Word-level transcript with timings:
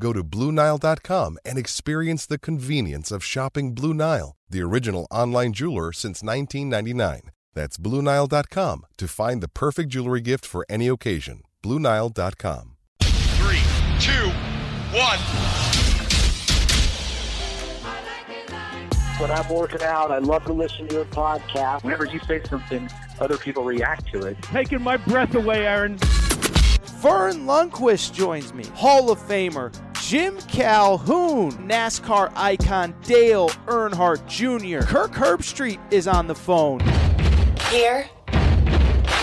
Go 0.00 0.12
to 0.12 0.22
BlueNile.com 0.22 1.38
and 1.44 1.58
experience 1.58 2.26
the 2.26 2.38
convenience 2.38 3.10
of 3.10 3.24
shopping 3.24 3.74
Blue 3.74 3.94
Nile, 3.94 4.36
the 4.48 4.62
original 4.62 5.06
online 5.10 5.52
jeweler 5.52 5.92
since 5.92 6.22
1999. 6.22 7.30
That's 7.54 7.76
BlueNile.com 7.76 8.86
to 8.98 9.08
find 9.08 9.42
the 9.42 9.48
perfect 9.48 9.90
jewelry 9.90 10.20
gift 10.20 10.46
for 10.46 10.64
any 10.68 10.86
occasion. 10.86 11.42
BlueNile.com. 11.64 12.76
Three, 13.02 13.62
two, 13.98 14.30
one. 14.96 15.18
When 19.18 19.32
I'm 19.32 19.48
working 19.48 19.82
out, 19.82 20.12
I 20.12 20.18
love 20.18 20.44
to 20.44 20.52
listen 20.52 20.86
to 20.86 20.94
your 20.94 21.04
podcast. 21.06 21.82
Whenever 21.82 22.04
you 22.04 22.20
say 22.20 22.40
something, 22.48 22.88
other 23.18 23.36
people 23.36 23.64
react 23.64 24.06
to 24.12 24.20
it. 24.26 24.40
Taking 24.42 24.80
my 24.80 24.96
breath 24.96 25.34
away, 25.34 25.66
Aaron. 25.66 25.98
Verne 26.84 27.46
Lundquist 27.46 28.12
joins 28.12 28.52
me, 28.54 28.64
Hall 28.74 29.10
of 29.10 29.18
Famer 29.20 29.72
Jim 30.02 30.38
Calhoun, 30.48 31.52
NASCAR 31.68 32.32
icon 32.34 32.94
Dale 33.02 33.48
Earnhardt 33.66 34.26
Jr. 34.26 34.84
Kirk 34.86 35.12
Herbstreit 35.12 35.78
is 35.92 36.08
on 36.08 36.26
the 36.26 36.34
phone. 36.34 36.80
Here 37.70 38.08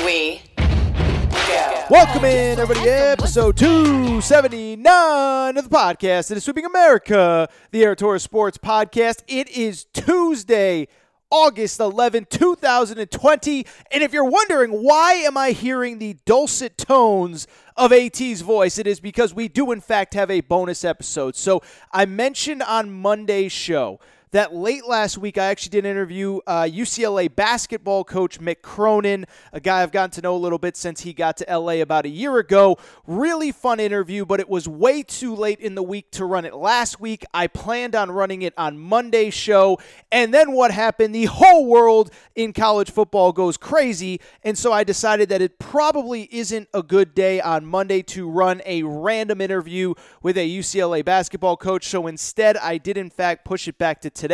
we 0.06 0.42
go. 0.58 1.86
Welcome 1.90 2.26
in, 2.26 2.60
everybody, 2.60 2.88
episode 2.88 3.58
279 3.58 5.58
of 5.58 5.70
the 5.70 5.76
podcast 5.76 6.28
that 6.28 6.38
is 6.38 6.44
sweeping 6.44 6.66
America, 6.66 7.50
the 7.72 7.84
Aaron 7.84 7.96
Torres 7.96 8.22
Sports 8.24 8.58
Podcast. 8.60 9.24
It 9.28 9.50
is 9.50 9.86
Tuesday, 9.94 10.88
August 11.30 11.80
11, 11.80 12.28
2020. 12.30 13.66
And 13.92 14.04
if 14.04 14.14
you're 14.14 14.30
wondering 14.30 14.72
why 14.72 15.14
am 15.14 15.38
I 15.38 15.52
hearing 15.52 16.00
the 16.00 16.18
dulcet 16.26 16.78
tones 16.78 17.48
of 17.76 17.92
AT's 17.92 18.42
voice, 18.42 18.78
it 18.78 18.88
is 18.88 19.00
because 19.00 19.34
we 19.34 19.48
do, 19.48 19.72
in 19.72 19.82
fact, 19.82 20.14
have 20.14 20.32
a 20.32 20.42
bonus 20.42 20.86
episode. 20.86 21.36
So 21.36 21.62
I 21.92 22.06
mentioned 22.06 22.64
on 22.64 22.92
Monday's 22.92 23.52
show 23.52 24.00
that 24.36 24.54
late 24.54 24.86
last 24.86 25.18
week 25.18 25.38
I 25.38 25.46
actually 25.46 25.70
did 25.70 25.86
interview 25.86 26.42
uh, 26.46 26.64
UCLA 26.64 27.34
basketball 27.34 28.04
coach 28.04 28.38
Mick 28.42 28.62
Cronin, 28.62 29.26
a 29.54 29.62
guy 29.62 29.82
I've 29.82 29.94
gotten 29.94 30.12
to 30.12 30.22
know 30.22 30.36
a 30.36 30.38
little 30.38 30.58
bit 30.58 30.76
since 30.76 31.00
he 31.00 31.14
got 31.14 31.38
to 31.38 31.46
LA 31.58 31.76
about 31.76 32.06
a 32.06 32.10
year 32.10 32.38
ago. 32.40 32.78
Really 33.08 33.54
fun 33.54 33.80
interview, 33.80 34.26
but 34.26 34.42
it 34.42 34.50
was 34.50 34.68
way 34.68 35.04
too 35.04 35.34
late 35.34 35.62
in 35.62 35.76
the 35.76 35.84
week 35.84 36.12
to 36.12 36.26
run 36.26 36.44
it 36.44 36.54
last 36.54 37.00
week. 37.00 37.24
I 37.34 37.48
planned 37.48 37.96
on 37.96 38.12
running 38.12 38.42
it 38.42 38.54
on 38.58 38.78
Monday's 38.78 39.34
show, 39.34 39.80
and 40.12 40.34
then 40.34 40.52
what 40.52 40.72
happened? 40.72 41.16
The 41.16 41.26
whole 41.26 41.66
world 41.66 42.12
in 42.36 42.52
college 42.52 42.92
football 42.92 43.32
goes 43.32 43.56
crazy, 43.56 44.20
and 44.44 44.58
so 44.58 44.74
I 44.74 44.84
decided 44.84 45.30
that 45.30 45.42
it 45.42 45.60
probably 45.60 46.28
isn't 46.30 46.68
a 46.74 46.84
good 46.84 47.16
day 47.16 47.40
on 47.40 47.66
Monday 47.66 48.02
to 48.02 48.30
run 48.30 48.62
a 48.66 48.84
random 48.84 49.40
interview 49.40 49.94
with 50.22 50.38
a 50.38 50.46
UCLA 50.46 51.06
basketball 51.06 51.56
coach. 51.56 51.88
So 51.88 52.08
instead, 52.08 52.58
I 52.58 52.78
did 52.78 52.98
in 52.98 53.10
fact 53.10 53.46
push 53.46 53.70
it 53.70 53.78
back 53.78 54.02
to 54.02 54.10
today. 54.10 54.25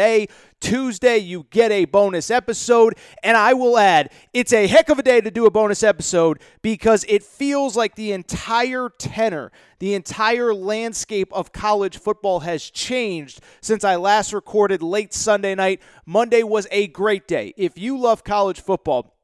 Tuesday, 0.59 1.17
you 1.17 1.47
get 1.49 1.71
a 1.71 1.85
bonus 1.85 2.29
episode. 2.29 2.95
And 3.23 3.35
I 3.35 3.53
will 3.53 3.77
add, 3.77 4.11
it's 4.33 4.53
a 4.53 4.67
heck 4.67 4.89
of 4.89 4.99
a 4.99 5.03
day 5.03 5.21
to 5.21 5.31
do 5.31 5.45
a 5.45 5.51
bonus 5.51 5.83
episode 5.83 6.39
because 6.61 7.05
it 7.07 7.23
feels 7.23 7.75
like 7.75 7.95
the 7.95 8.11
entire 8.11 8.89
tenor, 8.89 9.51
the 9.79 9.93
entire 9.93 10.53
landscape 10.53 11.33
of 11.33 11.51
college 11.51 11.97
football 11.97 12.41
has 12.41 12.69
changed 12.69 13.41
since 13.61 13.83
I 13.83 13.95
last 13.95 14.33
recorded 14.33 14.81
late 14.83 15.13
Sunday 15.13 15.55
night. 15.55 15.81
Monday 16.05 16.43
was 16.43 16.67
a 16.71 16.87
great 16.87 17.27
day. 17.27 17.53
If 17.57 17.77
you 17.77 17.97
love 17.97 18.23
college 18.23 18.61
football, 18.61 19.15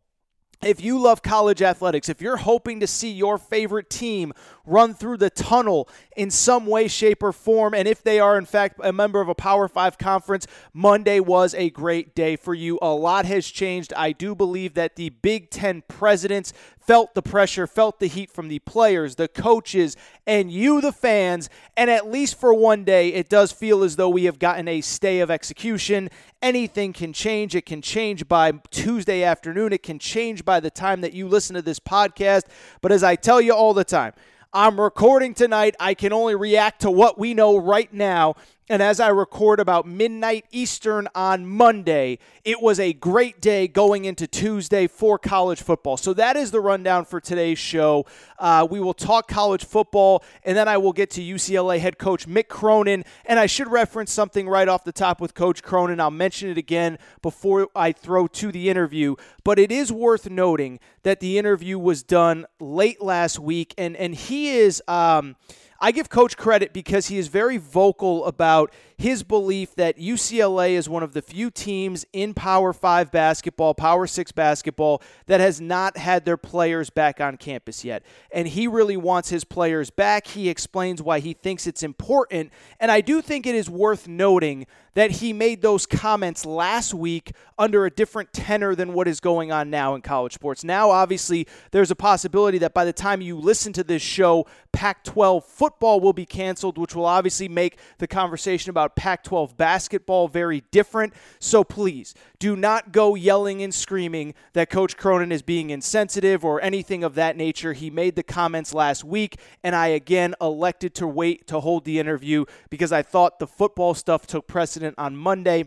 if 0.64 0.82
you 0.82 1.00
love 1.00 1.22
college 1.22 1.62
athletics, 1.62 2.10
if 2.10 2.20
you're 2.20 2.38
hoping 2.38 2.80
to 2.80 2.88
see 2.88 3.12
your 3.12 3.38
favorite 3.38 3.92
team 3.92 4.34
run 4.68 4.94
through 4.94 5.18
the 5.18 5.30
tunnel 5.30 5.90
in 6.16 6.30
some 6.30 6.68
way, 6.68 6.88
shape, 6.88 7.24
or 7.24 7.32
form, 7.32 7.74
and 7.74 7.88
if 7.88 8.04
they 8.04 8.20
are, 8.20 8.38
in 8.38 8.46
fact, 8.46 8.80
a 8.84 8.94
member 8.94 9.22
of 9.22 9.30
a 9.30 9.36
Power 9.36 9.68
Five 9.68 9.98
conference, 9.98 10.46
Monday 10.74 11.20
was 11.20 11.56
a 11.56 11.70
great 11.70 12.14
day 12.14 12.36
for 12.36 12.54
you. 12.54 12.78
A 12.82 12.90
lot 12.90 13.26
has 13.26 13.48
changed. 13.48 13.94
I 13.96 14.12
do 14.12 14.36
believe 14.36 14.76
that 14.76 14.96
the 14.96 15.10
Big 15.10 15.50
Ten 15.50 15.84
presidents 15.88 16.54
felt 16.88 17.14
the 17.16 17.22
pressure, 17.22 17.68
felt 17.68 18.00
the 18.00 18.08
heat 18.08 18.32
from 18.32 18.48
the 18.48 18.60
players, 18.60 19.16
the 19.16 19.28
coaches, 19.28 19.98
and 20.26 20.50
you, 20.50 20.80
the 20.80 20.94
fans. 20.94 21.50
And 21.76 21.92
at 21.92 22.10
least 22.10 22.40
for 22.40 22.54
one 22.54 22.86
day, 22.86 23.10
it 23.10 23.28
does 23.28 23.52
feel 23.52 23.84
as 23.84 23.98
though 23.98 24.10
we 24.10 24.24
have 24.24 24.40
gotten 24.40 24.70
a 24.70 24.80
stay 24.80 25.20
of 25.20 25.30
execution. 25.30 26.10
Anything 26.42 26.94
can 26.94 27.12
change. 27.12 27.56
It 27.56 27.66
can 27.66 27.82
change 27.82 28.28
by 28.30 28.54
Tuesday 28.72 29.24
afternoon. 29.24 29.74
It 29.74 29.84
can 29.84 30.00
change 30.00 30.46
by 30.46 30.62
the 30.62 30.72
time 30.72 31.02
that 31.02 31.14
you 31.14 31.28
listen 31.28 31.56
to 31.56 31.62
this 31.62 31.80
podcast. 31.80 32.44
But 32.82 32.94
as 32.94 33.04
I 33.04 33.18
tell 33.18 33.42
you 33.42 33.54
all 33.54 33.74
the 33.74 33.84
time, 33.84 34.14
I'm 34.54 34.80
recording 34.80 35.34
tonight. 35.34 35.76
I 35.80 35.94
can 35.94 36.14
only 36.14 36.36
react 36.36 36.82
to 36.82 36.92
what 36.92 37.20
we 37.20 37.34
know 37.34 37.58
right 37.58 37.92
now. 37.94 38.36
And 38.70 38.84
as 38.84 39.00
I 39.00 39.08
record 39.08 39.62
about 39.62 39.88
midnight 39.88 40.46
Eastern 40.52 41.08
on 41.16 41.46
Monday, 41.46 42.20
it 42.44 42.62
was 42.62 42.82
a 42.82 42.92
great 42.92 43.40
day 43.40 43.66
going 43.66 44.04
into 44.04 44.28
Tuesday 44.28 44.88
for 44.88 45.18
college 45.18 45.62
football. 45.62 45.96
So 45.96 46.14
that 46.16 46.36
is 46.36 46.52
the 46.52 46.60
rundown 46.60 47.06
for 47.06 47.22
today's 47.22 47.60
show. 47.60 48.06
Uh, 48.38 48.68
we 48.70 48.82
will 48.82 48.94
talk 48.94 49.30
college 49.30 49.64
football, 49.64 50.22
and 50.44 50.58
then 50.58 50.68
I 50.68 50.78
will 50.78 50.92
get 50.92 51.10
to 51.12 51.22
UCLA 51.22 51.80
head 51.80 51.98
coach 51.98 52.28
Mick 52.28 52.50
Cronin. 52.50 53.06
And 53.26 53.40
I 53.40 53.46
should 53.46 53.72
reference 53.72 54.12
something 54.12 54.50
right 54.50 54.68
off 54.68 54.84
the 54.84 54.92
top 54.92 55.22
with 55.22 55.34
Coach 55.34 55.64
Cronin. 55.64 56.02
I'll 56.02 56.12
mention 56.12 56.50
it 56.50 56.58
again 56.58 56.98
before 57.22 57.70
I 57.74 57.94
throw 57.94 58.28
to 58.28 58.52
the 58.52 58.70
interview. 58.70 59.16
But 59.46 59.60
it 59.60 59.72
is 59.72 59.94
worth 59.94 60.30
noting 60.30 60.82
that 61.04 61.22
the 61.22 61.38
interview 61.38 61.80
was 61.80 62.04
done 62.04 62.46
late 62.60 63.02
last 63.02 63.40
week, 63.40 63.74
and 63.78 63.96
and 63.96 64.14
he 64.14 64.50
is. 64.50 64.84
Um, 64.90 65.38
I 65.80 65.92
give 65.92 66.10
Coach 66.10 66.38
credit 66.38 66.74
because 66.74 67.08
he 67.08 67.18
is 67.18 67.28
very 67.28 67.58
vocal 67.58 68.26
about 68.26 68.74
his 68.98 69.22
belief 69.22 69.76
that 69.76 69.98
UCLA 69.98 70.72
is 70.72 70.90
one 70.90 71.04
of 71.04 71.14
the 71.14 71.22
few 71.22 71.52
teams 71.52 72.04
in 72.14 72.34
Power 72.34 72.74
5 72.74 73.12
basketball, 73.12 73.76
Power 73.76 74.08
6 74.08 74.32
basketball, 74.32 75.04
that 75.28 75.40
has 75.40 75.62
not 75.62 75.98
had 75.98 76.26
their 76.26 76.38
players 76.38 76.90
back 76.90 77.22
on 77.22 77.38
campus 77.38 77.86
yet. 77.86 78.04
And 78.32 78.48
he 78.48 78.68
really 78.68 78.98
wants 78.98 79.30
his 79.30 79.44
players 79.44 79.92
back. 79.92 80.26
He 80.26 80.50
explains 80.50 81.02
why 81.02 81.20
he 81.20 81.34
thinks 81.34 81.68
it's 81.68 81.84
important. 81.84 82.52
And 82.80 82.90
I 82.90 83.02
do 83.02 83.22
think 83.22 83.46
it 83.46 83.54
is 83.54 83.70
worth 83.70 84.08
noting 84.08 84.66
that 84.98 85.12
he 85.12 85.32
made 85.32 85.62
those 85.62 85.86
comments 85.86 86.44
last 86.44 86.92
week 86.92 87.32
under 87.60 87.86
a 87.86 87.92
different 87.92 88.34
tenor 88.34 88.74
than 88.74 88.94
what 88.94 89.08
is 89.08 89.20
going 89.20 89.52
on 89.52 89.70
now 89.70 89.94
in 89.94 90.02
college 90.02 90.34
sports. 90.34 90.64
Now, 90.64 90.90
obviously, 90.90 91.46
there's 91.70 91.92
a 91.92 91.96
possibility 91.96 92.58
that 92.58 92.74
by 92.74 92.84
the 92.84 92.92
time 92.92 93.22
you 93.22 93.38
listen 93.38 93.74
to 93.74 93.84
this 93.84 94.02
show, 94.02 94.48
Pac 94.72 95.04
12 95.04 95.46
football 95.46 96.00
will 96.00 96.14
be 96.14 96.26
canceled, 96.26 96.80
which 96.80 96.96
will 96.96 97.06
obviously 97.06 97.48
make 97.48 97.78
the 98.00 98.08
conversation 98.08 98.72
about 98.72 98.96
Pac 98.96 99.24
12 99.24 99.56
basketball 99.56 100.28
very 100.28 100.62
different. 100.72 101.14
So 101.40 101.64
please 101.64 102.16
do 102.40 102.56
not 102.56 102.92
go 102.92 103.16
yelling 103.16 103.62
and 103.64 103.74
screaming 103.74 104.36
that 104.54 104.70
Coach 104.70 104.98
Cronin 104.98 105.32
is 105.32 105.42
being 105.42 105.72
insensitive 105.72 106.46
or 106.46 106.62
anything 106.62 107.04
of 107.04 107.16
that 107.16 107.36
nature. 107.36 107.74
He 107.74 107.90
made 107.90 108.16
the 108.16 108.24
comments 108.24 108.74
last 108.74 109.04
week, 109.04 109.40
and 109.64 109.76
I 109.76 109.88
again 109.88 110.36
elected 110.40 110.94
to 110.96 111.08
wait 111.08 111.48
to 111.48 111.60
hold 111.60 111.86
the 111.86 112.00
interview 112.00 112.46
because 112.70 112.92
I 112.92 113.02
thought 113.02 113.40
the 113.40 113.48
football 113.48 113.94
stuff 113.96 114.28
took 114.28 114.48
precedent 114.88 114.96
on 114.98 115.16
Monday. 115.16 115.66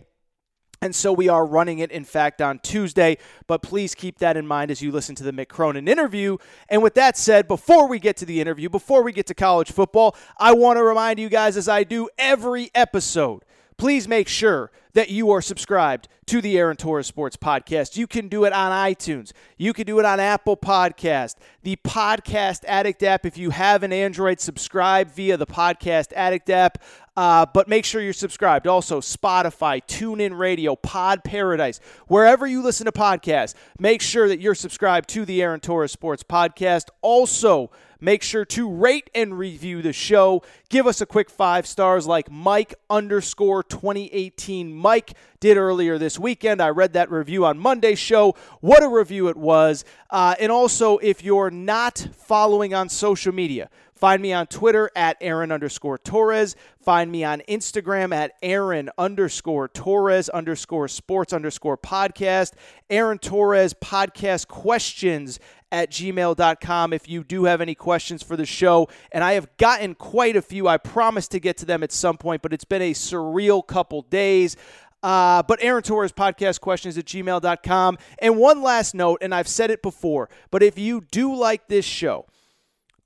And 0.83 0.95
so 0.95 1.13
we 1.13 1.29
are 1.29 1.45
running 1.45 1.81
it, 1.81 1.91
in 1.91 2.05
fact, 2.05 2.41
on 2.41 2.59
Tuesday. 2.59 3.19
But 3.47 3.61
please 3.61 3.95
keep 3.95 4.19
that 4.21 4.37
in 4.37 4.47
mind 4.47 4.71
as 4.71 4.81
you 4.81 4.91
listen 4.91 5.15
to 5.17 5.25
the 5.25 5.33
Mick 5.33 5.49
Cronin 5.49 5.87
interview. 5.89 6.39
And 6.71 6.83
with 6.83 6.95
that 6.95 7.19
said, 7.19 7.47
before 7.47 7.87
we 7.87 7.99
get 7.99 8.17
to 8.19 8.25
the 8.25 8.41
interview, 8.41 8.71
before 8.71 9.03
we 9.03 9.13
get 9.13 9.27
to 9.27 9.35
college 9.35 9.73
football, 9.73 10.17
I 10.39 10.55
want 10.55 10.79
to 10.79 10.83
remind 10.83 11.19
you 11.19 11.29
guys, 11.29 11.59
as 11.59 11.69
I 11.69 11.85
do 11.85 12.09
every 12.17 12.71
episode, 12.75 13.45
please 13.81 14.07
make 14.07 14.29
sure 14.29 14.71
that 14.93 15.09
you 15.09 15.31
are 15.31 15.41
subscribed 15.41 16.07
to 16.27 16.43
the 16.43 16.59
Aaron 16.59 16.77
Torres 16.77 17.07
Sports 17.07 17.39
Podcast. 17.39 17.97
You 17.97 18.07
can 18.07 18.29
do 18.29 18.45
it 18.45 18.53
on 18.53 18.73
iTunes. 18.73 19.33
You 19.57 19.73
can 19.73 19.87
do 19.87 19.99
it 19.99 20.05
on 20.05 20.21
Apple 20.21 20.55
Podcast, 20.55 21.37
the 21.63 21.77
Podcast 21.77 22.63
Addict 22.69 23.03
app. 23.03 23.25
If 23.25 23.39
you 23.39 23.49
have 23.49 23.83
an 23.83 23.91
Android, 23.91 24.39
subscribe 24.39 25.11
via 25.11 25.39
the 25.39 25.47
Podcast 25.47 26.13
Addict 26.13 26.51
app. 26.51 26.83
Uh, 27.17 27.47
but 27.55 27.69
make 27.69 27.87
sure 27.87 28.03
you're 28.03 28.13
subscribed. 28.13 28.67
Also, 28.67 29.01
Spotify, 29.01 29.83
TuneIn 29.87 30.37
Radio, 30.37 30.77
Pod 30.77 31.25
Paradise, 31.25 31.81
wherever 32.07 32.47
you 32.47 32.63
listen 32.63 32.85
to 32.85 32.93
podcasts, 32.93 33.55
make 33.79 34.03
sure 34.03 34.29
that 34.29 34.41
you're 34.41 34.55
subscribed 34.55 35.09
to 35.09 35.25
the 35.25 35.41
Aaron 35.41 35.59
Torres 35.59 35.91
Sports 35.91 36.23
Podcast. 36.23 36.89
Also, 37.01 37.71
Make 38.01 38.23
sure 38.23 38.45
to 38.47 38.71
rate 38.71 39.11
and 39.15 39.39
review 39.39 39.83
the 39.83 39.93
show. 39.93 40.43
Give 40.69 40.87
us 40.87 41.01
a 41.01 41.07
quick 41.07 41.29
five 41.29 41.67
stars 41.67 42.07
like 42.07 42.31
Mike 42.31 42.75
underscore 42.89 43.63
2018 43.63 44.73
Mike 44.73 45.15
did 45.41 45.57
earlier 45.57 45.99
this 45.99 46.19
weekend. 46.19 46.63
I 46.63 46.69
read 46.69 46.95
that 46.95 47.11
review 47.11 47.45
on 47.45 47.59
Monday's 47.59 47.99
show. 47.99 48.35
What 48.61 48.83
a 48.83 48.89
review 48.89 49.29
it 49.29 49.37
was. 49.37 49.85
Uh, 50.09 50.35
and 50.41 50.51
also, 50.51 50.99
if 50.99 51.23
you're 51.23 51.51
not 51.51 52.09
following 52.13 52.75
on 52.75 52.89
social 52.89 53.33
media, 53.33 53.69
Find 54.01 54.23
me 54.23 54.33
on 54.33 54.47
Twitter 54.47 54.91
at 54.97 55.19
Aaron 55.21 55.53
underscore 55.53 55.99
Torres. 55.99 56.57
Find 56.81 57.13
me 57.13 57.23
on 57.23 57.43
Instagram 57.47 58.15
at 58.15 58.33
Aaron 58.43 58.89
underscore 58.97 59.69
Torres 59.69 60.31
underscore 60.31 60.89
sports 60.89 61.35
underscore 61.35 61.77
podcast. 61.77 62.55
Aaron 62.89 63.19
Torres 63.19 63.75
podcast 63.75 64.49
questions 64.49 65.39
at 65.71 65.91
gmail.com 65.91 66.95
if 66.95 67.11
you 67.11 67.23
do 67.23 67.45
have 67.45 67.61
any 67.61 67.75
questions 67.75 68.23
for 68.23 68.37
the 68.37 68.47
show. 68.47 68.89
And 69.13 69.23
I 69.23 69.35
have 69.35 69.55
gotten 69.59 69.95
quite 69.95 70.35
a 70.35 70.43
few. 70.43 70.67
I 70.67 70.79
promise 70.79 71.29
to 71.29 71.39
get 71.39 71.59
to 71.59 71.67
them 71.67 71.83
at 71.83 71.93
some 71.93 72.17
point, 72.17 72.41
but 72.41 72.55
it's 72.55 72.65
been 72.65 72.81
a 72.81 72.95
surreal 72.95 73.65
couple 73.65 74.01
days. 74.01 74.57
Uh, 75.03 75.43
but 75.43 75.63
Aaron 75.63 75.83
Torres 75.83 76.13
podcast 76.13 76.63
questions 76.63 76.97
at 76.97 77.05
gmail.com. 77.05 77.99
And 78.19 78.39
one 78.39 78.63
last 78.63 78.95
note, 78.95 79.19
and 79.21 79.35
I've 79.35 79.49
said 79.49 79.71
it 79.71 79.83
before, 79.83 80.31
but 80.51 80.63
if 80.63 80.79
you 80.79 81.03
do 81.11 81.35
like 81.35 81.69
this 81.69 81.85
show, 81.85 82.25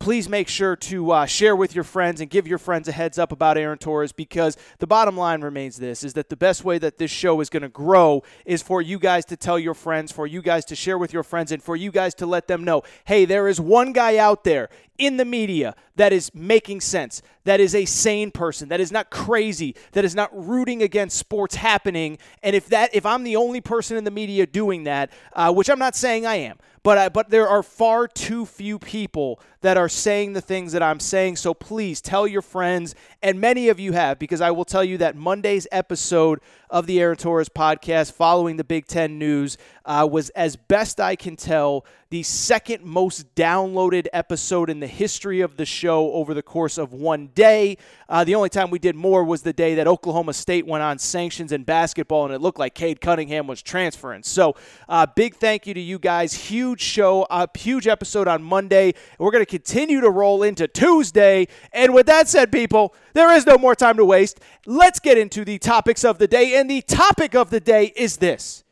please 0.05 0.29
make 0.29 0.49
sure 0.49 0.77
to 0.77 1.13
uh, 1.13 1.25
share 1.25 1.57
with 1.57 1.75
your 1.75 1.83
friends 1.83 2.21
and 2.21 2.29
give 2.29 2.47
your 2.47 2.59
friends 2.59 2.89
a 2.89 2.93
heads 2.93 3.19
up 3.19 3.33
about 3.33 3.57
Aaron 3.57 3.79
Torres 3.79 4.13
because 4.13 4.55
the 4.79 4.87
bottom 4.87 5.17
line 5.17 5.41
remains 5.41 5.79
this 5.79 6.05
is 6.05 6.13
that 6.13 6.29
the 6.29 6.37
best 6.37 6.63
way 6.63 6.77
that 6.77 6.99
this 6.99 7.11
show 7.11 7.41
is 7.41 7.49
going 7.49 7.63
to 7.63 7.71
grow 7.71 8.23
is 8.45 8.61
for 8.61 8.83
you 8.83 8.99
guys 8.99 9.25
to 9.25 9.35
tell 9.35 9.59
your 9.59 9.73
friends, 9.73 10.13
for 10.13 10.27
you 10.27 10.43
guys 10.43 10.67
to 10.67 10.77
share 10.77 10.99
with 10.99 11.15
your 11.15 11.23
friends, 11.23 11.53
and 11.53 11.63
for 11.63 11.75
you 11.75 11.91
guys 11.91 12.15
to 12.17 12.27
let 12.27 12.49
them 12.49 12.65
know 12.65 12.83
hey, 13.07 13.25
there 13.25 13.49
is 13.49 13.59
one 13.59 13.95
guy 13.95 14.19
out 14.19 14.45
there 14.45 14.69
in 14.99 15.17
the 15.17 15.25
media 15.25 15.75
that 15.97 16.13
is 16.13 16.31
making 16.35 16.83
sense, 16.83 17.23
that 17.45 17.61
is 17.61 17.75
a 17.75 17.85
sane 17.85 18.31
person, 18.31 18.69
that 18.69 18.81
is 18.81 18.91
not 18.91 19.11
crazy, 19.11 19.75
that 19.93 20.05
is 20.05 20.15
not 20.15 20.31
rooting 20.33 20.83
against 20.83 21.19
sports 21.19 21.55
happening. 21.55 22.19
And 22.43 22.57
if 22.57 22.67
that, 22.69 22.95
if 22.95 23.07
I'm 23.07 23.23
the 23.23 23.37
only 23.37 23.61
person 23.61 23.97
in 23.97 24.05
the 24.05 24.11
media 24.11 24.47
doing 24.47 24.85
that, 24.85 25.13
uh, 25.33 25.53
which 25.53 25.71
I'm 25.71 25.79
not 25.79 25.95
saying 25.95 26.27
I 26.27 26.37
am, 26.37 26.59
but 26.83 26.99
I, 26.99 27.09
but 27.09 27.31
there 27.31 27.49
are 27.49 27.63
far 27.63 28.07
too 28.07 28.45
few 28.45 28.79
people 28.79 29.41
that 29.63 29.79
are 29.79 29.89
saying 29.89 30.35
the 30.35 30.43
things 30.43 30.73
that 30.73 30.83
I'm 30.83 31.01
saying. 31.01 31.37
So 31.37 31.55
please 31.55 32.03
tell 32.03 32.27
your 32.27 32.43
friends, 32.43 32.95
and 33.23 33.41
many 33.41 33.71
of 33.71 33.81
you 33.81 33.93
have, 33.93 34.19
because 34.19 34.43
I 34.43 34.51
will 34.51 34.67
tell 34.67 34.85
you 34.85 34.99
that 34.99 35.17
Monday's 35.17 35.67
episode 35.73 36.41
of 36.69 36.87
the 36.87 37.01
Aaron 37.01 37.17
Torres 37.17 37.49
podcast 37.49 38.13
following 38.13 38.57
the 38.57 38.65
Big 38.65 38.87
Ten 38.87 39.19
news 39.19 39.57
uh, 39.85 40.09
was, 40.11 40.31
as 40.31 40.57
best 40.57 41.01
I 41.01 41.17
can 41.17 41.37
tell, 41.37 41.85
the 42.11 42.23
second 42.23 42.85
most 42.85 43.35
downloaded 43.35 44.07
episode 44.13 44.71
in 44.71 44.79
the 44.81 44.87
history 44.87 45.41
of 45.41 45.57
the 45.57 45.67
show 45.67 46.13
over 46.13 46.33
the 46.33 46.43
course 46.43 46.79
of 46.79 46.93
one 46.93 47.27
day. 47.35 47.77
Uh, 48.09 48.23
the 48.23 48.35
only 48.35 48.49
time 48.49 48.71
we 48.71 48.79
did 48.79 48.95
more 48.95 49.25
was 49.25 49.43
the 49.43 49.53
day 49.53 49.75
that 49.75 49.87
Oklahoma 49.87 50.33
State 50.33 50.67
went 50.67 50.83
on 50.83 50.99
sanctions 50.99 51.51
in 51.51 51.65
basketball, 51.65 52.25
and 52.25 52.35
it 52.35 52.41
looked 52.41 52.59
like 52.59 52.75
Cade 52.75 53.01
Cunningham 53.01 53.47
was 53.47 53.61
transferring. 53.63 54.23
So, 54.23 54.55
uh, 54.89 55.07
big 55.07 55.37
thank 55.37 55.67
you 55.67 55.75
to 55.75 55.81
you 55.81 55.99
guys. 55.99 56.33
Huge 56.35 56.81
show, 56.81 57.27
a 57.31 57.49
huge 57.59 57.87
episode 57.87 58.29
on 58.29 58.43
Monday. 58.43 58.95
We're 59.19 59.33
going 59.33 59.43
to 59.43 59.51
continue 59.51 60.01
to 60.01 60.11
roll 60.11 60.43
into 60.43 60.69
Tuesday. 60.69 61.49
And 61.73 61.93
with 61.93 62.07
that 62.07 62.29
said, 62.29 62.53
people, 62.53 62.95
there 63.15 63.33
is 63.33 63.45
no 63.47 63.59
more 63.59 63.75
time 63.75 63.97
to 63.97 64.05
waste. 64.05 64.41
Let's 64.67 65.01
get 65.01 65.19
into 65.19 65.45
the 65.45 65.59
topics 65.59 66.05
of 66.05 66.19
the 66.19 66.29
day. 66.29 66.57
And 66.59 66.71
the 66.71 66.83
topic 66.83 67.35
of 67.35 67.51
the 67.51 67.61
day 67.61 67.93
is 67.97 68.19
this 68.19 68.64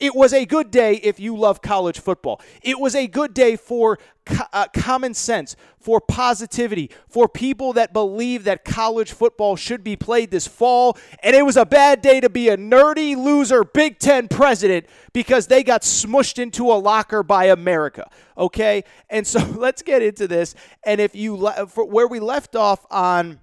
it 0.00 0.14
was 0.14 0.32
a 0.32 0.46
good 0.46 0.70
day 0.70 0.94
if 0.94 1.20
you 1.20 1.36
love 1.36 1.60
college 1.60 2.00
football. 2.00 2.40
It 2.62 2.80
was 2.80 2.94
a 2.94 3.06
good 3.06 3.34
day 3.34 3.56
for 3.56 3.98
co- 4.24 4.44
uh, 4.52 4.66
common 4.72 5.12
sense, 5.12 5.56
for 5.78 6.00
positivity, 6.00 6.90
for 7.06 7.28
people 7.28 7.74
that 7.74 7.92
believe 7.92 8.44
that 8.44 8.64
college 8.64 9.12
football 9.12 9.56
should 9.56 9.84
be 9.84 9.96
played 9.96 10.30
this 10.30 10.46
fall. 10.46 10.96
And 11.22 11.36
it 11.36 11.44
was 11.44 11.58
a 11.58 11.66
bad 11.66 12.00
day 12.00 12.20
to 12.20 12.30
be 12.30 12.48
a 12.48 12.56
nerdy 12.56 13.14
loser 13.14 13.62
Big 13.62 13.98
Ten 13.98 14.26
president 14.26 14.86
because 15.12 15.46
they 15.48 15.62
got 15.62 15.82
smushed 15.82 16.38
into 16.38 16.72
a 16.72 16.74
locker 16.80 17.22
by 17.22 17.46
America. 17.46 18.10
Okay? 18.38 18.84
And 19.10 19.26
so 19.26 19.38
let's 19.56 19.82
get 19.82 20.02
into 20.02 20.26
this. 20.26 20.54
And 20.82 21.00
if 21.00 21.14
you, 21.14 21.36
le- 21.36 21.66
where 21.66 22.08
we 22.08 22.20
left 22.20 22.56
off 22.56 22.86
on. 22.90 23.40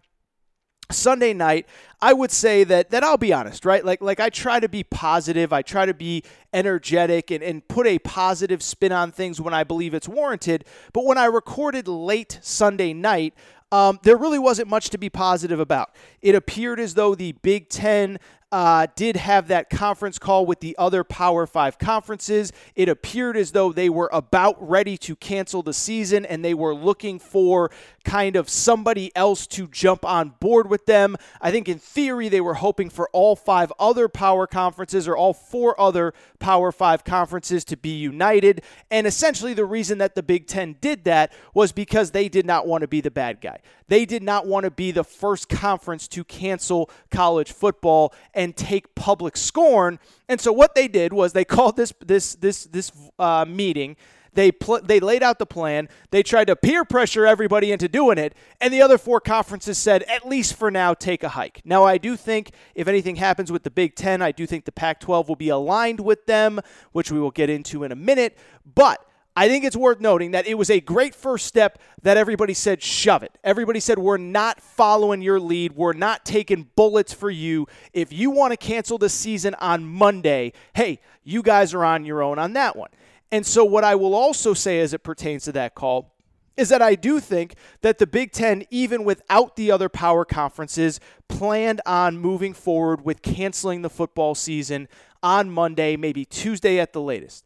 Sunday 0.90 1.34
night, 1.34 1.68
I 2.02 2.14
would 2.14 2.32
say 2.32 2.64
that 2.64 2.92
that 2.92 3.04
I'll 3.04 3.18
be 3.18 3.34
honest, 3.34 3.66
right? 3.66 3.84
Like 3.84 4.02
like 4.02 4.20
I 4.20 4.30
try 4.30 4.60
to 4.60 4.70
be 4.70 4.84
positive, 4.84 5.52
I 5.52 5.62
try 5.62 5.86
to 5.86 5.94
be 5.94 6.24
energetic 6.54 7.30
and, 7.32 7.44
and 7.44 7.68
put 7.68 7.88
a 7.88 8.00
positive 8.00 8.64
spin 8.64 8.92
on 8.92 9.12
things 9.12 9.42
when 9.42 9.54
I 9.54 9.64
believe 9.64 9.94
it's 9.94 10.08
warranted. 10.08 10.66
But 10.94 11.06
when 11.06 11.18
I 11.18 11.26
recorded 11.26 11.88
late 11.88 12.40
Sunday 12.42 12.94
night, 12.94 13.34
um, 13.72 14.00
there 14.04 14.16
really 14.16 14.40
wasn't 14.40 14.70
much 14.70 14.90
to 14.92 14.98
be 14.98 15.10
positive 15.10 15.60
about. 15.60 15.94
It 16.22 16.36
appeared 16.36 16.80
as 16.80 16.94
though 16.94 17.16
the 17.16 17.34
Big 17.34 17.68
Ten 17.68 18.18
uh, 18.52 18.88
did 18.96 19.18
have 19.18 19.50
that 19.50 19.70
conference 19.70 20.18
call 20.18 20.46
with 20.46 20.62
the 20.62 20.74
other 20.78 21.04
Power 21.04 21.46
Five 21.46 21.78
conferences. 21.78 22.54
It 22.76 22.88
appeared 22.88 23.36
as 23.36 23.52
though 23.52 23.74
they 23.74 23.90
were 23.90 24.10
about 24.14 24.56
ready 24.66 24.98
to 25.00 25.16
cancel 25.18 25.62
the 25.62 25.74
season 25.74 26.26
and 26.26 26.46
they 26.46 26.54
were 26.54 26.74
looking 26.74 27.20
for 27.20 27.72
kind 28.08 28.38
of 28.38 28.48
somebody 28.48 29.14
else 29.18 29.46
to 29.46 29.68
jump 29.68 30.06
on 30.06 30.30
board 30.40 30.70
with 30.70 30.86
them. 30.86 31.18
I 31.42 31.52
think 31.52 31.68
in 31.68 31.78
theory 31.78 32.30
they 32.30 32.40
were 32.40 32.54
hoping 32.54 32.90
for 32.90 33.10
all 33.12 33.36
five 33.36 33.74
other 33.78 34.08
power 34.08 34.48
conferences 34.48 35.10
or 35.10 35.18
all 35.18 35.34
four 35.34 35.80
other 35.80 36.14
Power 36.40 36.72
Five 36.72 37.04
conferences 37.04 37.66
to 37.66 37.78
be 37.78 37.90
united. 37.90 38.62
And 38.92 39.08
essentially, 39.08 39.54
the 39.54 39.66
reason 39.66 39.98
that 39.98 40.16
the 40.16 40.24
Big 40.24 40.48
Ten 40.48 40.78
did 40.82 41.04
that 41.06 41.34
was 41.54 41.72
because 41.72 42.12
they 42.12 42.30
did 42.30 42.46
not 42.46 42.68
want 42.68 42.82
to 42.82 42.88
be 42.88 43.02
the 43.02 43.12
bad 43.12 43.42
guy. 43.42 43.60
They 43.88 44.06
did 44.06 44.24
not 44.24 44.46
want 44.46 44.66
to 44.66 44.72
be 44.72 44.92
the 44.92 45.04
first 45.04 45.50
conference 45.50 46.08
to 46.10 46.24
cancel 46.24 46.90
college 47.10 47.52
football 47.52 48.14
and 48.34 48.56
take 48.56 48.96
public 48.96 49.38
scorn. 49.38 50.00
And 50.30 50.40
so 50.40 50.52
what 50.52 50.76
they 50.76 50.88
did 50.88 51.14
was 51.14 51.34
they 51.34 51.46
called 51.58 51.78
this 51.78 51.94
this 52.06 52.36
this 52.36 52.66
this 52.66 52.92
uh, 53.20 53.46
meeting. 53.48 53.98
They 54.34 54.52
pl- 54.52 54.82
they 54.84 55.00
laid 55.00 55.24
out 55.24 55.40
the 55.40 55.46
plan. 55.46 55.90
They 56.12 56.24
tried 56.24 56.46
to 56.46 56.56
peer 56.56 56.86
pressure 56.86 57.26
everybody 57.26 57.72
into 57.72 57.88
doing 57.88 58.18
it, 58.18 58.36
and 58.62 58.74
the 58.74 58.82
other 58.82 58.98
four 58.98 59.20
conferences 59.20 59.78
said, 59.78 60.04
at 60.04 60.28
least 60.28 60.56
for 60.56 60.70
now, 60.72 60.94
take 60.94 61.24
a 61.24 61.30
hike. 61.30 61.62
Now, 61.66 61.84
I 61.84 61.98
do 61.98 62.16
think 62.16 62.52
if 62.76 62.88
anything 62.88 63.16
happens 63.18 63.52
with 63.52 63.64
the 63.64 63.72
Big 63.72 63.96
Ten, 63.96 64.22
I 64.22 64.32
do 64.32 64.46
think 64.46 64.66
the 64.66 64.72
Pac-12 64.72 65.28
will 65.28 65.36
be 65.36 65.50
aligned 65.50 66.00
with 66.00 66.26
them, 66.26 66.60
which 66.92 67.12
we 67.12 67.20
will 67.20 67.32
get 67.32 67.50
into 67.50 67.84
in 67.84 67.92
a 67.92 67.96
minute. 67.96 68.38
But 68.76 69.04
I 69.38 69.48
think 69.50 69.66
it's 69.66 69.76
worth 69.76 70.02
noting 70.02 70.32
that 70.32 70.48
it 70.48 70.56
was 70.56 70.72
a 70.72 70.82
great 70.82 71.14
first 71.14 71.46
step 71.46 71.78
that 72.02 72.18
everybody 72.18 72.56
said, 72.56 72.82
shove 72.82 73.22
it. 73.22 73.38
Everybody 73.44 73.80
said, 73.80 74.00
we're 74.00 74.18
not 74.18 74.60
following 74.60 75.22
your 75.22 75.40
lead. 75.40 75.74
We're 75.74 75.94
not 75.94 76.26
taking 76.26 76.72
bullets 76.76 77.14
for 77.14 77.30
you. 77.30 77.68
If 77.94 78.12
you 78.12 78.32
want 78.32 78.54
to 78.54 78.58
cancel 78.58 78.98
the 78.98 79.10
season 79.10 79.54
on 79.60 79.86
Monday, 79.86 80.54
hey, 80.74 81.00
you 81.24 81.44
guys 81.44 81.76
are 81.76 81.86
on 81.86 82.04
your 82.04 82.24
own 82.24 82.40
on 82.40 82.54
that 82.54 82.76
one. 82.76 82.90
And 83.32 83.46
so, 83.46 83.64
what 83.66 83.84
I 83.84 83.96
will 83.96 84.16
also 84.16 84.54
say 84.54 84.80
as 84.80 84.94
it 84.94 85.04
pertains 85.04 85.44
to 85.46 85.52
that 85.54 85.76
call 85.76 86.14
is 86.56 86.70
that 86.70 86.82
I 86.82 86.96
do 86.96 87.20
think 87.20 87.56
that 87.82 88.00
the 88.00 88.08
Big 88.08 88.32
Ten, 88.32 88.66
even 88.72 89.04
without 89.04 89.56
the 89.56 89.70
other 89.70 89.90
power 89.90 90.26
conferences, 90.26 91.00
planned 91.28 91.82
on 91.86 92.18
moving 92.18 92.54
forward 92.54 93.06
with 93.06 93.22
canceling 93.22 93.84
the 93.84 93.90
football 93.90 94.34
season 94.34 94.88
on 95.22 95.52
Monday, 95.52 95.96
maybe 95.96 96.26
Tuesday 96.26 96.80
at 96.80 96.94
the 96.94 97.02
latest. 97.02 97.46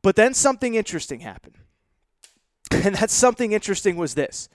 But 0.00 0.16
then 0.16 0.34
something 0.34 0.74
interesting 0.74 1.20
happened. 1.20 1.56
And 2.70 2.96
that 2.96 3.10
something 3.10 3.52
interesting 3.52 3.96
was 3.96 4.14
this 4.14 4.48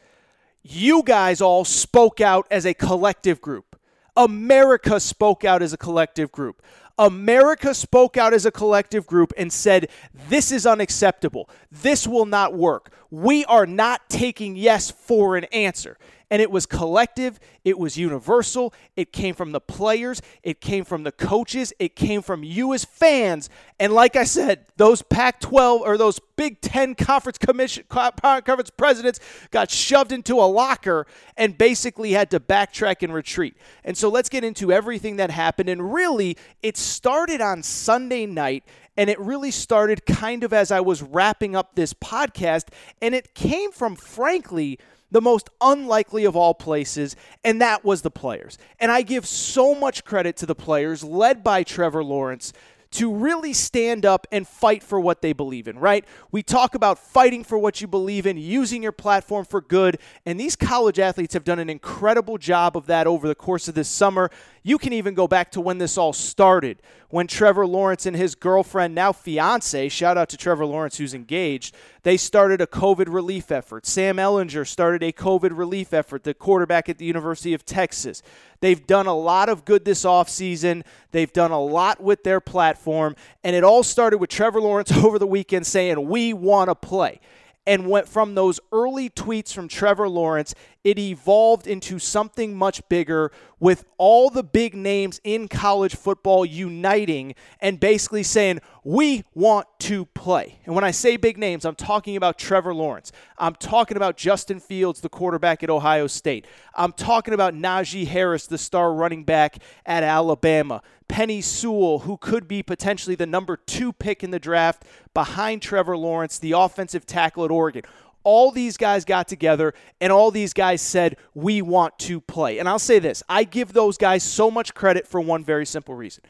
you 0.62 1.03
guys 1.03 1.41
all 1.41 1.63
spoke 1.63 2.19
out 2.19 2.46
as 2.51 2.65
a 2.65 2.74
collective 2.74 3.39
group. 3.39 3.79
America 4.17 5.00
spoke 5.00 5.46
out 5.46 5.62
as 5.62 5.72
a 5.72 5.77
collective 5.77 6.31
group. 6.31 6.62
America 6.99 7.73
spoke 7.73 8.17
out 8.17 8.33
as 8.33 8.45
a 8.45 8.51
collective 8.51 9.07
group 9.07 9.31
and 9.37 9.51
said, 9.51 9.89
This 10.27 10.51
is 10.51 10.67
unacceptable. 10.67 11.49
This 11.71 12.05
will 12.05 12.25
not 12.25 12.53
work. 12.53 12.91
We 13.09 13.45
are 13.45 13.65
not 13.65 14.09
taking 14.09 14.55
yes 14.55 14.91
for 14.91 15.37
an 15.37 15.45
answer. 15.45 15.97
And 16.31 16.41
it 16.41 16.51
was 16.51 16.65
collective, 16.65 17.39
it 17.65 17.79
was 17.79 17.98
universal, 17.98 18.74
it 18.95 19.12
came 19.12 19.33
from 19.33 19.51
the 19.51 19.59
players, 19.59 20.21
it 20.43 20.62
came 20.62 20.86
from 20.86 21.03
the 21.03 21.12
coaches, 21.12 21.74
it 21.79 21.95
came 21.95 22.21
from 22.21 22.43
you 22.43 22.74
as 22.74 22.86
fans. 22.86 23.50
And 23.79 23.93
like 23.93 24.15
I 24.15 24.25
said, 24.25 24.65
those 24.77 25.01
Pac 25.01 25.39
12 25.39 25.81
or 25.81 25.98
those 25.98 26.19
Big 26.39 26.62
10 26.62 26.95
conference 26.95 27.38
commission 27.38 27.83
conference 27.89 28.69
presidents 28.69 29.19
got 29.51 29.69
shoved 29.69 30.13
into 30.13 30.36
a 30.36 30.48
locker 30.48 31.05
and 31.36 31.57
basically 31.57 32.12
had 32.12 32.31
to 32.31 32.39
backtrack 32.39 33.03
and 33.03 33.13
retreat. 33.13 33.57
And 33.83 33.98
so 33.98 34.07
let's 34.07 34.29
get 34.29 34.45
into 34.45 34.71
everything 34.71 35.17
that 35.17 35.31
happened. 35.31 35.67
And 35.67 35.93
really, 35.93 36.38
it 36.63 36.77
started 36.77 37.41
on 37.41 37.62
Sunday 37.62 38.25
night 38.25 38.63
and 38.95 39.09
it 39.09 39.19
really 39.19 39.51
started 39.51 40.05
kind 40.05 40.43
of 40.43 40.53
as 40.53 40.71
I 40.71 40.81
was 40.81 41.01
wrapping 41.01 41.55
up 41.55 41.75
this 41.75 41.93
podcast. 41.93 42.67
And 43.01 43.15
it 43.15 43.33
came 43.33 43.71
from, 43.71 43.95
frankly, 43.95 44.79
the 45.11 45.21
most 45.21 45.49
unlikely 45.61 46.25
of 46.25 46.35
all 46.35 46.53
places, 46.53 47.15
and 47.43 47.61
that 47.61 47.83
was 47.83 48.01
the 48.01 48.11
players. 48.11 48.57
And 48.79 48.91
I 48.91 49.01
give 49.01 49.25
so 49.25 49.73
much 49.73 50.05
credit 50.05 50.37
to 50.37 50.45
the 50.45 50.55
players, 50.55 51.03
led 51.03 51.43
by 51.43 51.63
Trevor 51.63 52.03
Lawrence, 52.03 52.53
to 52.91 53.13
really 53.13 53.53
stand 53.53 54.03
up 54.03 54.25
and 54.31 54.47
fight 54.47 54.81
for 54.81 54.99
what 54.99 55.21
they 55.21 55.31
believe 55.31 55.67
in, 55.67 55.77
right? 55.77 56.03
We 56.31 56.41
talk 56.41 56.73
about 56.73 56.97
fighting 56.97 57.43
for 57.43 57.57
what 57.57 57.81
you 57.81 57.87
believe 57.87 58.25
in, 58.25 58.37
using 58.37 58.81
your 58.81 58.91
platform 58.91 59.45
for 59.45 59.61
good, 59.61 59.99
and 60.25 60.39
these 60.39 60.55
college 60.55 60.97
athletes 60.97 61.35
have 61.35 61.43
done 61.43 61.59
an 61.59 61.69
incredible 61.69 62.39
job 62.39 62.75
of 62.75 62.87
that 62.87 63.05
over 63.05 63.27
the 63.27 63.35
course 63.35 63.67
of 63.67 63.75
this 63.75 63.89
summer. 63.89 64.31
You 64.63 64.77
can 64.77 64.93
even 64.93 65.13
go 65.13 65.27
back 65.27 65.51
to 65.51 65.61
when 65.61 65.77
this 65.77 65.97
all 65.97 66.13
started, 66.13 66.81
when 67.09 67.27
Trevor 67.27 67.65
Lawrence 67.65 68.05
and 68.05 68.15
his 68.15 68.35
girlfriend, 68.35 68.93
now 68.93 69.11
fiance, 69.11 69.89
shout 69.89 70.17
out 70.17 70.29
to 70.29 70.37
Trevor 70.37 70.65
Lawrence 70.65 70.97
who's 70.97 71.13
engaged, 71.13 71.75
they 72.03 72.17
started 72.17 72.61
a 72.61 72.67
COVID 72.67 73.07
relief 73.07 73.51
effort. 73.51 73.85
Sam 73.85 74.17
Ehlinger 74.17 74.67
started 74.67 75.01
a 75.01 75.11
COVID 75.11 75.57
relief 75.57 75.93
effort, 75.93 76.23
the 76.23 76.33
quarterback 76.33 76.87
at 76.87 76.97
the 76.97 77.05
University 77.05 77.53
of 77.53 77.65
Texas. 77.65 78.21
They've 78.59 78.85
done 78.85 79.07
a 79.07 79.15
lot 79.15 79.49
of 79.49 79.65
good 79.65 79.85
this 79.85 80.03
offseason. 80.03 80.83
They've 81.11 81.31
done 81.33 81.51
a 81.51 81.61
lot 81.61 82.01
with 82.01 82.23
their 82.23 82.39
platform, 82.39 83.15
and 83.43 83.55
it 83.55 83.63
all 83.63 83.83
started 83.83 84.19
with 84.19 84.29
Trevor 84.29 84.61
Lawrence 84.61 84.91
over 85.03 85.17
the 85.17 85.27
weekend 85.27 85.65
saying, 85.65 86.07
We 86.07 86.33
want 86.33 86.69
to 86.69 86.75
play 86.75 87.19
and 87.65 87.87
went 87.87 88.07
from 88.07 88.35
those 88.35 88.59
early 88.71 89.09
tweets 89.09 89.53
from 89.53 89.67
Trevor 89.67 90.09
Lawrence, 90.09 90.55
it 90.83 90.97
evolved 90.97 91.67
into 91.67 91.99
something 91.99 92.55
much 92.55 92.81
bigger 92.89 93.31
with 93.59 93.85
all 93.97 94.29
the 94.29 94.43
big 94.43 94.73
names 94.73 95.19
in 95.23 95.47
college 95.47 95.95
football 95.95 96.45
uniting 96.45 97.35
and 97.59 97.79
basically 97.79 98.23
saying, 98.23 98.59
We 98.83 99.23
want 99.33 99.67
to 99.79 100.05
play. 100.05 100.59
And 100.65 100.73
when 100.73 100.83
I 100.83 100.91
say 100.91 101.17
big 101.17 101.37
names, 101.37 101.65
I'm 101.65 101.75
talking 101.75 102.15
about 102.15 102.37
Trevor 102.39 102.73
Lawrence. 102.73 103.11
I'm 103.37 103.55
talking 103.55 103.97
about 103.97 104.17
Justin 104.17 104.59
Fields, 104.59 105.01
the 105.01 105.09
quarterback 105.09 105.61
at 105.61 105.69
Ohio 105.69 106.07
State. 106.07 106.47
I'm 106.73 106.93
talking 106.93 107.33
about 107.33 107.53
Najee 107.53 108.07
Harris, 108.07 108.47
the 108.47 108.57
star 108.57 108.93
running 108.93 109.25
back 109.25 109.57
at 109.85 110.03
Alabama. 110.03 110.81
Penei 111.09 111.43
Sewell, 111.43 111.99
who 111.99 112.15
could 112.15 112.47
be 112.47 112.63
potentially 112.63 113.15
the 113.15 113.25
number 113.25 113.57
two 113.57 113.91
pick 113.91 114.23
in 114.23 114.31
the 114.31 114.39
draft 114.39 114.85
behind 115.13 115.61
Trevor 115.61 115.97
Lawrence, 115.97 116.37
the 116.39 116.53
offensive 116.53 117.05
tackle 117.05 117.43
at 117.43 117.51
Oregon. 117.51 117.81
All 118.23 118.51
these 118.51 118.77
guys 118.77 119.05
got 119.05 119.27
together 119.27 119.73
and 119.99 120.13
all 120.13 120.29
these 120.29 120.53
guys 120.53 120.81
said, 120.81 121.17
We 121.33 121.61
want 121.61 121.97
to 121.99 122.21
play. 122.21 122.59
And 122.59 122.69
I'll 122.69 122.79
say 122.79 122.99
this 122.99 123.23
I 123.27 123.43
give 123.43 123.73
those 123.73 123.97
guys 123.97 124.23
so 124.23 124.51
much 124.51 124.73
credit 124.73 125.07
for 125.07 125.19
one 125.19 125.43
very 125.43 125.65
simple 125.65 125.95
reason. 125.95 126.23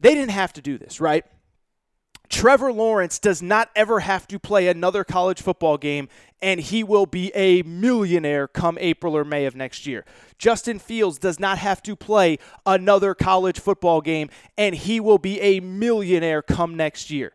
They 0.00 0.14
didn't 0.14 0.30
have 0.30 0.54
to 0.54 0.62
do 0.62 0.78
this, 0.78 1.00
right? 1.00 1.24
Trevor 2.30 2.72
Lawrence 2.72 3.18
does 3.18 3.42
not 3.42 3.70
ever 3.74 4.00
have 4.00 4.26
to 4.28 4.38
play 4.38 4.68
another 4.68 5.02
college 5.02 5.42
football 5.42 5.76
game, 5.76 6.08
and 6.42 6.60
he 6.60 6.82
will 6.82 7.06
be 7.06 7.30
a 7.34 7.62
millionaire 7.62 8.48
come 8.48 8.78
April 8.80 9.16
or 9.16 9.24
May 9.24 9.46
of 9.46 9.54
next 9.54 9.86
year. 9.86 10.04
Justin 10.38 10.78
Fields 10.78 11.18
does 11.18 11.38
not 11.38 11.58
have 11.58 11.82
to 11.82 11.94
play 11.94 12.38
another 12.64 13.14
college 13.14 13.60
football 13.60 14.00
game, 14.00 14.30
and 14.56 14.74
he 14.74 15.00
will 15.00 15.18
be 15.18 15.40
a 15.40 15.60
millionaire 15.60 16.42
come 16.42 16.76
next 16.76 17.10
year. 17.10 17.32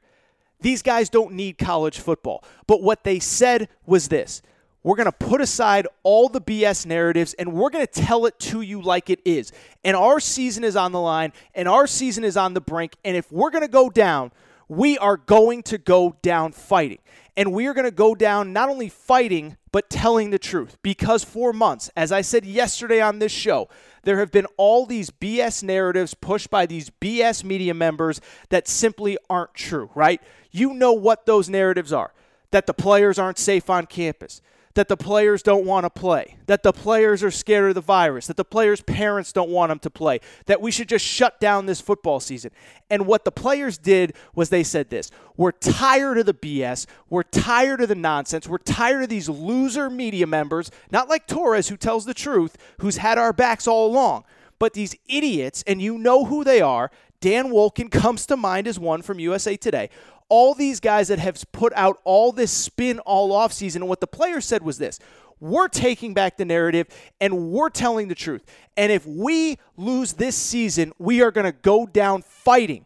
These 0.62 0.82
guys 0.82 1.10
don't 1.10 1.34
need 1.34 1.58
college 1.58 2.00
football. 2.00 2.44
But 2.66 2.82
what 2.82 3.04
they 3.04 3.20
said 3.20 3.70
was 3.86 4.08
this 4.08 4.42
we're 4.86 4.96
going 4.96 5.06
to 5.06 5.12
put 5.12 5.42
aside 5.42 5.88
all 6.04 6.30
the 6.30 6.40
BS 6.40 6.86
narratives 6.86 7.34
and 7.34 7.54
we're 7.54 7.72
going 7.72 7.86
to 7.88 7.92
tell 7.92 8.28
it 8.28 8.38
to 8.38 8.62
you 8.62 8.84
like 8.84 9.10
it 9.10 9.20
is. 9.26 9.52
And 9.84 9.98
our 9.98 10.20
season 10.20 10.64
is 10.64 10.76
on 10.76 10.92
the 10.92 11.00
line 11.00 11.34
and 11.56 11.68
our 11.68 11.88
season 11.88 12.24
is 12.24 12.38
on 12.38 12.54
the 12.54 12.62
brink. 12.62 12.94
And 13.04 13.18
if 13.18 13.32
we're 13.32 13.50
going 13.50 13.64
to 13.64 13.68
go 13.68 13.90
down, 13.90 14.32
we 14.68 14.98
are 14.98 15.18
going 15.18 15.64
to 15.64 15.78
go 15.78 16.16
down 16.22 16.52
fighting. 16.52 17.00
And 17.38 17.52
we 17.52 17.68
are 17.68 17.74
going 17.74 17.86
to 17.86 17.92
go 17.92 18.16
down 18.16 18.54
not 18.54 18.70
only 18.70 18.88
fighting, 18.88 19.58
but 19.72 19.90
telling 19.90 20.30
the 20.30 20.40
truth. 20.40 20.78
Because 20.82 21.24
for 21.24 21.52
months, 21.52 21.90
as 21.96 22.12
I 22.12 22.22
said 22.22 22.46
yesterday 22.46 23.02
on 23.02 23.20
this 23.20 23.32
show, 23.32 23.68
there 24.04 24.20
have 24.20 24.32
been 24.32 24.48
all 24.56 24.86
these 24.86 25.10
BS 25.10 25.62
narratives 25.62 26.14
pushed 26.14 26.50
by 26.50 26.66
these 26.66 26.90
BS 26.90 27.44
media 27.44 27.74
members 27.74 28.22
that 28.50 28.68
simply 28.68 29.18
aren't 29.30 29.54
true, 29.54 29.90
right? 29.96 30.22
You 30.52 30.74
know 30.74 30.94
what 30.94 31.26
those 31.26 31.50
narratives 31.50 31.92
are 31.92 32.14
that 32.52 32.68
the 32.68 32.74
players 32.74 33.20
aren't 33.20 33.38
safe 33.38 33.70
on 33.70 33.86
campus, 33.86 34.42
that 34.76 34.90
the 34.90 34.98
players 34.98 35.42
don't 35.42 35.66
want 35.66 35.86
to 35.86 35.90
play, 35.90 36.38
that 36.48 36.62
the 36.62 36.74
players 36.74 37.24
are 37.24 37.32
scared 37.32 37.70
of 37.70 37.76
the 37.76 37.82
virus, 37.82 38.28
that 38.28 38.38
the 38.38 38.46
players' 38.46 38.82
parents 38.82 39.32
don't 39.32 39.50
want 39.50 39.70
them 39.70 39.80
to 39.80 39.90
play, 39.90 40.20
that 40.46 40.62
we 40.62 40.70
should 40.70 40.90
just 40.90 41.06
shut 41.06 41.40
down 41.40 41.66
this 41.66 41.82
football 41.82 42.20
season. 42.20 42.52
And 42.90 43.08
what 43.08 43.26
the 43.26 43.32
players 43.32 43.78
did 43.78 44.14
was 44.36 44.50
they 44.50 44.64
said 44.64 44.90
this 44.90 45.12
We're 45.38 45.54
tired 45.54 46.18
of 46.18 46.26
the 46.26 46.34
BS. 46.34 46.86
We're 47.10 47.24
tired 47.24 47.82
of 47.82 47.88
the 47.88 47.96
nonsense. 47.96 48.48
We're 48.48 48.58
tired 48.58 49.04
of 49.04 49.10
these 49.10 49.30
loser 49.30 49.90
media 49.90 50.28
members, 50.28 50.70
not 50.92 51.10
like 51.10 51.26
Torres, 51.26 51.70
who 51.70 51.78
tells 51.78 52.06
the 52.06 52.14
truth, 52.14 52.58
who's 52.80 52.98
had 52.98 53.18
our 53.18 53.34
backs 53.34 53.68
all 53.68 53.88
along, 53.88 54.26
but 54.60 54.74
these 54.74 54.96
idiots, 55.08 55.64
and 55.66 55.82
you 55.82 55.98
know 55.98 56.26
who 56.26 56.44
they 56.44 56.62
are. 56.62 56.92
Dan 57.22 57.46
Wolken 57.46 57.90
comes 57.90 58.26
to 58.28 58.38
mind 58.38 58.68
as 58.68 58.78
one 58.78 59.02
from 59.02 59.20
USA 59.20 59.56
Today 59.56 59.90
all 60.30 60.54
these 60.54 60.80
guys 60.80 61.08
that 61.10 61.20
have 61.20 61.44
put 61.52 61.74
out 61.76 62.00
all 62.04 62.32
this 62.32 62.52
spin 62.52 63.00
all 63.00 63.32
off 63.32 63.54
season, 63.54 63.82
and 63.82 63.90
what 63.90 64.02
the 64.02 64.08
players 64.08 64.46
said 64.46 64.64
was 64.64 64.78
this 64.78 65.00
we're 65.40 65.68
taking 65.68 66.14
back 66.14 66.38
the 66.38 66.46
narrative 66.46 66.88
and 67.20 67.52
we're 67.52 67.70
telling 67.70 68.08
the 68.08 68.16
truth. 68.16 68.44
And 68.78 68.92
if 68.92 69.06
we 69.06 69.58
lose 69.78 70.14
this 70.14 70.36
season, 70.36 70.94
we 70.98 71.22
are 71.22 71.32
going 71.32 71.46
to 71.46 71.52
go 71.52 71.86
down 71.86 72.22
fighting 72.22 72.86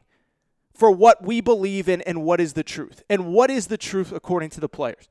for 0.73 0.89
what 0.89 1.23
we 1.23 1.41
believe 1.41 1.89
in 1.89 2.01
and 2.01 2.23
what 2.23 2.39
is 2.39 2.53
the 2.53 2.63
truth. 2.63 3.03
And 3.09 3.27
what 3.27 3.51
is 3.51 3.67
the 3.67 3.77
truth 3.77 4.11
according 4.11 4.49
to 4.51 4.59
the 4.59 4.69
players? 4.69 5.09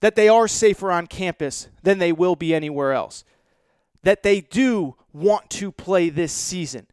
That 0.00 0.16
they 0.16 0.28
are 0.28 0.48
safer 0.48 0.90
on 0.90 1.06
campus 1.06 1.68
than 1.82 1.98
they 1.98 2.12
will 2.12 2.36
be 2.36 2.54
anywhere 2.54 2.92
else. 2.92 3.24
That 4.02 4.22
they 4.22 4.40
do 4.40 4.96
want 5.12 5.48
to 5.50 5.72
play 5.72 6.10
this 6.10 6.32
season. 6.32 6.88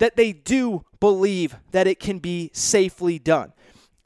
That 0.00 0.16
they 0.16 0.32
do 0.32 0.84
believe 0.98 1.56
that 1.70 1.86
it 1.86 2.00
can 2.00 2.18
be 2.18 2.50
safely 2.52 3.18
done. 3.18 3.52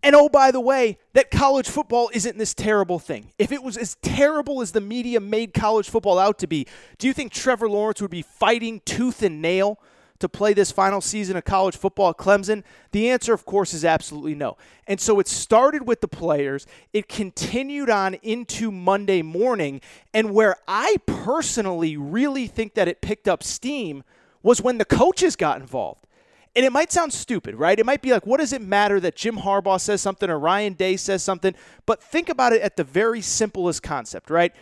And 0.04 0.14
oh, 0.14 0.28
by 0.28 0.50
the 0.50 0.60
way, 0.60 0.98
that 1.14 1.30
college 1.30 1.66
football 1.66 2.10
isn't 2.12 2.36
this 2.36 2.52
terrible 2.52 2.98
thing. 2.98 3.30
If 3.38 3.50
it 3.52 3.62
was 3.62 3.78
as 3.78 3.96
terrible 4.02 4.60
as 4.60 4.72
the 4.72 4.80
media 4.82 5.18
made 5.18 5.54
college 5.54 5.88
football 5.88 6.18
out 6.18 6.38
to 6.40 6.46
be, 6.46 6.66
do 6.98 7.06
you 7.06 7.14
think 7.14 7.32
Trevor 7.32 7.70
Lawrence 7.70 8.02
would 8.02 8.10
be 8.10 8.20
fighting 8.20 8.82
tooth 8.84 9.22
and 9.22 9.40
nail 9.40 9.80
to 10.18 10.28
play 10.28 10.52
this 10.52 10.70
final 10.70 11.00
season 11.00 11.38
of 11.38 11.44
college 11.44 11.74
football 11.74 12.10
at 12.10 12.18
Clemson? 12.18 12.64
The 12.92 13.08
answer, 13.08 13.32
of 13.32 13.46
course, 13.46 13.72
is 13.72 13.82
absolutely 13.82 14.34
no. 14.34 14.58
And 14.86 15.00
so 15.00 15.20
it 15.20 15.26
started 15.26 15.88
with 15.88 16.02
the 16.02 16.08
players, 16.08 16.66
it 16.92 17.08
continued 17.08 17.88
on 17.88 18.12
into 18.22 18.70
Monday 18.70 19.22
morning. 19.22 19.80
And 20.12 20.34
where 20.34 20.56
I 20.68 20.96
personally 21.06 21.96
really 21.96 22.46
think 22.46 22.74
that 22.74 22.88
it 22.88 23.00
picked 23.00 23.26
up 23.26 23.42
steam 23.42 24.04
was 24.44 24.62
when 24.62 24.78
the 24.78 24.84
coaches 24.84 25.34
got 25.34 25.60
involved. 25.60 26.06
And 26.54 26.64
it 26.64 26.70
might 26.70 26.92
sound 26.92 27.12
stupid, 27.12 27.56
right? 27.56 27.76
It 27.76 27.84
might 27.84 28.00
be 28.00 28.12
like, 28.12 28.26
what 28.26 28.38
does 28.38 28.52
it 28.52 28.62
matter 28.62 29.00
that 29.00 29.16
Jim 29.16 29.38
Harbaugh 29.38 29.80
says 29.80 30.00
something 30.00 30.30
or 30.30 30.38
Ryan 30.38 30.74
Day 30.74 30.96
says 30.96 31.24
something? 31.24 31.52
But 31.84 32.00
think 32.00 32.28
about 32.28 32.52
it 32.52 32.62
at 32.62 32.76
the 32.76 32.84
very 32.84 33.20
simplest 33.20 33.82
concept, 33.82 34.30
right? 34.30 34.52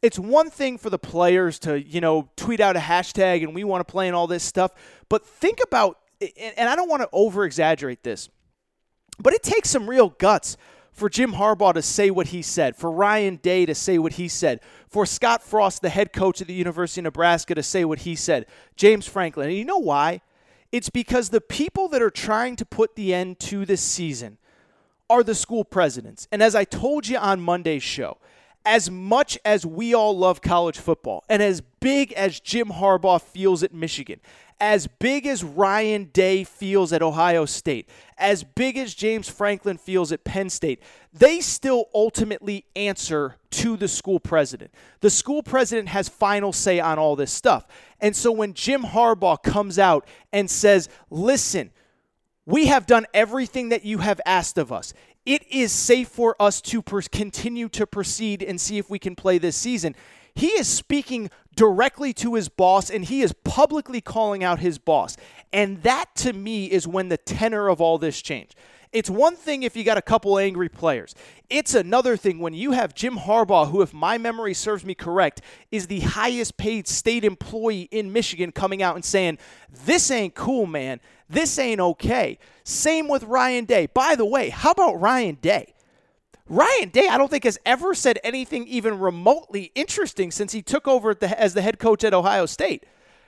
It's 0.00 0.18
one 0.18 0.48
thing 0.48 0.78
for 0.78 0.88
the 0.88 0.98
players 0.98 1.58
to, 1.60 1.82
you 1.82 2.00
know, 2.00 2.30
tweet 2.36 2.60
out 2.60 2.74
a 2.76 2.80
hashtag 2.80 3.42
and 3.42 3.54
we 3.54 3.64
want 3.64 3.86
to 3.86 3.90
play 3.90 4.06
and 4.06 4.16
all 4.16 4.26
this 4.26 4.42
stuff. 4.42 4.72
But 5.10 5.26
think 5.26 5.58
about, 5.62 5.98
and 6.38 6.70
I 6.70 6.74
don't 6.74 6.88
want 6.88 7.02
to 7.02 7.08
over 7.12 7.44
exaggerate 7.44 8.02
this, 8.02 8.30
but 9.18 9.34
it 9.34 9.42
takes 9.42 9.68
some 9.68 9.90
real 9.90 10.08
guts 10.08 10.56
for 10.92 11.08
Jim 11.08 11.32
Harbaugh 11.32 11.74
to 11.74 11.82
say 11.82 12.10
what 12.10 12.28
he 12.28 12.42
said, 12.42 12.76
for 12.76 12.90
Ryan 12.90 13.36
Day 13.36 13.66
to 13.66 13.74
say 13.74 13.98
what 13.98 14.12
he 14.14 14.28
said, 14.28 14.60
for 14.88 15.06
Scott 15.06 15.42
Frost, 15.42 15.82
the 15.82 15.88
head 15.88 16.12
coach 16.12 16.40
at 16.40 16.46
the 16.46 16.54
University 16.54 17.00
of 17.00 17.04
Nebraska, 17.04 17.54
to 17.54 17.62
say 17.62 17.84
what 17.84 18.00
he 18.00 18.14
said, 18.14 18.46
James 18.76 19.06
Franklin. 19.06 19.48
And 19.48 19.56
you 19.56 19.64
know 19.64 19.78
why? 19.78 20.20
It's 20.70 20.90
because 20.90 21.30
the 21.30 21.40
people 21.40 21.88
that 21.88 22.02
are 22.02 22.10
trying 22.10 22.56
to 22.56 22.66
put 22.66 22.94
the 22.94 23.12
end 23.12 23.38
to 23.40 23.64
this 23.64 23.80
season 23.80 24.38
are 25.08 25.22
the 25.22 25.34
school 25.34 25.64
presidents. 25.64 26.28
And 26.30 26.42
as 26.42 26.54
I 26.54 26.64
told 26.64 27.08
you 27.08 27.18
on 27.18 27.40
Monday's 27.40 27.82
show, 27.82 28.18
as 28.64 28.90
much 28.90 29.38
as 29.44 29.66
we 29.66 29.94
all 29.94 30.16
love 30.16 30.40
college 30.40 30.78
football 30.78 31.24
and 31.28 31.42
as 31.42 31.60
big 31.80 32.12
as 32.12 32.40
Jim 32.40 32.68
Harbaugh 32.68 33.20
feels 33.20 33.62
at 33.62 33.74
Michigan, 33.74 34.20
as 34.60 34.86
big 34.86 35.26
as 35.26 35.42
Ryan 35.42 36.04
Day 36.12 36.44
feels 36.44 36.92
at 36.92 37.02
Ohio 37.02 37.44
State, 37.44 37.88
as 38.16 38.44
big 38.44 38.78
as 38.78 38.94
James 38.94 39.28
Franklin 39.28 39.76
feels 39.76 40.12
at 40.12 40.22
Penn 40.22 40.48
State, 40.48 40.80
they 41.12 41.40
still 41.40 41.86
ultimately 41.92 42.64
answer 42.76 43.36
to 43.50 43.76
the 43.76 43.88
school 43.88 44.20
president. 44.20 44.72
The 45.00 45.10
school 45.10 45.42
president 45.42 45.88
has 45.88 46.08
final 46.08 46.52
say 46.52 46.78
on 46.78 46.98
all 46.98 47.16
this 47.16 47.32
stuff. 47.32 47.66
And 48.00 48.14
so 48.14 48.30
when 48.30 48.54
Jim 48.54 48.82
Harbaugh 48.82 49.42
comes 49.42 49.80
out 49.80 50.06
and 50.32 50.48
says, 50.48 50.88
listen, 51.10 51.72
we 52.46 52.66
have 52.66 52.86
done 52.86 53.06
everything 53.14 53.70
that 53.70 53.84
you 53.84 53.98
have 53.98 54.20
asked 54.26 54.58
of 54.58 54.72
us. 54.72 54.94
It 55.24 55.46
is 55.50 55.70
safe 55.72 56.08
for 56.08 56.34
us 56.40 56.60
to 56.62 56.82
per- 56.82 57.02
continue 57.02 57.68
to 57.70 57.86
proceed 57.86 58.42
and 58.42 58.60
see 58.60 58.78
if 58.78 58.90
we 58.90 58.98
can 58.98 59.14
play 59.14 59.38
this 59.38 59.56
season. 59.56 59.94
He 60.34 60.48
is 60.48 60.66
speaking 60.66 61.30
directly 61.54 62.12
to 62.14 62.34
his 62.34 62.48
boss 62.48 62.90
and 62.90 63.04
he 63.04 63.22
is 63.22 63.32
publicly 63.44 64.00
calling 64.00 64.42
out 64.42 64.60
his 64.60 64.78
boss. 64.78 65.16
And 65.52 65.82
that 65.82 66.14
to 66.16 66.32
me 66.32 66.66
is 66.66 66.88
when 66.88 67.08
the 67.08 67.18
tenor 67.18 67.68
of 67.68 67.80
all 67.80 67.98
this 67.98 68.22
changed. 68.22 68.54
It's 68.92 69.08
one 69.08 69.36
thing 69.36 69.62
if 69.62 69.74
you 69.74 69.84
got 69.84 69.96
a 69.96 70.02
couple 70.02 70.38
angry 70.38 70.68
players. 70.68 71.14
It's 71.48 71.74
another 71.74 72.16
thing 72.16 72.38
when 72.38 72.52
you 72.52 72.72
have 72.72 72.94
Jim 72.94 73.16
Harbaugh, 73.16 73.70
who, 73.70 73.80
if 73.80 73.94
my 73.94 74.18
memory 74.18 74.52
serves 74.52 74.84
me 74.84 74.94
correct, 74.94 75.40
is 75.70 75.86
the 75.86 76.00
highest 76.00 76.58
paid 76.58 76.86
state 76.86 77.24
employee 77.24 77.88
in 77.90 78.12
Michigan, 78.12 78.52
coming 78.52 78.82
out 78.82 78.94
and 78.94 79.04
saying, 79.04 79.38
This 79.86 80.10
ain't 80.10 80.34
cool, 80.34 80.66
man. 80.66 81.00
This 81.28 81.58
ain't 81.58 81.80
okay. 81.80 82.38
Same 82.64 83.08
with 83.08 83.24
Ryan 83.24 83.64
Day. 83.64 83.86
By 83.86 84.14
the 84.14 84.26
way, 84.26 84.50
how 84.50 84.72
about 84.72 85.00
Ryan 85.00 85.38
Day? 85.40 85.72
Ryan 86.46 86.90
Day, 86.90 87.08
I 87.08 87.16
don't 87.16 87.30
think 87.30 87.44
has 87.44 87.58
ever 87.64 87.94
said 87.94 88.18
anything 88.22 88.66
even 88.66 88.98
remotely 88.98 89.72
interesting 89.74 90.30
since 90.30 90.52
he 90.52 90.60
took 90.60 90.86
over 90.86 91.14
the, 91.14 91.40
as 91.40 91.54
the 91.54 91.62
head 91.62 91.78
coach 91.78 92.04
at 92.04 92.12
Ohio 92.12 92.44
State. 92.44 92.84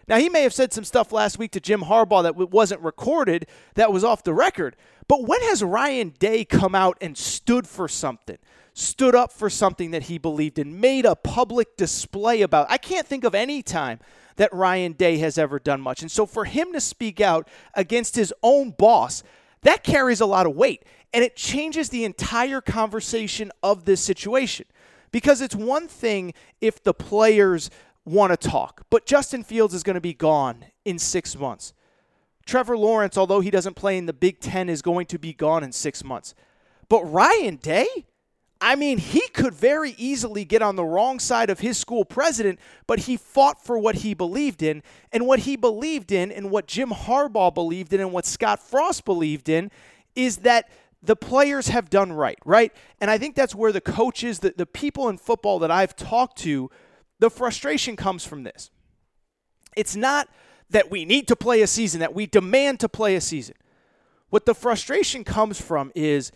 Now, 0.08 0.18
he 0.18 0.28
may 0.28 0.42
have 0.42 0.52
said 0.52 0.72
some 0.72 0.84
stuff 0.84 1.12
last 1.12 1.38
week 1.38 1.52
to 1.52 1.60
Jim 1.60 1.82
Harbaugh 1.82 2.22
that 2.22 2.36
wasn't 2.36 2.82
recorded, 2.82 3.46
that 3.74 3.92
was 3.92 4.04
off 4.04 4.22
the 4.22 4.34
record. 4.34 4.76
But 5.08 5.26
when 5.26 5.40
has 5.42 5.62
Ryan 5.62 6.14
Day 6.18 6.44
come 6.44 6.74
out 6.74 6.98
and 7.00 7.16
stood 7.16 7.66
for 7.66 7.88
something? 7.88 8.38
Stood 8.74 9.14
up 9.14 9.32
for 9.32 9.48
something 9.48 9.92
that 9.92 10.04
he 10.04 10.18
believed 10.18 10.58
in, 10.58 10.80
made 10.80 11.06
a 11.06 11.14
public 11.14 11.76
display 11.76 12.42
about. 12.42 12.66
I 12.68 12.78
can't 12.78 13.06
think 13.06 13.24
of 13.24 13.34
any 13.34 13.62
time 13.62 14.00
that 14.36 14.52
Ryan 14.52 14.92
Day 14.92 15.18
has 15.18 15.38
ever 15.38 15.58
done 15.58 15.80
much. 15.80 16.02
And 16.02 16.10
so 16.10 16.26
for 16.26 16.44
him 16.44 16.72
to 16.72 16.80
speak 16.80 17.20
out 17.20 17.48
against 17.74 18.16
his 18.16 18.34
own 18.42 18.72
boss, 18.72 19.22
that 19.62 19.84
carries 19.84 20.20
a 20.20 20.26
lot 20.26 20.46
of 20.46 20.54
weight 20.54 20.84
and 21.12 21.22
it 21.22 21.36
changes 21.36 21.88
the 21.88 22.04
entire 22.04 22.60
conversation 22.60 23.52
of 23.62 23.84
this 23.84 24.00
situation. 24.00 24.66
Because 25.12 25.40
it's 25.40 25.54
one 25.54 25.86
thing 25.86 26.34
if 26.60 26.82
the 26.82 26.92
players 26.92 27.70
want 28.04 28.38
to 28.38 28.48
talk, 28.48 28.82
but 28.90 29.06
Justin 29.06 29.42
Fields 29.42 29.74
is 29.74 29.82
going 29.82 29.94
to 29.94 30.00
be 30.00 30.14
gone 30.14 30.66
in 30.84 30.98
six 30.98 31.36
months. 31.36 31.72
Trevor 32.44 32.76
Lawrence, 32.76 33.16
although 33.16 33.40
he 33.40 33.50
doesn't 33.50 33.74
play 33.74 33.96
in 33.96 34.06
the 34.06 34.12
Big 34.12 34.40
Ten, 34.40 34.68
is 34.68 34.82
going 34.82 35.06
to 35.06 35.18
be 35.18 35.32
gone 35.32 35.64
in 35.64 35.72
six 35.72 36.04
months. 36.04 36.34
But 36.88 37.10
Ryan 37.10 37.56
Day, 37.56 37.86
I 38.60 38.76
mean, 38.76 38.98
he 38.98 39.26
could 39.28 39.54
very 39.54 39.94
easily 39.98 40.44
get 40.44 40.62
on 40.62 40.76
the 40.76 40.84
wrong 40.84 41.18
side 41.18 41.50
of 41.50 41.60
his 41.60 41.78
school 41.78 42.04
president, 42.04 42.58
but 42.86 43.00
he 43.00 43.16
fought 43.16 43.64
for 43.64 43.78
what 43.78 43.96
he 43.96 44.14
believed 44.14 44.62
in. 44.62 44.82
And 45.12 45.26
what 45.26 45.40
he 45.40 45.56
believed 45.56 46.12
in, 46.12 46.30
and 46.30 46.50
what 46.50 46.66
Jim 46.66 46.90
Harbaugh 46.90 47.54
believed 47.54 47.92
in, 47.92 48.00
and 48.00 48.12
what 48.12 48.26
Scott 48.26 48.60
Frost 48.60 49.04
believed 49.04 49.48
in, 49.48 49.70
is 50.14 50.38
that 50.38 50.70
the 51.02 51.16
players 51.16 51.68
have 51.68 51.90
done 51.90 52.12
right, 52.12 52.38
right? 52.44 52.72
And 53.00 53.10
I 53.10 53.18
think 53.18 53.34
that's 53.34 53.54
where 53.54 53.72
the 53.72 53.80
coaches, 53.80 54.38
the, 54.38 54.54
the 54.56 54.66
people 54.66 55.08
in 55.08 55.18
football 55.18 55.58
that 55.58 55.70
I've 55.70 55.96
talked 55.96 56.38
to, 56.38 56.70
the 57.18 57.30
frustration 57.30 57.96
comes 57.96 58.24
from 58.26 58.42
this. 58.42 58.70
It's 59.76 59.96
not 59.96 60.28
that 60.70 60.90
we 60.90 61.04
need 61.04 61.28
to 61.28 61.36
play 61.36 61.62
a 61.62 61.66
season, 61.66 62.00
that 62.00 62.14
we 62.14 62.26
demand 62.26 62.80
to 62.80 62.88
play 62.88 63.16
a 63.16 63.20
season. 63.20 63.54
What 64.30 64.46
the 64.46 64.54
frustration 64.54 65.24
comes 65.24 65.60
from 65.60 65.92
is 65.94 66.32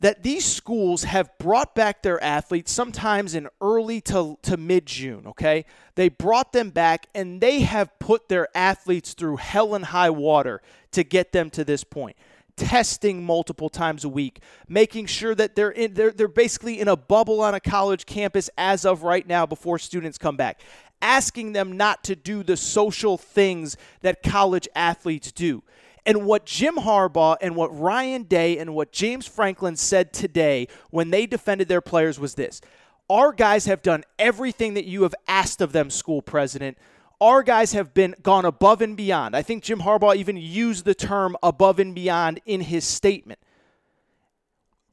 that 0.00 0.22
these 0.22 0.44
schools 0.44 1.04
have 1.04 1.30
brought 1.38 1.74
back 1.74 2.02
their 2.02 2.22
athletes 2.22 2.70
sometimes 2.70 3.34
in 3.34 3.48
early 3.60 4.00
to, 4.02 4.38
to 4.42 4.56
mid 4.56 4.86
June, 4.86 5.26
okay? 5.26 5.64
They 5.94 6.08
brought 6.08 6.52
them 6.52 6.70
back 6.70 7.06
and 7.14 7.40
they 7.40 7.60
have 7.60 7.98
put 7.98 8.28
their 8.28 8.48
athletes 8.54 9.14
through 9.14 9.36
hell 9.36 9.74
and 9.74 9.86
high 9.86 10.10
water 10.10 10.60
to 10.92 11.02
get 11.02 11.32
them 11.32 11.50
to 11.50 11.64
this 11.64 11.82
point 11.82 12.16
testing 12.56 13.22
multiple 13.22 13.68
times 13.68 14.04
a 14.04 14.08
week, 14.08 14.40
making 14.68 15.06
sure 15.06 15.34
that 15.34 15.54
they're 15.54 15.70
in 15.70 15.94
they're, 15.94 16.10
they're 16.10 16.28
basically 16.28 16.80
in 16.80 16.88
a 16.88 16.96
bubble 16.96 17.40
on 17.40 17.54
a 17.54 17.60
college 17.60 18.06
campus 18.06 18.50
as 18.56 18.84
of 18.84 19.02
right 19.02 19.26
now 19.26 19.46
before 19.46 19.78
students 19.78 20.18
come 20.18 20.36
back. 20.36 20.60
Asking 21.02 21.52
them 21.52 21.76
not 21.76 22.02
to 22.04 22.16
do 22.16 22.42
the 22.42 22.56
social 22.56 23.18
things 23.18 23.76
that 24.00 24.22
college 24.22 24.66
athletes 24.74 25.30
do. 25.30 25.62
And 26.06 26.24
what 26.24 26.46
Jim 26.46 26.76
Harbaugh 26.76 27.36
and 27.40 27.56
what 27.56 27.76
Ryan 27.76 28.22
Day 28.22 28.58
and 28.58 28.74
what 28.74 28.92
James 28.92 29.26
Franklin 29.26 29.76
said 29.76 30.12
today 30.12 30.68
when 30.90 31.10
they 31.10 31.26
defended 31.26 31.68
their 31.68 31.80
players 31.80 32.18
was 32.18 32.34
this 32.34 32.62
Our 33.10 33.32
guys 33.32 33.66
have 33.66 33.82
done 33.82 34.04
everything 34.18 34.74
that 34.74 34.86
you 34.86 35.02
have 35.02 35.14
asked 35.28 35.60
of 35.60 35.72
them, 35.72 35.90
school 35.90 36.22
president 36.22 36.78
our 37.20 37.42
guys 37.42 37.72
have 37.72 37.94
been 37.94 38.14
gone 38.22 38.44
above 38.44 38.82
and 38.82 38.96
beyond. 38.96 39.34
I 39.34 39.42
think 39.42 39.62
Jim 39.62 39.80
Harbaugh 39.80 40.16
even 40.16 40.36
used 40.36 40.84
the 40.84 40.94
term 40.94 41.36
above 41.42 41.78
and 41.78 41.94
beyond 41.94 42.40
in 42.44 42.60
his 42.60 42.84
statement. 42.84 43.38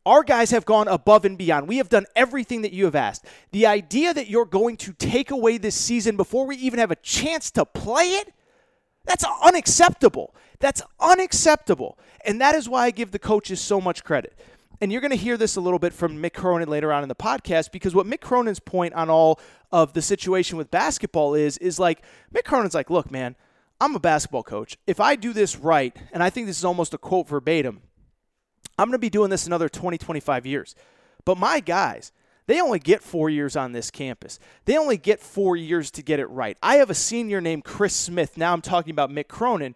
Our 0.05 0.23
guys 0.23 0.51
have 0.51 0.65
gone 0.65 0.88
above 0.88 1.23
and 1.23 1.38
beyond. 1.38 1.67
We 1.67 1.77
have 1.77 1.89
done 1.89 2.05
everything 2.15 2.62
that 2.63 2.73
you 2.73 2.86
have 2.86 2.95
asked. 2.95 3.25
The 3.51 3.65
idea 3.65 4.13
that 4.13 4.29
you're 4.29 4.45
going 4.45 4.75
to 4.77 4.93
take 4.93 5.31
away 5.31 5.57
this 5.57 5.75
season 5.75 6.17
before 6.17 6.45
we 6.45 6.57
even 6.57 6.79
have 6.79 6.91
a 6.91 6.97
chance 6.97 7.51
to 7.51 7.65
play 7.65 8.15
it, 8.15 8.33
that's 9.05 9.25
unacceptable. 9.43 10.36
That's 10.59 10.81
unacceptable. 10.99 11.97
And 12.25 12.39
that 12.41 12.55
is 12.55 12.67
why 12.67 12.86
I 12.86 12.91
give 12.91 13.12
the 13.12 13.19
coaches 13.19 13.62
so 13.62 13.79
much 13.79 14.03
credit 14.03 14.38
and 14.81 14.91
you're 14.91 15.01
going 15.01 15.12
to 15.12 15.17
hear 15.17 15.38
this 15.38 15.55
a 15.55 15.62
little 15.62 15.79
bit 15.79 15.93
from 15.93 16.21
Mick 16.21 16.33
Cronin 16.33 16.67
later 16.67 16.91
on 16.91 17.03
in 17.03 17.09
the 17.09 17.15
podcast 17.15 17.71
because 17.71 17.95
what 17.95 18.05
Mick 18.05 18.21
Cronin's 18.21 18.59
point 18.59 18.93
on 18.93 19.09
all 19.09 19.39
of 19.71 19.93
the 19.93 20.01
situation 20.01 20.57
with 20.57 20.71
basketball 20.71 21.36
is 21.36 21.57
is 21.59 21.79
like 21.79 22.03
Mick 22.33 22.43
Cronin's 22.43 22.75
like, 22.75 22.89
look, 22.89 23.12
man, 23.12 23.36
I'm 23.79 23.95
a 23.95 23.99
basketball 23.99 24.43
coach. 24.43 24.77
If 24.88 24.99
I 24.99 25.15
do 25.15 25.33
this 25.33 25.57
right, 25.57 25.95
and 26.12 26.23
I 26.23 26.29
think 26.29 26.47
this 26.47 26.57
is 26.57 26.65
almost 26.65 26.93
a 26.93 26.97
quote 26.97 27.27
verbatim, 27.27 27.81
I'm 28.77 28.88
going 28.88 28.93
to 28.93 28.99
be 28.99 29.09
doing 29.09 29.29
this 29.29 29.45
another 29.45 29.69
20, 29.69 29.97
25 29.97 30.45
years. 30.45 30.75
But 31.25 31.38
my 31.38 31.59
guys, 31.59 32.12
they 32.47 32.59
only 32.59 32.79
get 32.79 33.01
four 33.01 33.29
years 33.29 33.55
on 33.55 33.71
this 33.71 33.91
campus. 33.91 34.39
They 34.65 34.77
only 34.77 34.97
get 34.97 35.19
four 35.19 35.55
years 35.55 35.91
to 35.91 36.01
get 36.01 36.19
it 36.19 36.25
right. 36.27 36.57
I 36.62 36.77
have 36.77 36.89
a 36.89 36.95
senior 36.95 37.39
named 37.39 37.63
Chris 37.63 37.93
Smith. 37.93 38.38
Now 38.38 38.53
I'm 38.53 38.62
talking 38.62 38.91
about 38.91 39.09
Mick 39.09 39.27
Cronin. 39.27 39.75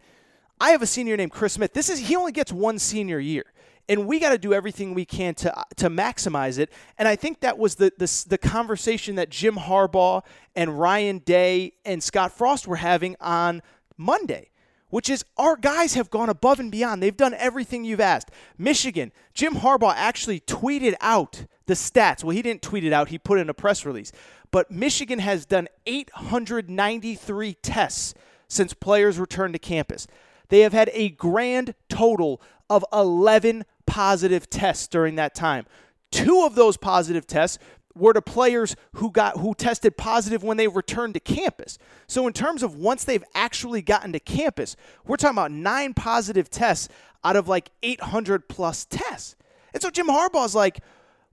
I 0.59 0.71
have 0.71 0.81
a 0.81 0.87
senior 0.87 1.15
named 1.15 1.31
Chris 1.31 1.53
Smith. 1.53 1.73
This 1.73 1.89
is 1.89 1.99
he 1.99 2.15
only 2.15 2.31
gets 2.31 2.51
one 2.51 2.79
senior 2.79 3.19
year 3.19 3.45
and 3.89 4.07
we 4.07 4.19
got 4.19 4.29
to 4.29 4.37
do 4.37 4.53
everything 4.53 4.93
we 4.93 5.05
can 5.05 5.33
to 5.35 5.53
to 5.77 5.89
maximize 5.89 6.59
it. 6.59 6.71
And 6.97 7.07
I 7.07 7.15
think 7.15 7.39
that 7.41 7.57
was 7.57 7.75
the, 7.75 7.91
the 7.97 8.25
the 8.27 8.37
conversation 8.37 9.15
that 9.15 9.29
Jim 9.29 9.55
Harbaugh 9.55 10.23
and 10.55 10.79
Ryan 10.79 11.19
Day 11.19 11.73
and 11.85 12.03
Scott 12.03 12.31
Frost 12.31 12.67
were 12.67 12.77
having 12.77 13.15
on 13.19 13.61
Monday. 13.97 14.49
Which 14.89 15.09
is 15.09 15.25
our 15.37 15.57
guys 15.57 15.95
have 15.95 16.09
gone 16.09 16.29
above 16.29 16.61
and 16.61 16.71
beyond. 16.71 17.03
They've 17.03 17.15
done 17.15 17.33
everything 17.33 17.83
you've 17.83 17.99
asked. 17.99 18.31
Michigan, 18.57 19.11
Jim 19.33 19.55
Harbaugh 19.55 19.93
actually 19.93 20.39
tweeted 20.39 20.95
out 21.01 21.43
the 21.65 21.73
stats. 21.73 22.23
Well, 22.23 22.33
he 22.33 22.41
didn't 22.41 22.61
tweet 22.61 22.85
it 22.85 22.93
out, 22.93 23.09
he 23.09 23.17
put 23.19 23.37
in 23.37 23.49
a 23.49 23.53
press 23.53 23.85
release. 23.85 24.13
But 24.49 24.71
Michigan 24.71 25.19
has 25.19 25.45
done 25.45 25.67
893 25.85 27.55
tests 27.55 28.13
since 28.47 28.73
players 28.73 29.19
returned 29.19 29.55
to 29.55 29.59
campus. 29.59 30.07
They 30.47 30.61
have 30.61 30.71
had 30.71 30.89
a 30.93 31.09
grand 31.09 31.75
total 31.89 32.41
of 32.69 32.85
11 32.93 33.65
positive 33.87 34.49
tests 34.49 34.87
during 34.87 35.15
that 35.15 35.33
time. 35.33 35.65
Two 36.11 36.43
of 36.43 36.55
those 36.55 36.77
positive 36.77 37.25
tests 37.25 37.57
were 37.95 38.13
to 38.13 38.21
players 38.21 38.75
who 38.93 39.11
got 39.11 39.37
who 39.39 39.53
tested 39.53 39.97
positive 39.97 40.43
when 40.43 40.57
they 40.57 40.67
returned 40.67 41.15
to 41.15 41.19
campus. 41.19 41.77
So 42.07 42.27
in 42.27 42.33
terms 42.33 42.63
of 42.63 42.75
once 42.75 43.03
they've 43.03 43.23
actually 43.33 43.81
gotten 43.81 44.13
to 44.13 44.19
campus, 44.19 44.75
we're 45.05 45.17
talking 45.17 45.35
about 45.35 45.51
nine 45.51 45.93
positive 45.93 46.49
tests 46.49 46.89
out 47.23 47.35
of 47.35 47.47
like 47.47 47.71
800 47.83 48.47
plus 48.47 48.85
tests. 48.85 49.35
And 49.73 49.81
so 49.81 49.89
Jim 49.89 50.07
Harbaugh's 50.07 50.55
like, 50.55 50.79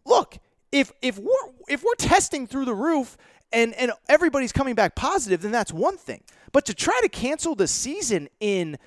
look, 0.05 0.39
if 0.73 0.93
if 1.03 1.19
we're 1.19 1.53
if 1.69 1.85
we're 1.85 1.95
testing 1.95 2.47
through 2.47 2.65
the 2.65 2.75
roof 2.75 3.17
and 3.53 3.75
and 3.75 3.93
everybody's 4.09 4.53
coming 4.53 4.75
back 4.75 4.95
positive, 4.95 5.43
then 5.43 5.53
that's 5.53 5.73
one 5.73 5.97
thing. 5.97 6.23
But 6.53 6.67
to 6.67 6.75
try 6.75 6.99
to 7.03 7.09
cancel 7.09 7.55
the 7.55 7.69
season 7.69 8.29
in 8.41 8.79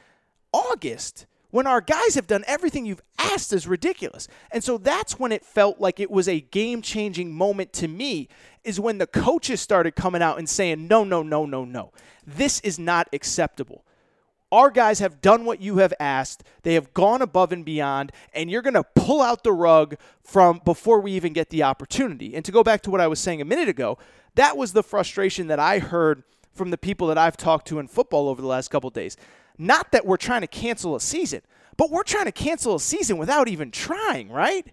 August 0.52 1.26
when 1.50 1.68
our 1.68 1.82
guys 1.82 2.16
have 2.16 2.28
done 2.28 2.44
everything 2.48 2.86
you've 2.86 3.02
asked 3.18 3.54
is 3.54 3.68
ridiculous. 3.68 4.28
And 4.52 4.64
so 4.64 4.78
that's 4.78 5.18
when 5.18 5.32
it 5.32 5.46
felt 5.46 5.80
like 5.80 6.00
it 6.00 6.12
was 6.12 6.28
a 6.28 6.42
game 6.42 6.82
changing 6.82 7.34
moment 7.34 7.74
to 7.74 7.88
me, 7.88 8.28
is 8.64 8.80
when 8.80 8.98
the 8.98 9.08
coaches 9.08 9.62
started 9.62 9.96
coming 9.96 10.22
out 10.22 10.38
and 10.38 10.50
saying, 10.50 10.88
no, 10.88 11.04
no, 11.04 11.24
no, 11.24 11.46
no, 11.46 11.64
no. 11.64 11.92
This 12.26 12.60
is 12.62 12.78
not 12.78 13.08
acceptable. 13.14 13.86
Our 14.52 14.72
guys 14.72 15.00
have 15.00 15.22
done 15.22 15.44
what 15.44 15.62
you 15.62 15.78
have 15.78 15.94
asked. 16.00 16.44
They 16.64 16.76
have 16.76 16.94
gone 16.94 17.22
above 17.22 17.52
and 17.52 17.66
beyond, 17.66 18.14
and 18.34 18.50
you're 18.50 18.62
going 18.62 18.74
to 18.76 18.84
pull 18.84 19.22
out 19.22 19.44
the 19.44 19.52
rug 19.52 19.96
from 20.24 20.62
before 20.64 21.02
we 21.02 21.12
even 21.14 21.34
get 21.34 21.50
the 21.50 21.64
opportunity. 21.64 22.34
And 22.34 22.46
to 22.46 22.52
go 22.52 22.64
back 22.64 22.82
to 22.84 22.92
what 22.92 23.02
I 23.02 23.08
was 23.08 23.20
saying 23.20 23.42
a 23.42 23.46
minute 23.46 23.68
ago, 23.68 23.98
that 24.36 24.56
was 24.56 24.72
the 24.72 24.84
frustration 24.84 25.48
that 25.48 25.60
I 25.60 25.80
heard 25.80 26.24
from 26.54 26.72
the 26.72 26.78
people 26.78 27.08
that 27.08 27.18
I've 27.18 27.38
talked 27.38 27.68
to 27.68 27.80
in 27.80 27.88
football 27.88 28.30
over 28.30 28.42
the 28.42 28.48
last 28.48 28.70
couple 28.70 28.90
days. 28.90 29.18
Not 29.58 29.92
that 29.92 30.06
we're 30.06 30.18
trying 30.18 30.42
to 30.42 30.48
cancel 30.48 30.96
a 30.96 31.02
season, 31.02 31.42
but 31.78 31.92
we're 31.92 32.04
trying 32.04 32.26
to 32.26 32.32
cancel 32.32 32.76
a 32.76 32.80
season 32.80 33.18
without 33.18 33.48
even 33.48 33.72
trying, 33.72 34.30
right? 34.30 34.68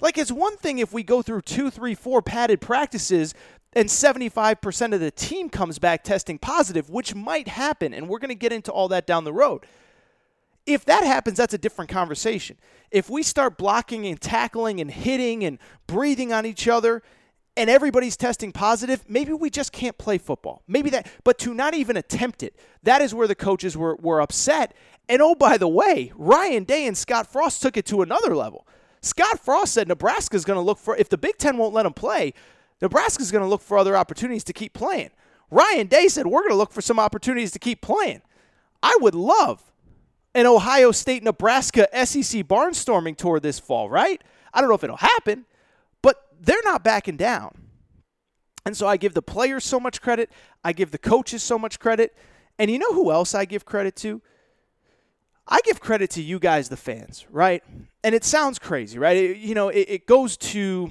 Like, 0.00 0.18
it's 0.18 0.32
one 0.32 0.56
thing 0.56 0.78
if 0.78 0.92
we 0.92 1.02
go 1.02 1.22
through 1.22 1.42
two, 1.42 1.70
three, 1.70 1.94
four 1.94 2.20
padded 2.22 2.60
practices 2.60 3.34
and 3.74 3.88
75% 3.88 4.94
of 4.94 5.00
the 5.00 5.10
team 5.10 5.48
comes 5.48 5.78
back 5.78 6.04
testing 6.04 6.38
positive, 6.38 6.90
which 6.90 7.14
might 7.14 7.48
happen, 7.48 7.92
and 7.92 8.08
we're 8.08 8.18
going 8.18 8.28
to 8.28 8.34
get 8.34 8.52
into 8.52 8.70
all 8.70 8.88
that 8.88 9.06
down 9.06 9.24
the 9.24 9.32
road. 9.32 9.66
If 10.66 10.84
that 10.86 11.04
happens, 11.04 11.36
that's 11.36 11.54
a 11.54 11.58
different 11.58 11.90
conversation. 11.90 12.56
If 12.90 13.10
we 13.10 13.22
start 13.22 13.58
blocking 13.58 14.06
and 14.06 14.20
tackling 14.20 14.80
and 14.80 14.90
hitting 14.90 15.44
and 15.44 15.58
breathing 15.86 16.32
on 16.32 16.46
each 16.46 16.68
other 16.68 17.02
and 17.56 17.70
everybody's 17.70 18.16
testing 18.16 18.52
positive, 18.52 19.04
maybe 19.08 19.32
we 19.32 19.50
just 19.50 19.72
can't 19.72 19.96
play 19.96 20.18
football. 20.18 20.62
Maybe 20.66 20.90
that, 20.90 21.06
but 21.22 21.38
to 21.40 21.54
not 21.54 21.74
even 21.74 21.96
attempt 21.96 22.42
it, 22.42 22.56
that 22.82 23.00
is 23.00 23.14
where 23.14 23.28
the 23.28 23.34
coaches 23.34 23.76
were, 23.76 23.96
were 23.96 24.20
upset. 24.20 24.74
And 25.08 25.22
oh, 25.22 25.34
by 25.34 25.56
the 25.56 25.68
way, 25.68 26.12
Ryan 26.16 26.64
Day 26.64 26.86
and 26.86 26.96
Scott 26.96 27.30
Frost 27.30 27.62
took 27.62 27.76
it 27.76 27.86
to 27.86 28.02
another 28.02 28.34
level. 28.34 28.66
Scott 29.02 29.38
Frost 29.38 29.74
said 29.74 29.86
Nebraska's 29.86 30.44
going 30.44 30.56
to 30.56 30.62
look 30.62 30.78
for, 30.78 30.96
if 30.96 31.08
the 31.08 31.18
Big 31.18 31.36
Ten 31.38 31.56
won't 31.56 31.74
let 31.74 31.82
them 31.84 31.92
play, 31.92 32.32
Nebraska's 32.80 33.30
going 33.30 33.44
to 33.44 33.48
look 33.48 33.60
for 33.60 33.78
other 33.78 33.96
opportunities 33.96 34.44
to 34.44 34.52
keep 34.52 34.72
playing. 34.72 35.10
Ryan 35.50 35.86
Day 35.86 36.08
said, 36.08 36.26
We're 36.26 36.40
going 36.40 36.52
to 36.52 36.56
look 36.56 36.72
for 36.72 36.80
some 36.80 36.98
opportunities 36.98 37.52
to 37.52 37.58
keep 37.58 37.80
playing. 37.80 38.22
I 38.82 38.96
would 39.00 39.14
love 39.14 39.72
an 40.34 40.46
Ohio 40.46 40.90
State 40.90 41.22
Nebraska 41.22 41.86
SEC 41.92 42.42
barnstorming 42.46 43.16
tour 43.16 43.38
this 43.38 43.58
fall, 43.58 43.88
right? 43.88 44.20
I 44.52 44.60
don't 44.60 44.68
know 44.68 44.74
if 44.74 44.84
it'll 44.84 44.96
happen, 44.96 45.46
they're 46.40 46.62
not 46.64 46.84
backing 46.84 47.16
down. 47.16 47.56
And 48.66 48.76
so 48.76 48.86
I 48.86 48.96
give 48.96 49.14
the 49.14 49.22
players 49.22 49.64
so 49.64 49.78
much 49.78 50.00
credit. 50.00 50.30
I 50.64 50.72
give 50.72 50.90
the 50.90 50.98
coaches 50.98 51.42
so 51.42 51.58
much 51.58 51.78
credit. 51.78 52.16
And 52.58 52.70
you 52.70 52.78
know 52.78 52.92
who 52.92 53.10
else 53.10 53.34
I 53.34 53.44
give 53.44 53.64
credit 53.64 53.96
to? 53.96 54.22
I 55.46 55.60
give 55.64 55.80
credit 55.80 56.10
to 56.12 56.22
you 56.22 56.38
guys, 56.38 56.70
the 56.70 56.76
fans, 56.76 57.26
right? 57.30 57.62
And 58.02 58.14
it 58.14 58.24
sounds 58.24 58.58
crazy, 58.58 58.98
right? 58.98 59.16
It, 59.16 59.36
you 59.36 59.54
know, 59.54 59.68
it, 59.68 59.86
it 59.88 60.06
goes 60.06 60.36
to 60.38 60.88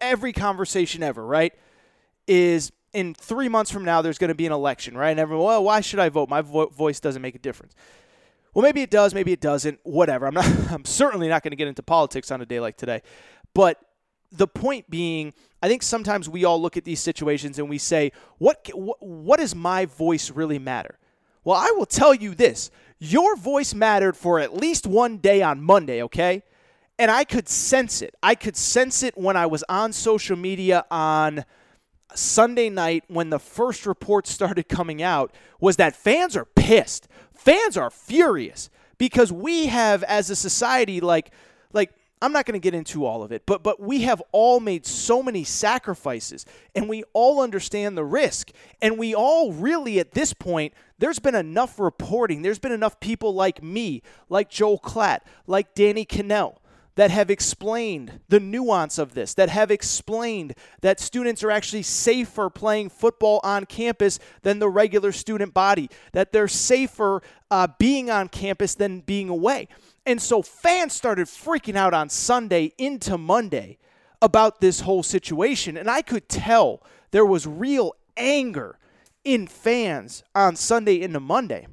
every 0.00 0.32
conversation 0.32 1.02
ever, 1.02 1.24
right? 1.24 1.54
Is 2.26 2.70
in 2.92 3.14
three 3.14 3.48
months 3.48 3.70
from 3.70 3.84
now, 3.84 4.02
there's 4.02 4.18
going 4.18 4.28
to 4.28 4.34
be 4.34 4.46
an 4.46 4.52
election, 4.52 4.96
right? 4.96 5.10
And 5.10 5.20
everyone, 5.20 5.46
well, 5.46 5.64
why 5.64 5.80
should 5.80 6.00
I 6.00 6.10
vote? 6.10 6.28
My 6.28 6.42
vo- 6.42 6.68
voice 6.68 7.00
doesn't 7.00 7.22
make 7.22 7.34
a 7.34 7.38
difference. 7.38 7.74
Well, 8.52 8.62
maybe 8.62 8.82
it 8.82 8.90
does, 8.90 9.14
maybe 9.14 9.32
it 9.32 9.40
doesn't. 9.40 9.78
Whatever. 9.84 10.26
I'm 10.26 10.34
not. 10.34 10.46
I'm 10.70 10.84
certainly 10.84 11.28
not 11.28 11.42
going 11.42 11.52
to 11.52 11.56
get 11.56 11.68
into 11.68 11.82
politics 11.82 12.30
on 12.30 12.42
a 12.42 12.46
day 12.46 12.60
like 12.60 12.76
today. 12.76 13.02
But 13.54 13.78
the 14.30 14.46
point 14.46 14.90
being, 14.90 15.32
I 15.62 15.68
think 15.68 15.82
sometimes 15.82 16.28
we 16.28 16.44
all 16.44 16.60
look 16.60 16.76
at 16.76 16.84
these 16.84 17.00
situations 17.00 17.58
and 17.58 17.68
we 17.68 17.78
say, 17.78 18.12
what, 18.38 18.68
what, 18.74 19.38
does 19.38 19.54
my 19.54 19.86
voice 19.86 20.30
really 20.30 20.58
matter? 20.58 20.98
Well, 21.44 21.56
I 21.56 21.72
will 21.76 21.86
tell 21.86 22.14
you 22.14 22.34
this 22.34 22.70
your 23.00 23.36
voice 23.36 23.74
mattered 23.74 24.16
for 24.16 24.40
at 24.40 24.56
least 24.56 24.86
one 24.86 25.18
day 25.18 25.40
on 25.40 25.62
Monday, 25.62 26.02
okay? 26.02 26.42
And 26.98 27.10
I 27.10 27.22
could 27.24 27.48
sense 27.48 28.02
it. 28.02 28.14
I 28.22 28.34
could 28.34 28.56
sense 28.56 29.04
it 29.04 29.16
when 29.16 29.36
I 29.36 29.46
was 29.46 29.64
on 29.68 29.92
social 29.92 30.36
media 30.36 30.84
on 30.90 31.44
Sunday 32.14 32.70
night 32.70 33.04
when 33.06 33.30
the 33.30 33.38
first 33.38 33.86
reports 33.86 34.30
started 34.32 34.68
coming 34.68 35.02
out 35.02 35.32
was 35.60 35.76
that 35.76 35.94
fans 35.94 36.36
are 36.36 36.44
pissed. 36.44 37.08
Fans 37.34 37.76
are 37.76 37.90
furious 37.90 38.68
because 38.98 39.32
we 39.32 39.66
have 39.66 40.02
as 40.04 40.28
a 40.28 40.36
society 40.36 41.00
like 41.00 41.30
I'm 42.20 42.32
not 42.32 42.46
going 42.46 42.60
to 42.60 42.64
get 42.64 42.74
into 42.74 43.04
all 43.04 43.22
of 43.22 43.32
it, 43.32 43.44
but 43.46 43.62
but 43.62 43.80
we 43.80 44.02
have 44.02 44.22
all 44.32 44.60
made 44.60 44.86
so 44.86 45.22
many 45.22 45.44
sacrifices 45.44 46.44
and 46.74 46.88
we 46.88 47.04
all 47.12 47.40
understand 47.40 47.96
the 47.96 48.04
risk. 48.04 48.50
And 48.82 48.98
we 48.98 49.14
all 49.14 49.52
really 49.52 50.00
at 50.00 50.12
this 50.12 50.32
point 50.32 50.74
there's 50.98 51.18
been 51.20 51.34
enough 51.34 51.78
reporting. 51.78 52.42
There's 52.42 52.58
been 52.58 52.72
enough 52.72 52.98
people 52.98 53.34
like 53.34 53.62
me, 53.62 54.02
like 54.28 54.50
Joel 54.50 54.80
Klatt, 54.80 55.20
like 55.46 55.74
Danny 55.74 56.04
Kanell 56.04 56.58
that 56.98 57.12
have 57.12 57.30
explained 57.30 58.18
the 58.28 58.40
nuance 58.40 58.98
of 58.98 59.14
this, 59.14 59.32
that 59.34 59.48
have 59.48 59.70
explained 59.70 60.52
that 60.80 60.98
students 60.98 61.44
are 61.44 61.50
actually 61.52 61.84
safer 61.84 62.50
playing 62.50 62.88
football 62.88 63.38
on 63.44 63.64
campus 63.64 64.18
than 64.42 64.58
the 64.58 64.68
regular 64.68 65.12
student 65.12 65.54
body, 65.54 65.88
that 66.10 66.32
they're 66.32 66.48
safer 66.48 67.22
uh, 67.52 67.68
being 67.78 68.10
on 68.10 68.28
campus 68.28 68.74
than 68.74 68.98
being 68.98 69.28
away. 69.28 69.68
And 70.08 70.22
so 70.22 70.40
fans 70.40 70.94
started 70.94 71.26
freaking 71.26 71.76
out 71.76 71.92
on 71.92 72.08
Sunday 72.08 72.72
into 72.78 73.18
Monday 73.18 73.76
about 74.22 74.62
this 74.62 74.80
whole 74.80 75.02
situation. 75.02 75.76
And 75.76 75.90
I 75.90 76.00
could 76.00 76.30
tell 76.30 76.82
there 77.10 77.26
was 77.26 77.46
real 77.46 77.92
anger 78.16 78.78
in 79.22 79.46
fans 79.46 80.24
on 80.34 80.56
Sunday 80.56 81.02
into 81.02 81.20
Monday. 81.20 81.66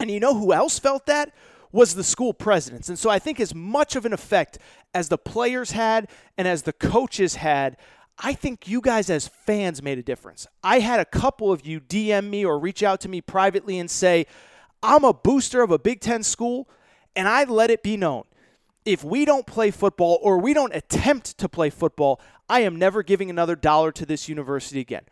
And 0.00 0.10
you 0.10 0.20
know 0.20 0.32
who 0.34 0.54
else 0.54 0.78
felt 0.78 1.04
that? 1.04 1.34
was 1.70 1.94
the 1.94 2.02
school 2.02 2.32
presidents. 2.32 2.88
And 2.88 2.98
so 2.98 3.10
I 3.10 3.18
think 3.18 3.40
as 3.40 3.54
much 3.54 3.94
of 3.94 4.06
an 4.06 4.14
effect 4.14 4.58
as 4.94 5.10
the 5.10 5.18
players 5.18 5.72
had 5.72 6.08
and 6.38 6.48
as 6.48 6.62
the 6.62 6.72
coaches 6.72 7.34
had, 7.34 7.76
I 8.18 8.32
think 8.32 8.66
you 8.66 8.80
guys 8.80 9.10
as 9.10 9.28
fans 9.28 9.82
made 9.82 9.98
a 9.98 10.02
difference. 10.02 10.46
I 10.64 10.78
had 10.78 10.98
a 10.98 11.04
couple 11.04 11.52
of 11.52 11.66
you 11.66 11.78
DM 11.78 12.30
me 12.30 12.42
or 12.42 12.58
reach 12.58 12.82
out 12.82 13.02
to 13.02 13.08
me 13.10 13.20
privately 13.20 13.78
and 13.78 13.90
say, 13.90 14.24
I'm 14.82 15.04
a 15.04 15.12
booster 15.12 15.60
of 15.60 15.70
a 15.70 15.78
Big 15.78 16.00
Ten 16.00 16.22
school, 16.22 16.70
and 17.18 17.26
I 17.26 17.42
let 17.44 17.70
it 17.70 17.82
be 17.82 17.96
known. 17.96 18.22
If 18.84 19.02
we 19.02 19.24
don't 19.24 19.44
play 19.44 19.72
football 19.72 20.20
or 20.22 20.38
we 20.38 20.54
don't 20.54 20.72
attempt 20.72 21.36
to 21.38 21.48
play 21.48 21.68
football, 21.68 22.20
I 22.48 22.60
am 22.60 22.76
never 22.76 23.02
giving 23.02 23.28
another 23.28 23.56
dollar 23.56 23.90
to 23.92 24.06
this 24.06 24.28
university 24.28 24.78
again. 24.78 25.02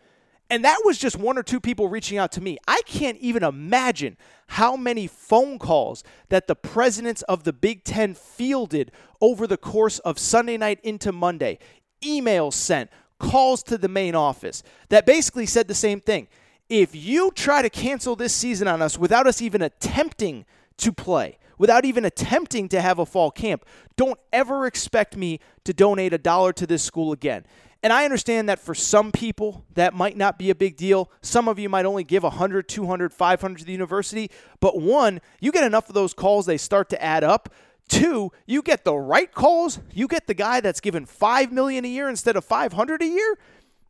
And 0.48 0.64
that 0.64 0.82
was 0.84 0.98
just 0.98 1.16
one 1.16 1.36
or 1.36 1.42
two 1.42 1.58
people 1.60 1.88
reaching 1.88 2.16
out 2.16 2.30
to 2.32 2.40
me. 2.40 2.58
I 2.68 2.80
can't 2.86 3.18
even 3.18 3.42
imagine 3.42 4.16
how 4.46 4.76
many 4.76 5.08
phone 5.08 5.58
calls 5.58 6.04
that 6.28 6.46
the 6.46 6.54
presidents 6.54 7.22
of 7.22 7.42
the 7.42 7.52
Big 7.52 7.82
Ten 7.82 8.14
fielded 8.14 8.92
over 9.20 9.48
the 9.48 9.56
course 9.56 9.98
of 9.98 10.16
Sunday 10.16 10.56
night 10.56 10.78
into 10.84 11.10
Monday. 11.10 11.58
Emails 12.04 12.52
sent, 12.52 12.88
calls 13.18 13.64
to 13.64 13.76
the 13.76 13.88
main 13.88 14.14
office 14.14 14.62
that 14.90 15.06
basically 15.06 15.44
said 15.44 15.66
the 15.66 15.74
same 15.74 16.00
thing. 16.00 16.28
If 16.68 16.94
you 16.94 17.32
try 17.34 17.62
to 17.62 17.70
cancel 17.70 18.14
this 18.14 18.32
season 18.32 18.68
on 18.68 18.80
us 18.80 18.96
without 18.96 19.26
us 19.26 19.42
even 19.42 19.60
attempting 19.60 20.44
to 20.76 20.92
play, 20.92 21.38
without 21.58 21.84
even 21.84 22.04
attempting 22.04 22.68
to 22.68 22.80
have 22.80 22.98
a 22.98 23.06
fall 23.06 23.30
camp, 23.30 23.64
don't 23.96 24.18
ever 24.32 24.66
expect 24.66 25.16
me 25.16 25.40
to 25.64 25.72
donate 25.72 26.12
a 26.12 26.18
dollar 26.18 26.52
to 26.52 26.66
this 26.66 26.82
school 26.82 27.12
again. 27.12 27.44
And 27.82 27.92
I 27.92 28.04
understand 28.04 28.48
that 28.48 28.58
for 28.58 28.74
some 28.74 29.12
people, 29.12 29.64
that 29.74 29.94
might 29.94 30.16
not 30.16 30.38
be 30.38 30.50
a 30.50 30.54
big 30.54 30.76
deal. 30.76 31.10
Some 31.20 31.46
of 31.46 31.58
you 31.58 31.68
might 31.68 31.84
only 31.84 32.04
give 32.04 32.22
100, 32.22 32.68
200, 32.68 33.12
500 33.12 33.58
to 33.58 33.64
the 33.64 33.72
university. 33.72 34.30
But 34.60 34.80
one, 34.80 35.20
you 35.40 35.52
get 35.52 35.64
enough 35.64 35.88
of 35.88 35.94
those 35.94 36.14
calls, 36.14 36.46
they 36.46 36.56
start 36.56 36.88
to 36.90 37.02
add 37.02 37.22
up. 37.22 37.48
Two, 37.88 38.32
you 38.46 38.62
get 38.62 38.84
the 38.84 38.96
right 38.96 39.30
calls. 39.30 39.78
You 39.92 40.08
get 40.08 40.26
the 40.26 40.34
guy 40.34 40.60
that's 40.60 40.80
given 40.80 41.06
5 41.06 41.52
million 41.52 41.84
a 41.84 41.88
year 41.88 42.08
instead 42.08 42.34
of 42.34 42.44
500 42.44 43.02
a 43.02 43.06
year. 43.06 43.38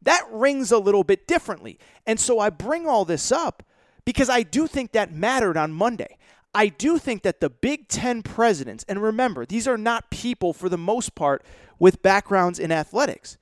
That 0.02 0.24
rings 0.30 0.70
a 0.70 0.78
little 0.78 1.02
bit 1.04 1.26
differently. 1.26 1.78
And 2.06 2.20
so 2.20 2.38
I 2.38 2.50
bring 2.50 2.86
all 2.86 3.04
this 3.04 3.32
up 3.32 3.62
because 4.04 4.28
I 4.28 4.42
do 4.42 4.66
think 4.66 4.92
that 4.92 5.12
mattered 5.12 5.56
on 5.56 5.72
Monday. 5.72 6.18
I 6.56 6.68
do 6.68 6.96
think 6.96 7.22
that 7.24 7.40
the 7.40 7.50
Big 7.50 7.86
Ten 7.86 8.22
presidents, 8.22 8.82
and 8.88 9.02
remember, 9.02 9.44
these 9.44 9.68
are 9.68 9.76
not 9.76 10.10
people 10.10 10.54
for 10.54 10.70
the 10.70 10.78
most 10.78 11.14
part 11.14 11.44
with 11.78 12.00
backgrounds 12.00 12.58
in 12.58 12.72
athletics. 12.72 13.36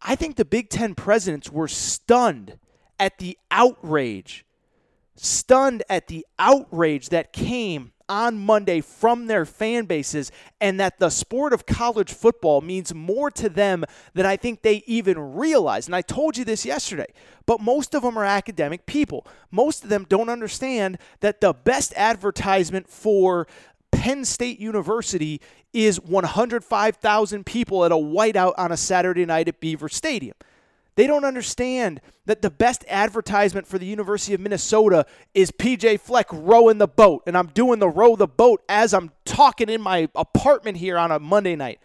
I 0.00 0.14
think 0.14 0.36
the 0.36 0.44
Big 0.44 0.68
Ten 0.68 0.94
presidents 0.94 1.50
were 1.50 1.66
stunned 1.66 2.60
at 3.00 3.18
the 3.18 3.36
outrage, 3.50 4.46
stunned 5.16 5.82
at 5.90 6.06
the 6.06 6.24
outrage 6.38 7.08
that 7.08 7.32
came 7.32 7.90
on 8.10 8.36
Monday 8.36 8.80
from 8.80 9.28
their 9.28 9.46
fan 9.46 9.84
bases, 9.84 10.32
and 10.60 10.80
that 10.80 10.98
the 10.98 11.08
sport 11.08 11.52
of 11.52 11.64
college 11.64 12.12
football 12.12 12.60
means 12.60 12.92
more 12.92 13.30
to 13.30 13.48
them 13.48 13.84
than 14.12 14.26
I 14.26 14.36
think 14.36 14.62
they 14.62 14.82
even 14.86 15.34
realize. 15.34 15.86
And 15.86 15.94
I 15.94 16.02
told 16.02 16.36
you 16.36 16.44
this 16.44 16.66
yesterday, 16.66 17.06
but 17.46 17.60
most 17.60 17.94
of 17.94 18.02
them 18.02 18.18
are 18.18 18.24
academic 18.24 18.84
people. 18.84 19.24
Most 19.52 19.84
of 19.84 19.90
them 19.90 20.06
don't 20.08 20.28
understand 20.28 20.98
that 21.20 21.40
the 21.40 21.52
best 21.52 21.94
advertisement 21.96 22.88
for 22.88 23.46
Penn 23.92 24.24
State 24.24 24.58
University 24.58 25.40
is 25.72 26.00
105,000 26.00 27.46
people 27.46 27.84
at 27.84 27.92
a 27.92 27.96
whiteout 27.96 28.54
on 28.58 28.72
a 28.72 28.76
Saturday 28.76 29.24
night 29.24 29.46
at 29.46 29.60
Beaver 29.60 29.88
Stadium. 29.88 30.34
They 31.00 31.06
don't 31.06 31.24
understand 31.24 32.02
that 32.26 32.42
the 32.42 32.50
best 32.50 32.84
advertisement 32.86 33.66
for 33.66 33.78
the 33.78 33.86
University 33.86 34.34
of 34.34 34.40
Minnesota 34.40 35.06
is 35.32 35.50
PJ 35.50 35.98
Fleck 35.98 36.26
rowing 36.30 36.76
the 36.76 36.86
boat. 36.86 37.22
And 37.26 37.38
I'm 37.38 37.46
doing 37.46 37.78
the 37.78 37.88
row 37.88 38.16
the 38.16 38.26
boat 38.26 38.62
as 38.68 38.92
I'm 38.92 39.10
talking 39.24 39.70
in 39.70 39.80
my 39.80 40.10
apartment 40.14 40.76
here 40.76 40.98
on 40.98 41.10
a 41.10 41.18
Monday 41.18 41.56
night. 41.56 41.80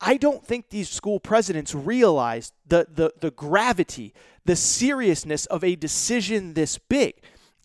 I 0.00 0.16
don't 0.16 0.42
think 0.42 0.70
these 0.70 0.88
school 0.88 1.20
presidents 1.20 1.74
realize 1.74 2.54
the, 2.66 2.86
the, 2.90 3.12
the 3.20 3.30
gravity, 3.30 4.14
the 4.46 4.56
seriousness 4.56 5.44
of 5.44 5.62
a 5.62 5.76
decision 5.76 6.54
this 6.54 6.78
big. 6.78 7.16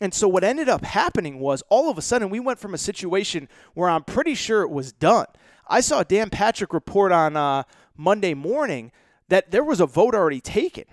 And 0.01 0.13
so 0.13 0.27
what 0.27 0.43
ended 0.43 0.67
up 0.67 0.83
happening 0.83 1.39
was 1.39 1.63
all 1.69 1.89
of 1.89 1.97
a 1.97 2.01
sudden 2.01 2.29
we 2.29 2.41
went 2.41 2.59
from 2.59 2.73
a 2.73 2.77
situation 2.77 3.47
where 3.73 3.87
I'm 3.87 4.03
pretty 4.03 4.35
sure 4.35 4.63
it 4.63 4.69
was 4.69 4.91
done. 4.91 5.27
I 5.65 5.79
saw 5.79 6.03
Dan 6.03 6.29
Patrick 6.29 6.73
report 6.73 7.13
on 7.13 7.37
uh, 7.37 7.63
Monday 7.95 8.33
morning 8.33 8.91
that 9.29 9.51
there 9.51 9.63
was 9.63 9.79
a 9.79 9.85
vote 9.85 10.15
already 10.15 10.41
taken. 10.41 10.85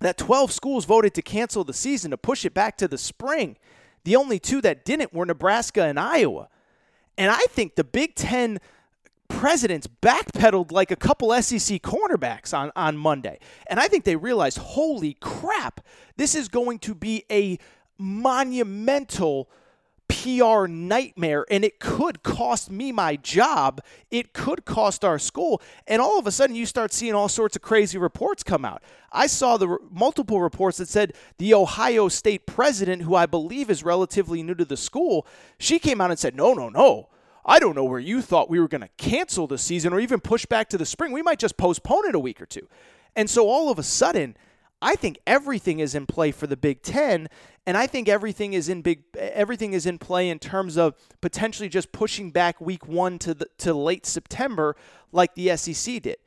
That 0.00 0.18
12 0.18 0.52
schools 0.52 0.84
voted 0.84 1.14
to 1.14 1.22
cancel 1.22 1.64
the 1.64 1.72
season 1.72 2.10
to 2.10 2.16
push 2.16 2.44
it 2.44 2.54
back 2.54 2.76
to 2.78 2.88
the 2.88 2.98
spring. 2.98 3.56
The 4.04 4.16
only 4.16 4.38
two 4.38 4.60
that 4.60 4.84
didn't 4.84 5.12
were 5.12 5.26
Nebraska 5.26 5.84
and 5.84 5.98
Iowa. 5.98 6.48
And 7.18 7.30
I 7.30 7.40
think 7.48 7.76
the 7.76 7.84
Big 7.84 8.14
Ten 8.14 8.58
presidents 9.28 9.86
backpedaled 9.86 10.70
like 10.70 10.90
a 10.90 10.96
couple 10.96 11.30
SEC 11.42 11.82
cornerbacks 11.82 12.56
on, 12.56 12.70
on 12.76 12.96
Monday. 12.96 13.38
And 13.68 13.80
I 13.80 13.88
think 13.88 14.04
they 14.04 14.16
realized, 14.16 14.58
holy 14.58 15.14
crap, 15.14 15.80
this 16.16 16.34
is 16.34 16.48
going 16.48 16.78
to 16.80 16.94
be 16.94 17.24
a 17.30 17.58
monumental 17.98 19.48
PR 20.08 20.66
nightmare 20.66 21.44
and 21.50 21.64
it 21.64 21.80
could 21.80 22.22
cost 22.22 22.70
me 22.70 22.92
my 22.92 23.16
job. 23.16 23.80
It 24.10 24.32
could 24.32 24.64
cost 24.64 25.04
our 25.04 25.18
school. 25.18 25.60
And 25.86 26.00
all 26.00 26.18
of 26.18 26.26
a 26.26 26.32
sudden, 26.32 26.56
you 26.56 26.66
start 26.66 26.92
seeing 26.92 27.14
all 27.14 27.28
sorts 27.28 27.56
of 27.56 27.62
crazy 27.62 27.98
reports 27.98 28.42
come 28.42 28.64
out. 28.64 28.82
I 29.12 29.26
saw 29.26 29.56
the 29.56 29.78
multiple 29.90 30.40
reports 30.40 30.78
that 30.78 30.88
said 30.88 31.14
the 31.38 31.54
Ohio 31.54 32.08
State 32.08 32.46
president, 32.46 33.02
who 33.02 33.14
I 33.14 33.26
believe 33.26 33.70
is 33.70 33.82
relatively 33.82 34.42
new 34.42 34.54
to 34.54 34.64
the 34.64 34.76
school, 34.76 35.26
she 35.58 35.78
came 35.78 36.00
out 36.00 36.10
and 36.10 36.18
said, 36.18 36.36
no, 36.36 36.52
no, 36.52 36.68
no. 36.68 37.08
I 37.44 37.60
don't 37.60 37.76
know 37.76 37.84
where 37.84 38.00
you 38.00 38.22
thought 38.22 38.50
we 38.50 38.58
were 38.58 38.68
going 38.68 38.80
to 38.80 38.90
cancel 38.96 39.46
the 39.46 39.58
season 39.58 39.92
or 39.92 40.00
even 40.00 40.20
push 40.20 40.46
back 40.46 40.68
to 40.70 40.78
the 40.78 40.84
spring. 40.84 41.12
We 41.12 41.22
might 41.22 41.38
just 41.38 41.56
postpone 41.56 42.08
it 42.08 42.14
a 42.14 42.18
week 42.18 42.42
or 42.42 42.46
two. 42.46 42.68
And 43.14 43.30
so 43.30 43.48
all 43.48 43.70
of 43.70 43.78
a 43.78 43.84
sudden, 43.84 44.36
I 44.86 44.94
think 44.94 45.18
everything 45.26 45.80
is 45.80 45.96
in 45.96 46.06
play 46.06 46.30
for 46.30 46.46
the 46.46 46.56
Big 46.56 46.80
Ten, 46.80 47.28
and 47.66 47.76
I 47.76 47.88
think 47.88 48.08
everything 48.08 48.52
is 48.52 48.68
in 48.68 48.82
big 48.82 49.02
everything 49.18 49.72
is 49.72 49.84
in 49.84 49.98
play 49.98 50.28
in 50.28 50.38
terms 50.38 50.78
of 50.78 50.94
potentially 51.20 51.68
just 51.68 51.90
pushing 51.90 52.30
back 52.30 52.60
Week 52.60 52.86
One 52.86 53.18
to 53.18 53.34
the 53.34 53.48
to 53.58 53.74
late 53.74 54.06
September, 54.06 54.76
like 55.10 55.34
the 55.34 55.56
SEC 55.56 56.02
did. 56.02 56.18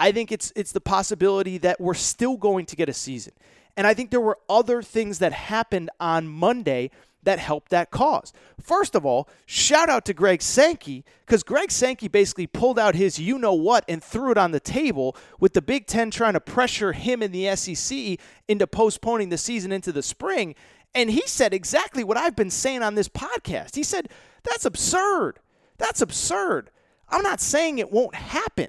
I 0.00 0.10
think 0.10 0.32
it's 0.32 0.52
it's 0.56 0.72
the 0.72 0.80
possibility 0.80 1.56
that 1.58 1.80
we're 1.80 1.94
still 1.94 2.36
going 2.36 2.66
to 2.66 2.74
get 2.74 2.88
a 2.88 2.92
season, 2.92 3.32
and 3.76 3.86
I 3.86 3.94
think 3.94 4.10
there 4.10 4.20
were 4.20 4.38
other 4.48 4.82
things 4.82 5.20
that 5.20 5.32
happened 5.32 5.88
on 6.00 6.26
Monday 6.26 6.90
that 7.22 7.38
helped 7.38 7.70
that 7.70 7.90
cause. 7.90 8.32
First 8.60 8.94
of 8.94 9.04
all, 9.04 9.28
shout 9.46 9.88
out 9.88 10.04
to 10.06 10.14
Greg 10.14 10.42
Sankey 10.42 11.04
because 11.26 11.42
Greg 11.42 11.70
Sankey 11.70 12.08
basically 12.08 12.46
pulled 12.46 12.78
out 12.78 12.94
his 12.94 13.18
you 13.18 13.38
know 13.38 13.54
what 13.54 13.84
and 13.88 14.02
threw 14.02 14.30
it 14.30 14.38
on 14.38 14.52
the 14.52 14.60
table 14.60 15.16
with 15.38 15.52
the 15.52 15.62
Big 15.62 15.86
Ten 15.86 16.10
trying 16.10 16.32
to 16.32 16.40
pressure 16.40 16.92
him 16.92 17.22
in 17.22 17.32
the 17.32 17.54
SEC 17.56 18.18
into 18.48 18.66
postponing 18.66 19.28
the 19.28 19.38
season 19.38 19.72
into 19.72 19.92
the 19.92 20.02
spring. 20.02 20.54
And 20.94 21.10
he 21.10 21.22
said 21.26 21.54
exactly 21.54 22.02
what 22.02 22.16
I've 22.16 22.36
been 22.36 22.50
saying 22.50 22.82
on 22.82 22.94
this 22.94 23.08
podcast. 23.08 23.76
He 23.76 23.82
said, 23.82 24.08
That's 24.42 24.64
absurd. 24.64 25.40
That's 25.78 26.00
absurd. 26.00 26.70
I'm 27.08 27.22
not 27.22 27.40
saying 27.40 27.78
it 27.78 27.90
won't 27.90 28.14
happen, 28.14 28.68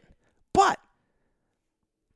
but 0.54 0.80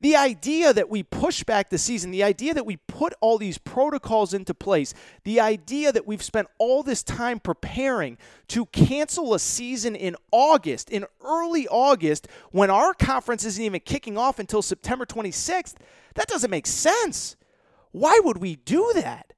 the 0.00 0.16
idea 0.16 0.72
that 0.72 0.90
we 0.90 1.02
push 1.02 1.42
back 1.44 1.70
the 1.70 1.78
season, 1.78 2.10
the 2.10 2.22
idea 2.22 2.52
that 2.54 2.66
we 2.66 2.76
put 2.76 3.14
all 3.20 3.38
these 3.38 3.58
protocols 3.58 4.34
into 4.34 4.52
place, 4.52 4.92
the 5.24 5.40
idea 5.40 5.90
that 5.92 6.06
we've 6.06 6.22
spent 6.22 6.48
all 6.58 6.82
this 6.82 7.02
time 7.02 7.40
preparing 7.40 8.18
to 8.48 8.66
cancel 8.66 9.34
a 9.34 9.38
season 9.38 9.96
in 9.96 10.16
August, 10.30 10.90
in 10.90 11.06
early 11.24 11.66
August, 11.68 12.28
when 12.50 12.70
our 12.70 12.92
conference 12.94 13.44
isn't 13.44 13.64
even 13.64 13.80
kicking 13.80 14.18
off 14.18 14.38
until 14.38 14.62
September 14.62 15.06
26th, 15.06 15.74
that 16.14 16.26
doesn't 16.26 16.50
make 16.50 16.66
sense. 16.66 17.36
Why 17.92 18.20
would 18.22 18.38
we 18.38 18.56
do 18.56 18.92
that? 18.94 19.32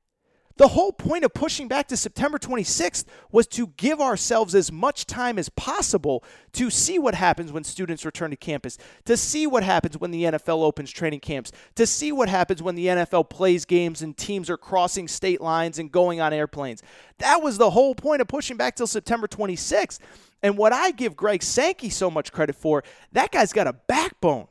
The 0.58 0.68
whole 0.68 0.90
point 0.90 1.24
of 1.24 1.32
pushing 1.32 1.68
back 1.68 1.86
to 1.86 1.96
September 1.96 2.36
26th 2.36 3.04
was 3.30 3.46
to 3.46 3.68
give 3.76 4.00
ourselves 4.00 4.56
as 4.56 4.72
much 4.72 5.06
time 5.06 5.38
as 5.38 5.48
possible 5.50 6.24
to 6.54 6.68
see 6.68 6.98
what 6.98 7.14
happens 7.14 7.52
when 7.52 7.62
students 7.62 8.04
return 8.04 8.30
to 8.30 8.36
campus, 8.36 8.76
to 9.04 9.16
see 9.16 9.46
what 9.46 9.62
happens 9.62 9.96
when 9.98 10.10
the 10.10 10.24
NFL 10.24 10.64
opens 10.64 10.90
training 10.90 11.20
camps, 11.20 11.52
to 11.76 11.86
see 11.86 12.10
what 12.10 12.28
happens 12.28 12.60
when 12.60 12.74
the 12.74 12.86
NFL 12.86 13.30
plays 13.30 13.64
games 13.64 14.02
and 14.02 14.16
teams 14.16 14.50
are 14.50 14.56
crossing 14.56 15.06
state 15.06 15.40
lines 15.40 15.78
and 15.78 15.92
going 15.92 16.20
on 16.20 16.32
airplanes. 16.32 16.82
That 17.18 17.40
was 17.40 17.56
the 17.56 17.70
whole 17.70 17.94
point 17.94 18.20
of 18.20 18.26
pushing 18.26 18.56
back 18.56 18.74
till 18.74 18.88
September 18.88 19.28
26th. 19.28 20.00
And 20.42 20.58
what 20.58 20.72
I 20.72 20.90
give 20.90 21.14
Greg 21.14 21.44
Sankey 21.44 21.88
so 21.88 22.10
much 22.10 22.32
credit 22.32 22.56
for, 22.56 22.82
that 23.12 23.30
guy's 23.30 23.52
got 23.52 23.68
a 23.68 23.74
backbone. 23.74 24.48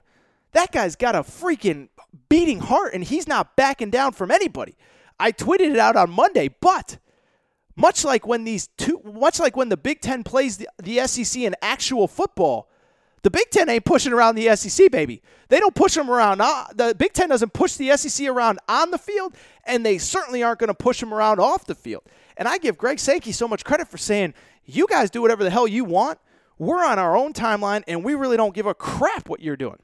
That 0.53 0.71
guy's 0.71 0.95
got 0.95 1.15
a 1.15 1.19
freaking 1.23 1.89
beating 2.29 2.59
heart, 2.61 2.93
and 2.93 3.03
he's 3.03 3.27
not 3.27 3.57
backing 3.57 3.89
down 3.89 4.13
from 4.13 4.31
anybody. 4.31 4.77
I 5.19 5.31
tweeted 5.31 5.71
it 5.71 5.79
out 5.79 5.95
on 5.95 6.09
Monday, 6.09 6.49
but 6.59 6.97
much 7.75 8.03
like 8.03 8.25
when 8.25 8.43
these 8.43 8.67
two, 8.77 9.01
much 9.03 9.39
like 9.39 9.55
when 9.55 9.69
the 9.69 9.77
Big 9.77 10.01
Ten 10.01 10.23
plays 10.23 10.57
the, 10.57 10.67
the 10.81 11.05
SEC 11.07 11.41
in 11.41 11.55
actual 11.61 12.07
football, 12.07 12.69
the 13.23 13.31
Big 13.31 13.49
Ten 13.49 13.69
ain't 13.69 13.85
pushing 13.85 14.13
around 14.13 14.35
the 14.35 14.55
SEC, 14.55 14.91
baby. 14.91 15.21
They 15.49 15.59
don't 15.59 15.75
push 15.75 15.95
them 15.95 16.09
around. 16.09 16.41
Uh, 16.41 16.65
the 16.73 16.95
Big 16.97 17.13
Ten 17.13 17.29
doesn't 17.29 17.53
push 17.53 17.75
the 17.75 17.95
SEC 17.97 18.27
around 18.27 18.59
on 18.67 18.91
the 18.91 18.97
field, 18.97 19.35
and 19.65 19.85
they 19.85 19.97
certainly 19.97 20.43
aren't 20.43 20.59
going 20.59 20.69
to 20.69 20.73
push 20.73 20.99
them 20.99 21.13
around 21.13 21.39
off 21.39 21.65
the 21.65 21.75
field. 21.75 22.03
And 22.35 22.47
I 22.47 22.57
give 22.57 22.77
Greg 22.77 22.99
Sankey 22.99 23.31
so 23.31 23.47
much 23.47 23.63
credit 23.63 23.87
for 23.87 23.97
saying, 23.97 24.33
you 24.65 24.87
guys 24.87 25.09
do 25.09 25.21
whatever 25.21 25.43
the 25.43 25.49
hell 25.49 25.67
you 25.67 25.83
want. 25.83 26.19
We're 26.59 26.83
on 26.83 26.99
our 26.99 27.15
own 27.15 27.33
timeline, 27.33 27.83
and 27.87 28.03
we 28.03 28.15
really 28.15 28.37
don't 28.37 28.53
give 28.55 28.65
a 28.65 28.73
crap 28.73 29.29
what 29.29 29.41
you're 29.41 29.57
doing. 29.57 29.79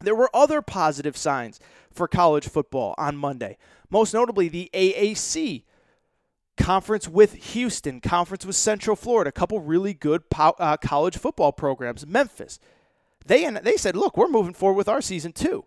There 0.00 0.14
were 0.14 0.30
other 0.34 0.62
positive 0.62 1.16
signs 1.16 1.60
for 1.92 2.08
college 2.08 2.48
football 2.48 2.94
on 2.96 3.16
Monday 3.16 3.58
most 3.90 4.14
notably 4.14 4.48
the 4.48 4.70
AAC 4.72 5.64
conference 6.56 7.08
with 7.08 7.32
Houston, 7.52 8.00
conference 8.00 8.44
with 8.44 8.56
Central 8.56 8.96
Florida, 8.96 9.30
a 9.30 9.32
couple 9.32 9.60
really 9.60 9.94
good 9.94 10.28
po- 10.30 10.56
uh, 10.58 10.76
college 10.76 11.16
football 11.16 11.52
programs, 11.52 12.06
Memphis. 12.06 12.58
They 13.26 13.48
they 13.50 13.76
said, 13.76 13.96
"Look, 13.96 14.16
we're 14.16 14.28
moving 14.28 14.54
forward 14.54 14.76
with 14.76 14.88
our 14.88 15.00
season 15.00 15.32
too." 15.32 15.64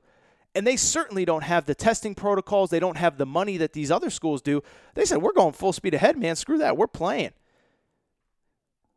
And 0.56 0.68
they 0.68 0.76
certainly 0.76 1.26
don't 1.26 1.44
have 1.44 1.66
the 1.66 1.74
testing 1.74 2.14
protocols. 2.14 2.70
They 2.70 2.80
don't 2.80 2.98
have 2.98 3.18
the 3.18 3.26
money 3.26 3.58
that 3.58 3.74
these 3.74 3.90
other 3.90 4.12
schools 4.12 4.42
do. 4.42 4.62
They 4.94 5.06
said, 5.06 5.22
"We're 5.22 5.34
going 5.34 5.54
full 5.54 5.74
speed 5.74 5.94
ahead, 5.94 6.18
man. 6.18 6.36
Screw 6.36 6.58
that. 6.60 6.78
We're 6.78 6.88
playing." 6.88 7.32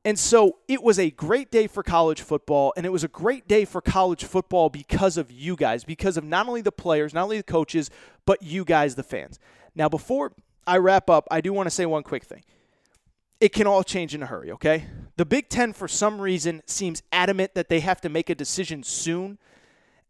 And 0.07 0.17
so 0.17 0.59
it 0.69 0.85
was 0.85 1.01
a 1.01 1.11
great 1.11 1.51
day 1.51 1.67
for 1.67 1.83
college 1.83 2.23
football, 2.23 2.73
and 2.77 2.87
it 2.87 2.91
was 2.91 3.03
a 3.03 3.09
great 3.09 3.49
day 3.49 3.65
for 3.65 3.81
college 3.81 4.23
football 4.23 4.71
because 4.71 5.17
of 5.17 5.33
you 5.33 5.57
guys, 5.57 5.83
because 5.83 6.17
of 6.17 6.23
not 6.23 6.47
only 6.47 6.61
the 6.61 6.71
players, 6.71 7.13
not 7.13 7.25
only 7.25 7.39
the 7.39 7.43
coaches, 7.43 7.91
but 8.25 8.41
you 8.41 8.65
guys, 8.65 8.95
the 8.95 9.03
fans. 9.03 9.41
Now, 9.75 9.89
before 9.89 10.33
I 10.65 10.77
wrap 10.77 11.11
up, 11.11 11.27
I 11.29 11.41
do 11.41 11.53
want 11.53 11.67
to 11.67 11.73
say 11.73 11.87
one 11.87 12.05
quick 12.05 12.23
thing. 12.23 12.45
It 13.41 13.53
can 13.53 13.67
all 13.67 13.83
change 13.83 14.15
in 14.15 14.23
a 14.23 14.27
hurry, 14.27 14.53
okay? 14.53 14.85
The 15.17 15.25
Big 15.25 15.49
Ten, 15.49 15.73
for 15.73 15.89
some 15.89 16.21
reason, 16.21 16.63
seems 16.67 17.03
adamant 17.11 17.55
that 17.55 17.69
they 17.69 17.81
have 17.81 18.01
to 18.03 18.09
make 18.09 18.31
a 18.31 18.37
decision 18.37 18.85
soon. 18.85 19.39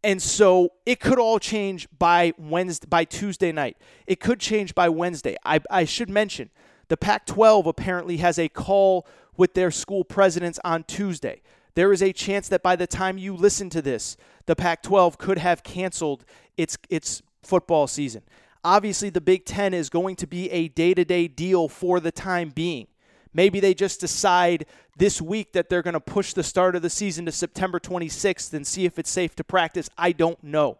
And 0.03 0.21
so 0.21 0.73
it 0.85 0.99
could 0.99 1.17
all 1.17 1.39
change 1.39 1.87
by 1.97 2.33
Wednesday, 2.37 2.85
by 2.87 3.03
Tuesday 3.03 3.51
night. 3.51 3.77
It 4.05 4.19
could 4.19 4.39
change 4.39 4.75
by 4.75 4.89
Wednesday. 4.89 5.37
I, 5.43 5.59
I 5.71 5.85
should 5.85 6.11
mention 6.11 6.51
the 6.87 6.97
Pac 6.97 7.25
12 7.25 7.65
apparently 7.65 8.17
has 8.17 8.39
a 8.39 8.47
call 8.47 9.07
with 9.37 9.53
their 9.53 9.71
school 9.71 10.03
presidents 10.03 10.59
on 10.65 10.83
Tuesday. 10.83 11.41
There 11.75 11.93
is 11.93 12.01
a 12.01 12.11
chance 12.11 12.49
that 12.49 12.63
by 12.63 12.75
the 12.75 12.87
time 12.87 13.17
you 13.17 13.35
listen 13.35 13.69
to 13.69 13.81
this, 13.81 14.17
the 14.47 14.55
Pac 14.55 14.81
12 14.81 15.17
could 15.17 15.37
have 15.37 15.63
canceled 15.63 16.25
its, 16.57 16.77
its 16.89 17.21
football 17.43 17.85
season. 17.85 18.23
Obviously, 18.63 19.09
the 19.09 19.21
Big 19.21 19.45
Ten 19.45 19.73
is 19.73 19.89
going 19.89 20.15
to 20.17 20.27
be 20.27 20.49
a 20.49 20.67
day 20.67 20.93
to 20.93 21.05
day 21.05 21.27
deal 21.27 21.69
for 21.69 21.99
the 21.99 22.11
time 22.11 22.49
being. 22.49 22.87
Maybe 23.33 23.59
they 23.59 23.75
just 23.75 23.99
decide 23.99 24.65
this 24.97 25.21
week 25.21 25.53
that 25.53 25.69
they're 25.69 25.83
going 25.83 25.93
to 25.93 25.99
push 25.99 26.33
the 26.33 26.43
start 26.43 26.75
of 26.75 26.81
the 26.81 26.89
season 26.89 27.25
to 27.25 27.31
September 27.31 27.79
26th 27.79 28.53
and 28.53 28.65
see 28.65 28.85
if 28.85 28.97
it's 28.97 29.11
safe 29.11 29.35
to 29.35 29.43
practice. 29.43 29.89
I 29.97 30.11
don't 30.11 30.43
know. 30.43 30.79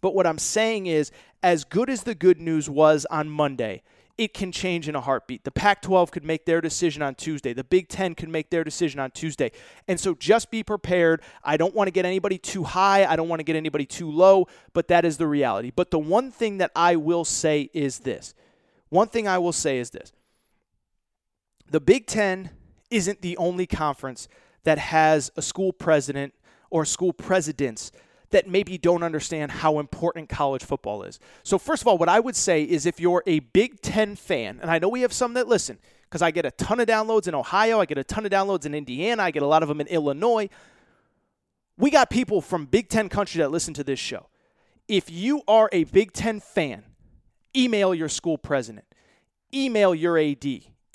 But 0.00 0.14
what 0.14 0.26
I'm 0.26 0.38
saying 0.38 0.86
is, 0.86 1.12
as 1.42 1.64
good 1.64 1.90
as 1.90 2.04
the 2.04 2.14
good 2.14 2.40
news 2.40 2.70
was 2.70 3.06
on 3.10 3.28
Monday, 3.28 3.82
it 4.20 4.34
can 4.34 4.52
change 4.52 4.86
in 4.86 4.94
a 4.94 5.00
heartbeat. 5.00 5.44
The 5.44 5.50
Pac 5.50 5.80
12 5.80 6.10
could 6.10 6.24
make 6.24 6.44
their 6.44 6.60
decision 6.60 7.00
on 7.00 7.14
Tuesday. 7.14 7.54
The 7.54 7.64
Big 7.64 7.88
Ten 7.88 8.14
could 8.14 8.28
make 8.28 8.50
their 8.50 8.62
decision 8.62 9.00
on 9.00 9.12
Tuesday. 9.12 9.50
And 9.88 9.98
so 9.98 10.14
just 10.14 10.50
be 10.50 10.62
prepared. 10.62 11.22
I 11.42 11.56
don't 11.56 11.74
want 11.74 11.86
to 11.86 11.90
get 11.90 12.04
anybody 12.04 12.36
too 12.36 12.64
high. 12.64 13.06
I 13.06 13.16
don't 13.16 13.30
want 13.30 13.40
to 13.40 13.44
get 13.44 13.56
anybody 13.56 13.86
too 13.86 14.10
low, 14.10 14.46
but 14.74 14.88
that 14.88 15.06
is 15.06 15.16
the 15.16 15.26
reality. 15.26 15.72
But 15.74 15.90
the 15.90 15.98
one 15.98 16.30
thing 16.30 16.58
that 16.58 16.70
I 16.76 16.96
will 16.96 17.24
say 17.24 17.70
is 17.72 18.00
this 18.00 18.34
one 18.90 19.08
thing 19.08 19.26
I 19.26 19.38
will 19.38 19.54
say 19.54 19.78
is 19.78 19.88
this 19.88 20.12
the 21.70 21.80
Big 21.80 22.06
Ten 22.06 22.50
isn't 22.90 23.22
the 23.22 23.38
only 23.38 23.66
conference 23.66 24.28
that 24.64 24.76
has 24.76 25.30
a 25.34 25.40
school 25.40 25.72
president 25.72 26.34
or 26.68 26.84
school 26.84 27.14
presidents 27.14 27.90
that 28.30 28.48
maybe 28.48 28.78
don't 28.78 29.02
understand 29.02 29.50
how 29.50 29.78
important 29.78 30.28
college 30.28 30.64
football 30.64 31.02
is. 31.02 31.18
So, 31.42 31.58
first 31.58 31.82
of 31.82 31.88
all, 31.88 31.98
what 31.98 32.08
I 32.08 32.20
would 32.20 32.36
say 32.36 32.62
is 32.62 32.86
if 32.86 33.00
you're 33.00 33.22
a 33.26 33.40
Big 33.40 33.80
Ten 33.80 34.16
fan, 34.16 34.58
and 34.62 34.70
I 34.70 34.78
know 34.78 34.88
we 34.88 35.02
have 35.02 35.12
some 35.12 35.34
that 35.34 35.48
listen, 35.48 35.78
because 36.04 36.22
I 36.22 36.30
get 36.30 36.44
a 36.44 36.50
ton 36.52 36.80
of 36.80 36.86
downloads 36.86 37.28
in 37.28 37.34
Ohio, 37.34 37.80
I 37.80 37.86
get 37.86 37.98
a 37.98 38.04
ton 38.04 38.24
of 38.24 38.32
downloads 38.32 38.66
in 38.66 38.74
Indiana, 38.74 39.22
I 39.22 39.30
get 39.30 39.42
a 39.42 39.46
lot 39.46 39.62
of 39.62 39.68
them 39.68 39.80
in 39.80 39.86
Illinois. 39.88 40.48
We 41.76 41.90
got 41.90 42.10
people 42.10 42.40
from 42.40 42.66
Big 42.66 42.88
Ten 42.88 43.08
country 43.08 43.40
that 43.40 43.50
listen 43.50 43.74
to 43.74 43.84
this 43.84 43.98
show. 43.98 44.28
If 44.88 45.10
you 45.10 45.42
are 45.48 45.68
a 45.72 45.84
Big 45.84 46.12
Ten 46.12 46.40
fan, 46.40 46.84
email 47.56 47.94
your 47.94 48.08
school 48.08 48.38
president 48.38 48.86
email 49.54 49.94
your 49.94 50.18
AD, 50.18 50.44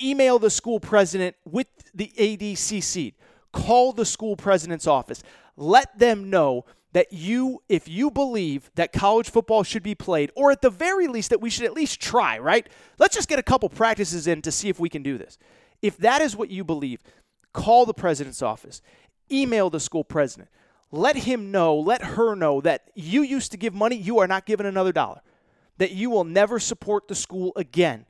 email 0.02 0.39
the 0.39 0.50
school 0.50 0.80
president 0.80 1.36
with 1.45 1.67
the 1.93 2.12
ADCC, 2.17 3.13
call 3.52 3.93
the 3.93 4.06
school 4.06 4.36
president's 4.36 4.88
office. 4.88 5.24
Let 5.58 5.98
them 5.98 6.30
know 6.30 6.65
that 6.96 7.12
you, 7.12 7.62
if 7.68 7.90
you 7.90 8.10
believe 8.10 8.72
that 8.76 8.94
college 8.94 9.30
football 9.30 9.64
should 9.64 9.84
be 9.84 9.94
played, 9.94 10.32
or 10.34 10.50
at 10.50 10.62
the 10.62 10.70
very 10.70 11.08
least 11.08 11.30
that 11.30 11.42
we 11.42 11.50
should 11.50 11.66
at 11.66 11.74
least 11.74 12.00
try, 12.00 12.40
right? 12.40 12.70
Let's 12.98 13.14
just 13.14 13.28
get 13.28 13.38
a 13.38 13.44
couple 13.44 13.68
practices 13.68 14.28
in 14.28 14.42
to 14.44 14.50
see 14.50 14.70
if 14.70 14.80
we 14.80 14.88
can 14.88 15.04
do 15.04 15.18
this. 15.18 15.38
If 15.82 15.98
that 15.98 16.22
is 16.22 16.38
what 16.38 16.50
you 16.50 16.64
believe, 16.64 17.02
call 17.52 17.86
the 17.86 17.94
president's 17.94 18.42
office, 18.42 18.82
email 19.30 19.70
the 19.70 19.82
school 19.82 20.06
president, 20.06 20.48
let 20.90 21.18
him 21.18 21.52
know, 21.52 21.76
let 21.76 22.02
her 22.02 22.34
know 22.34 22.62
that 22.62 22.92
you 22.96 23.24
used 23.24 23.52
to 23.52 23.58
give 23.58 23.74
money, 23.74 23.98
you 23.98 24.20
are 24.20 24.28
not 24.28 24.46
giving 24.46 24.66
another 24.66 24.94
dollar, 24.94 25.20
that 25.78 25.92
you 25.92 26.10
will 26.10 26.24
never 26.24 26.62
support 26.62 27.10
the 27.10 27.16
school 27.16 27.52
again 27.58 28.06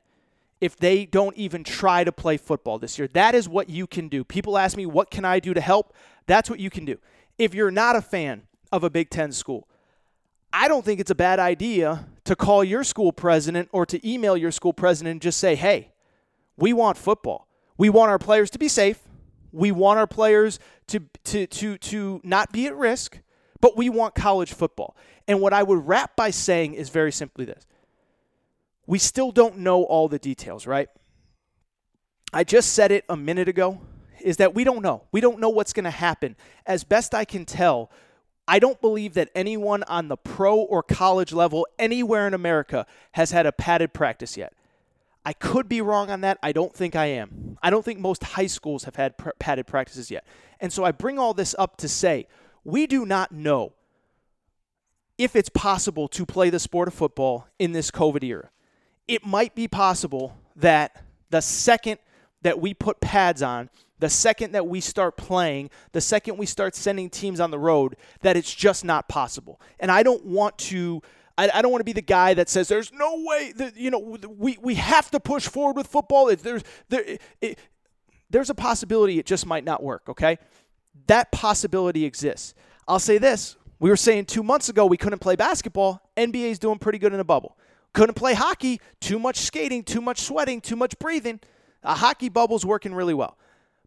if 0.60 0.76
they 0.76 1.04
don't 1.04 1.36
even 1.36 1.64
try 1.64 2.04
to 2.04 2.12
play 2.12 2.36
football 2.36 2.78
this 2.78 3.00
year. 3.00 3.08
That 3.08 3.34
is 3.34 3.48
what 3.48 3.68
you 3.68 3.88
can 3.88 4.06
do. 4.06 4.22
People 4.22 4.56
ask 4.56 4.76
me, 4.76 4.86
what 4.86 5.10
can 5.10 5.24
I 5.24 5.40
do 5.40 5.54
to 5.54 5.60
help? 5.60 5.92
That's 6.28 6.48
what 6.48 6.60
you 6.60 6.70
can 6.70 6.84
do. 6.84 6.98
If 7.36 7.52
you're 7.52 7.72
not 7.72 7.96
a 7.96 8.00
fan 8.00 8.44
of 8.72 8.84
a 8.84 8.90
Big 8.90 9.10
Ten 9.10 9.32
school, 9.32 9.68
I 10.52 10.68
don't 10.68 10.84
think 10.84 11.00
it's 11.00 11.10
a 11.10 11.16
bad 11.16 11.38
idea 11.38 12.06
to 12.24 12.34
call 12.34 12.64
your 12.64 12.84
school 12.84 13.12
president 13.12 13.68
or 13.72 13.84
to 13.86 14.08
email 14.08 14.36
your 14.36 14.50
school 14.50 14.72
president 14.72 15.12
and 15.12 15.22
just 15.22 15.38
say, 15.38 15.54
hey, 15.54 15.92
we 16.56 16.72
want 16.72 16.96
football. 16.96 17.48
We 17.76 17.90
want 17.90 18.10
our 18.10 18.18
players 18.18 18.50
to 18.50 18.58
be 18.58 18.68
safe. 18.68 18.98
We 19.52 19.70
want 19.70 19.98
our 19.98 20.06
players 20.06 20.58
to, 20.88 21.00
to, 21.24 21.46
to, 21.46 21.78
to 21.78 22.20
not 22.24 22.52
be 22.52 22.66
at 22.66 22.76
risk, 22.76 23.18
but 23.60 23.76
we 23.76 23.88
want 23.88 24.14
college 24.14 24.52
football. 24.52 24.96
And 25.28 25.40
what 25.40 25.52
I 25.52 25.62
would 25.62 25.86
wrap 25.86 26.16
by 26.16 26.30
saying 26.30 26.74
is 26.74 26.88
very 26.88 27.12
simply 27.12 27.44
this 27.44 27.66
we 28.86 28.98
still 28.98 29.32
don't 29.32 29.58
know 29.58 29.82
all 29.82 30.08
the 30.08 30.18
details, 30.18 30.66
right? 30.66 30.88
I 32.32 32.44
just 32.44 32.72
said 32.72 32.92
it 32.92 33.04
a 33.08 33.16
minute 33.16 33.48
ago 33.48 33.80
is 34.20 34.38
that 34.38 34.54
we 34.54 34.64
don't 34.64 34.82
know. 34.82 35.04
We 35.12 35.20
don't 35.20 35.40
know 35.40 35.48
what's 35.48 35.72
going 35.72 35.84
to 35.84 35.90
happen. 35.90 36.36
As 36.66 36.84
best 36.84 37.14
I 37.14 37.24
can 37.24 37.44
tell, 37.44 37.90
I 38.48 38.58
don't 38.58 38.80
believe 38.80 39.14
that 39.14 39.30
anyone 39.34 39.82
on 39.84 40.08
the 40.08 40.16
pro 40.16 40.56
or 40.56 40.82
college 40.82 41.32
level 41.32 41.66
anywhere 41.78 42.26
in 42.26 42.34
America 42.34 42.86
has 43.12 43.32
had 43.32 43.46
a 43.46 43.52
padded 43.52 43.92
practice 43.92 44.36
yet. 44.36 44.52
I 45.24 45.32
could 45.32 45.68
be 45.68 45.80
wrong 45.80 46.10
on 46.10 46.20
that. 46.20 46.38
I 46.42 46.52
don't 46.52 46.72
think 46.72 46.94
I 46.94 47.06
am. 47.06 47.58
I 47.60 47.70
don't 47.70 47.84
think 47.84 47.98
most 47.98 48.22
high 48.22 48.46
schools 48.46 48.84
have 48.84 48.94
had 48.94 49.18
pr- 49.18 49.30
padded 49.40 49.66
practices 49.66 50.10
yet. 50.10 50.24
And 50.60 50.72
so 50.72 50.84
I 50.84 50.92
bring 50.92 51.18
all 51.18 51.34
this 51.34 51.54
up 51.58 51.76
to 51.78 51.88
say 51.88 52.28
we 52.62 52.86
do 52.86 53.04
not 53.04 53.32
know 53.32 53.72
if 55.18 55.34
it's 55.34 55.48
possible 55.48 56.06
to 56.08 56.24
play 56.24 56.50
the 56.50 56.60
sport 56.60 56.86
of 56.86 56.94
football 56.94 57.48
in 57.58 57.72
this 57.72 57.90
COVID 57.90 58.22
era 58.22 58.50
it 59.08 59.24
might 59.24 59.54
be 59.54 59.68
possible 59.68 60.36
that 60.56 61.02
the 61.30 61.40
second 61.40 61.98
that 62.42 62.60
we 62.60 62.74
put 62.74 63.00
pads 63.00 63.42
on, 63.42 63.70
the 63.98 64.10
second 64.10 64.52
that 64.52 64.66
we 64.66 64.80
start 64.80 65.16
playing, 65.16 65.70
the 65.92 66.00
second 66.00 66.36
we 66.36 66.46
start 66.46 66.74
sending 66.74 67.08
teams 67.08 67.40
on 67.40 67.50
the 67.50 67.58
road, 67.58 67.96
that 68.20 68.36
it's 68.36 68.54
just 68.54 68.84
not 68.84 69.08
possible. 69.08 69.60
And 69.80 69.90
I 69.90 70.02
don't 70.02 70.24
want 70.24 70.58
to. 70.58 71.02
I, 71.38 71.60
don't 71.60 71.70
want 71.70 71.80
to 71.80 71.84
be 71.84 71.92
the 71.92 72.00
guy 72.00 72.32
that 72.32 72.48
says 72.48 72.66
there's 72.66 72.90
no 72.94 73.22
way 73.26 73.52
that 73.56 73.76
you 73.76 73.90
know 73.90 73.98
we, 73.98 74.56
we 74.58 74.76
have 74.76 75.10
to 75.10 75.20
push 75.20 75.46
forward 75.46 75.76
with 75.76 75.86
football. 75.86 76.34
There's 76.34 76.62
there, 76.88 77.18
it, 77.42 77.58
there's 78.30 78.48
a 78.48 78.54
possibility 78.54 79.18
it 79.18 79.26
just 79.26 79.44
might 79.44 79.62
not 79.62 79.82
work. 79.82 80.08
Okay, 80.08 80.38
that 81.08 81.30
possibility 81.32 82.06
exists. 82.06 82.54
I'll 82.88 82.98
say 82.98 83.18
this: 83.18 83.56
we 83.78 83.90
were 83.90 83.98
saying 83.98 84.24
two 84.24 84.42
months 84.42 84.70
ago 84.70 84.86
we 84.86 84.96
couldn't 84.96 85.18
play 85.18 85.36
basketball. 85.36 86.00
NBA 86.16 86.52
is 86.52 86.58
doing 86.58 86.78
pretty 86.78 86.98
good 86.98 87.12
in 87.12 87.20
a 87.20 87.24
bubble. 87.24 87.58
Couldn't 87.92 88.14
play 88.14 88.32
hockey. 88.32 88.80
Too 89.00 89.18
much 89.18 89.36
skating, 89.36 89.82
too 89.82 90.00
much 90.00 90.20
sweating, 90.20 90.62
too 90.62 90.76
much 90.76 90.98
breathing. 90.98 91.40
A 91.82 91.94
hockey 91.94 92.30
bubble's 92.30 92.64
working 92.64 92.94
really 92.94 93.14
well. 93.14 93.36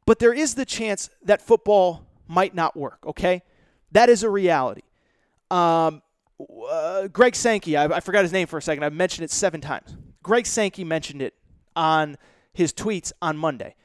But 0.09 0.17
there 0.17 0.33
is 0.33 0.55
the 0.55 0.65
chance 0.65 1.11
that 1.21 1.39
football 1.39 2.07
might 2.27 2.55
not 2.55 2.75
work, 2.75 2.97
okay? 3.05 3.43
That 3.91 4.09
is 4.09 4.23
a 4.23 4.29
reality. 4.31 4.81
Um, 5.51 6.01
uh, 6.67 7.09
Greg 7.09 7.35
Sankey, 7.35 7.77
I, 7.77 7.83
I 7.83 7.99
forgot 7.99 8.23
his 8.23 8.31
name 8.31 8.47
for 8.47 8.57
a 8.57 8.61
second. 8.63 8.83
I've 8.83 8.91
mentioned 8.91 9.25
it 9.25 9.29
seven 9.29 9.61
times. 9.61 9.95
Greg 10.23 10.47
Sankey 10.47 10.83
mentioned 10.83 11.21
it 11.21 11.35
on 11.75 12.17
his 12.53 12.73
tweets 12.73 13.11
on 13.21 13.37
Monday 13.37 13.75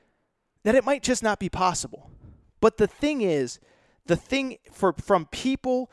that 0.62 0.74
it 0.74 0.82
might 0.82 1.02
just 1.02 1.22
not 1.22 1.38
be 1.38 1.50
possible. 1.50 2.10
But 2.58 2.78
the 2.78 2.86
thing 2.86 3.20
is, 3.20 3.60
the 4.06 4.16
thing 4.16 4.56
for 4.72 4.94
from 4.94 5.26
people 5.26 5.90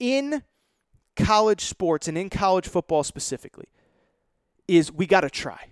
in 0.00 0.42
college 1.14 1.66
sports 1.66 2.08
and 2.08 2.18
in 2.18 2.30
college 2.30 2.66
football 2.66 3.04
specifically 3.04 3.68
is 4.66 4.90
we 4.90 5.06
got 5.06 5.20
to 5.20 5.30
try. 5.30 5.68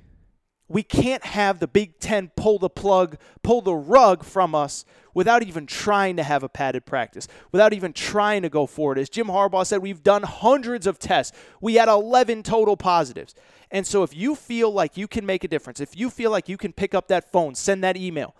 We 0.68 0.82
can't 0.82 1.24
have 1.24 1.60
the 1.60 1.68
Big 1.68 1.98
Ten 2.00 2.30
pull 2.36 2.58
the 2.58 2.68
plug, 2.68 3.18
pull 3.42 3.60
the 3.60 3.74
rug 3.74 4.24
from 4.24 4.54
us 4.54 4.84
without 5.14 5.42
even 5.42 5.64
trying 5.66 6.16
to 6.16 6.22
have 6.22 6.42
a 6.42 6.48
padded 6.48 6.84
practice, 6.84 7.28
without 7.52 7.72
even 7.72 7.92
trying 7.92 8.42
to 8.42 8.48
go 8.48 8.66
forward. 8.66 8.98
As 8.98 9.08
Jim 9.08 9.28
Harbaugh 9.28 9.64
said, 9.64 9.80
we've 9.80 10.02
done 10.02 10.24
hundreds 10.24 10.86
of 10.86 10.98
tests. 10.98 11.36
We 11.60 11.76
had 11.76 11.88
11 11.88 12.42
total 12.42 12.76
positives. 12.76 13.34
And 13.70 13.86
so 13.86 14.02
if 14.02 14.14
you 14.14 14.34
feel 14.34 14.70
like 14.70 14.96
you 14.96 15.08
can 15.08 15.24
make 15.24 15.44
a 15.44 15.48
difference, 15.48 15.80
if 15.80 15.96
you 15.96 16.10
feel 16.10 16.30
like 16.30 16.48
you 16.48 16.56
can 16.56 16.72
pick 16.72 16.94
up 16.94 17.08
that 17.08 17.30
phone, 17.30 17.54
send 17.54 17.84
that 17.84 17.96
email, 17.96 18.34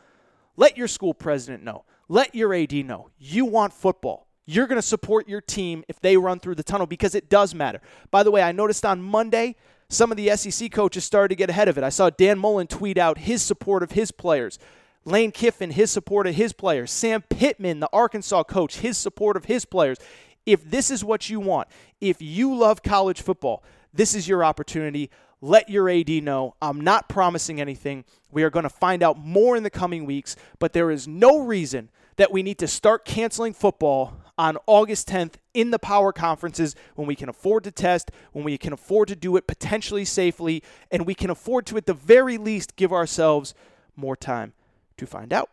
let 0.57 0.77
your 0.77 0.89
school 0.89 1.15
president 1.15 1.63
know, 1.63 1.85
let 2.09 2.35
your 2.35 2.53
AD 2.53 2.73
know 2.73 3.11
you 3.19 3.45
want 3.45 3.73
football 3.73 4.27
you're 4.47 4.69
going 4.69 4.81
to 4.81 4.87
support 4.87 5.29
your 5.29 5.41
team 5.41 5.85
if 5.89 6.01
they 6.01 6.17
run 6.17 6.39
through 6.39 6.55
the 6.55 6.63
tunnel 6.63 6.87
because 6.87 7.15
it 7.15 7.29
does 7.29 7.55
matter. 7.55 7.81
By 8.11 8.23
the 8.23 8.31
way, 8.31 8.43
I 8.43 8.53
noticed 8.53 8.87
on 8.87 9.03
Monday, 9.03 9.57
some 9.89 10.11
of 10.11 10.17
the 10.17 10.35
SEC 10.37 10.71
coaches 10.73 11.05
started 11.05 11.29
to 11.29 11.37
get 11.37 11.51
ahead 11.51 11.69
of 11.69 11.79
it. 11.79 11.85
I 11.85 11.91
saw 11.91 12.11
Dan 12.11 12.39
Mullen 12.39 12.67
tweet 12.67 12.99
out 12.99 13.19
his 13.19 13.43
support 13.43 13.83
of 13.83 13.93
his 13.93 14.11
players. 14.11 14.59
Lane 15.05 15.31
Kiffin, 15.31 15.71
his 15.71 15.91
support 15.91 16.27
of 16.27 16.35
his 16.35 16.53
players. 16.53 16.91
Sam 16.91 17.23
Pittman, 17.23 17.79
the 17.79 17.89
Arkansas 17.93 18.43
coach, 18.45 18.79
his 18.79 18.99
support 18.99 19.37
of 19.37 19.45
his 19.45 19.65
players. 19.65 19.99
If 20.45 20.69
this 20.69 20.91
is 20.91 21.05
what 21.05 21.31
you 21.31 21.39
want, 21.39 21.69
if 22.01 22.21
you 22.21 22.55
love 22.55 22.83
college 22.83 23.23
football, 23.23 23.63
this 23.93 24.15
is 24.15 24.27
your 24.27 24.45
opportunity. 24.45 25.11
Let 25.41 25.69
your 25.71 25.89
AD 25.89 26.11
know. 26.25 26.55
I'm 26.61 26.81
not 26.81 27.09
promising 27.09 27.61
anything. 27.61 28.05
We 28.33 28.43
are 28.43 28.51
going 28.51 28.65
to 28.65 28.69
find 28.69 29.03
out 29.03 29.19
more 29.19 29.57
in 29.57 29.63
the 29.63 29.71
coming 29.71 30.05
weeks, 30.05 30.35
but 30.59 30.73
there 30.73 30.91
is 30.91 31.07
no 31.07 31.41
reason 31.41 31.91
that 32.17 32.33
we 32.33 32.43
need 32.43 32.59
to 32.59 32.69
start 32.69 33.05
canceling 33.05 33.53
football 33.53 34.15
on 34.39 34.59
August 34.67 35.09
10th 35.09 35.35
in 35.57 35.71
the 35.71 35.79
power 35.79 36.13
conferences 36.13 36.77
when 36.97 37.09
we 37.09 37.17
can 37.17 37.31
afford 37.31 37.65
to 37.65 37.71
test, 37.71 38.11
when 38.33 38.45
we 38.45 38.59
can 38.59 38.75
afford 38.75 39.09
to 39.09 39.17
do 39.17 39.37
it 39.37 39.47
potentially 39.47 40.05
safely, 40.05 40.63
and 40.91 41.07
we 41.07 41.15
can 41.15 41.31
afford 41.31 41.65
to, 41.67 41.79
at 41.79 41.87
the 41.87 41.95
very 41.95 42.37
least, 42.37 42.77
give 42.77 42.93
ourselves 42.93 43.55
more 43.97 44.15
time 44.15 44.53
to 44.99 45.07
find 45.07 45.33
out. 45.33 45.49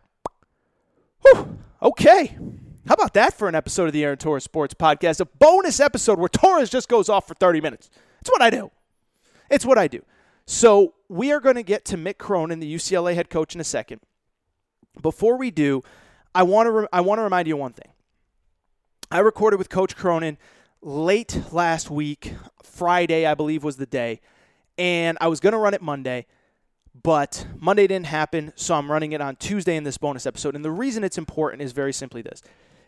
Whew. 1.22 1.58
Okay. 1.82 2.38
How 2.86 2.96
about 2.96 3.14
that 3.14 3.34
for 3.34 3.48
an 3.48 3.56
episode 3.56 3.86
of 3.88 3.94
the 3.94 4.04
Aaron 4.04 4.18
Torres 4.18 4.44
Sports 4.44 4.74
Podcast? 4.74 5.22
A 5.22 5.26
bonus 5.26 5.80
episode 5.80 6.20
where 6.20 6.28
Torres 6.28 6.70
just 6.70 6.90
goes 6.90 7.08
off 7.08 7.26
for 7.26 7.34
30 7.36 7.62
minutes. 7.62 7.90
It's 8.20 8.30
what 8.30 8.42
I 8.42 8.50
do. 8.50 8.72
It's 9.50 9.66
what 9.66 9.78
I 9.78 9.88
do. 9.88 10.04
So 10.46 10.96
we 11.08 11.32
are 11.32 11.40
going 11.40 11.56
to 11.56 11.64
get 11.64 11.86
to 11.86 11.98
Mick 11.98 12.18
Cronin, 12.18 12.60
the 12.60 12.76
UCLA 12.76 13.16
head 13.16 13.30
coach, 13.30 13.56
in 13.56 13.62
a 13.62 13.64
second. 13.64 14.02
Before 15.02 15.38
we 15.38 15.50
do, 15.50 15.82
I 16.36 16.44
want 16.44 16.68
to 16.68 16.72
re- 16.72 16.88
I 16.92 17.00
want 17.00 17.20
to 17.20 17.24
remind 17.24 17.48
you 17.48 17.56
one 17.56 17.72
thing. 17.72 17.94
I 19.14 19.20
recorded 19.20 19.58
with 19.58 19.70
Coach 19.70 19.96
Cronin 19.96 20.40
late 20.82 21.40
last 21.52 21.92
week, 21.92 22.34
Friday 22.64 23.28
I 23.28 23.36
believe 23.36 23.64
was 23.64 23.78
the 23.78 23.86
day, 23.86 24.22
and 24.76 25.20
I 25.22 25.28
was 25.28 25.40
going 25.40 25.52
to 25.52 25.60
run 25.60 25.76
it 25.76 25.84
Monday, 25.84 26.26
but 27.04 27.46
Monday 27.60 27.86
didn't 27.86 28.08
happen, 28.08 28.54
so 28.56 28.74
I'm 28.74 28.92
running 28.92 29.12
it 29.12 29.22
on 29.22 29.36
Tuesday 29.36 29.76
in 29.76 29.84
this 29.84 30.00
bonus 30.00 30.26
episode. 30.26 30.56
And 30.56 30.66
the 30.66 30.72
reason 30.72 31.04
it's 31.04 31.20
important 31.20 31.62
is 31.62 31.74
very 31.74 31.94
simply 31.94 32.24
this 32.24 32.42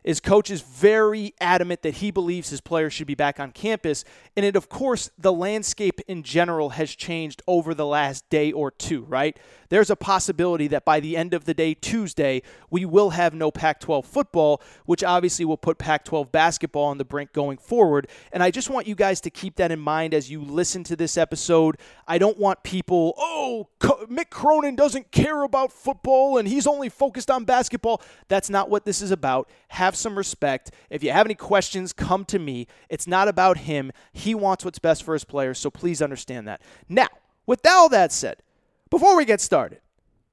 is 0.05 0.19
coach 0.19 0.51
is 0.51 0.61
very 0.61 1.33
adamant 1.41 1.81
that 1.81 1.95
he 1.95 2.11
believes 2.11 2.49
his 2.49 2.61
players 2.61 2.93
should 2.93 3.07
be 3.07 3.15
back 3.15 3.39
on 3.39 3.51
campus. 3.51 4.05
And 4.37 4.45
it, 4.45 4.55
of 4.55 4.69
course, 4.69 5.09
the 5.17 5.33
landscape 5.33 5.99
in 6.07 6.21
general 6.21 6.69
has 6.69 6.95
changed 6.95 7.41
over 7.47 7.73
the 7.73 7.87
last 7.87 8.29
day 8.29 8.51
or 8.51 8.69
two, 8.69 9.03
right? 9.05 9.37
There's 9.69 9.89
a 9.89 9.95
possibility 9.95 10.67
that 10.67 10.85
by 10.85 10.99
the 10.99 11.17
end 11.17 11.33
of 11.33 11.45
the 11.45 11.55
day, 11.55 11.73
Tuesday, 11.73 12.43
we 12.69 12.85
will 12.85 13.09
have 13.09 13.33
no 13.33 13.49
Pac 13.49 13.79
12 13.79 14.05
football, 14.05 14.61
which 14.85 15.03
obviously 15.03 15.43
will 15.43 15.57
put 15.57 15.79
Pac 15.79 16.05
12 16.05 16.31
basketball 16.31 16.85
on 16.85 16.99
the 16.99 17.05
brink 17.05 17.33
going 17.33 17.57
forward. 17.57 18.07
And 18.31 18.43
I 18.43 18.51
just 18.51 18.69
want 18.69 18.85
you 18.85 18.93
guys 18.93 19.19
to 19.21 19.31
keep 19.31 19.55
that 19.55 19.71
in 19.71 19.79
mind 19.79 20.13
as 20.13 20.29
you 20.29 20.39
listen 20.41 20.83
to 20.85 20.95
this 20.95 21.17
episode. 21.17 21.77
I 22.07 22.19
don't 22.19 22.37
want 22.37 22.61
people, 22.61 23.15
oh, 23.17 23.69
Mick 23.81 24.29
Cronin 24.29 24.75
doesn't 24.75 25.11
care 25.11 25.41
about 25.41 25.71
football 25.71 26.37
and 26.37 26.47
he's 26.47 26.67
only 26.67 26.89
focused 26.89 27.31
on 27.31 27.43
basketball. 27.43 28.03
That's 28.27 28.51
not 28.51 28.69
what 28.69 28.85
this 28.85 29.01
is 29.01 29.09
about. 29.09 29.49
Have 29.69 29.94
have 29.95 30.01
some 30.01 30.17
respect. 30.17 30.71
If 30.89 31.03
you 31.03 31.12
have 31.12 31.25
any 31.25 31.36
questions, 31.36 31.93
come 31.93 32.25
to 32.25 32.38
me. 32.38 32.67
It's 32.89 33.08
not 33.08 33.27
about 33.27 33.60
him. 33.60 33.91
He 34.12 34.36
wants 34.36 34.65
what's 34.65 34.79
best 34.79 35.03
for 35.03 35.13
his 35.13 35.23
players, 35.23 35.58
so 35.58 35.69
please 35.69 36.01
understand 36.01 36.47
that. 36.47 36.62
Now, 36.89 37.08
with 37.45 37.65
all 37.65 37.88
that 37.89 38.12
said, 38.12 38.43
before 38.89 39.15
we 39.15 39.23
get 39.25 39.39
started, 39.39 39.79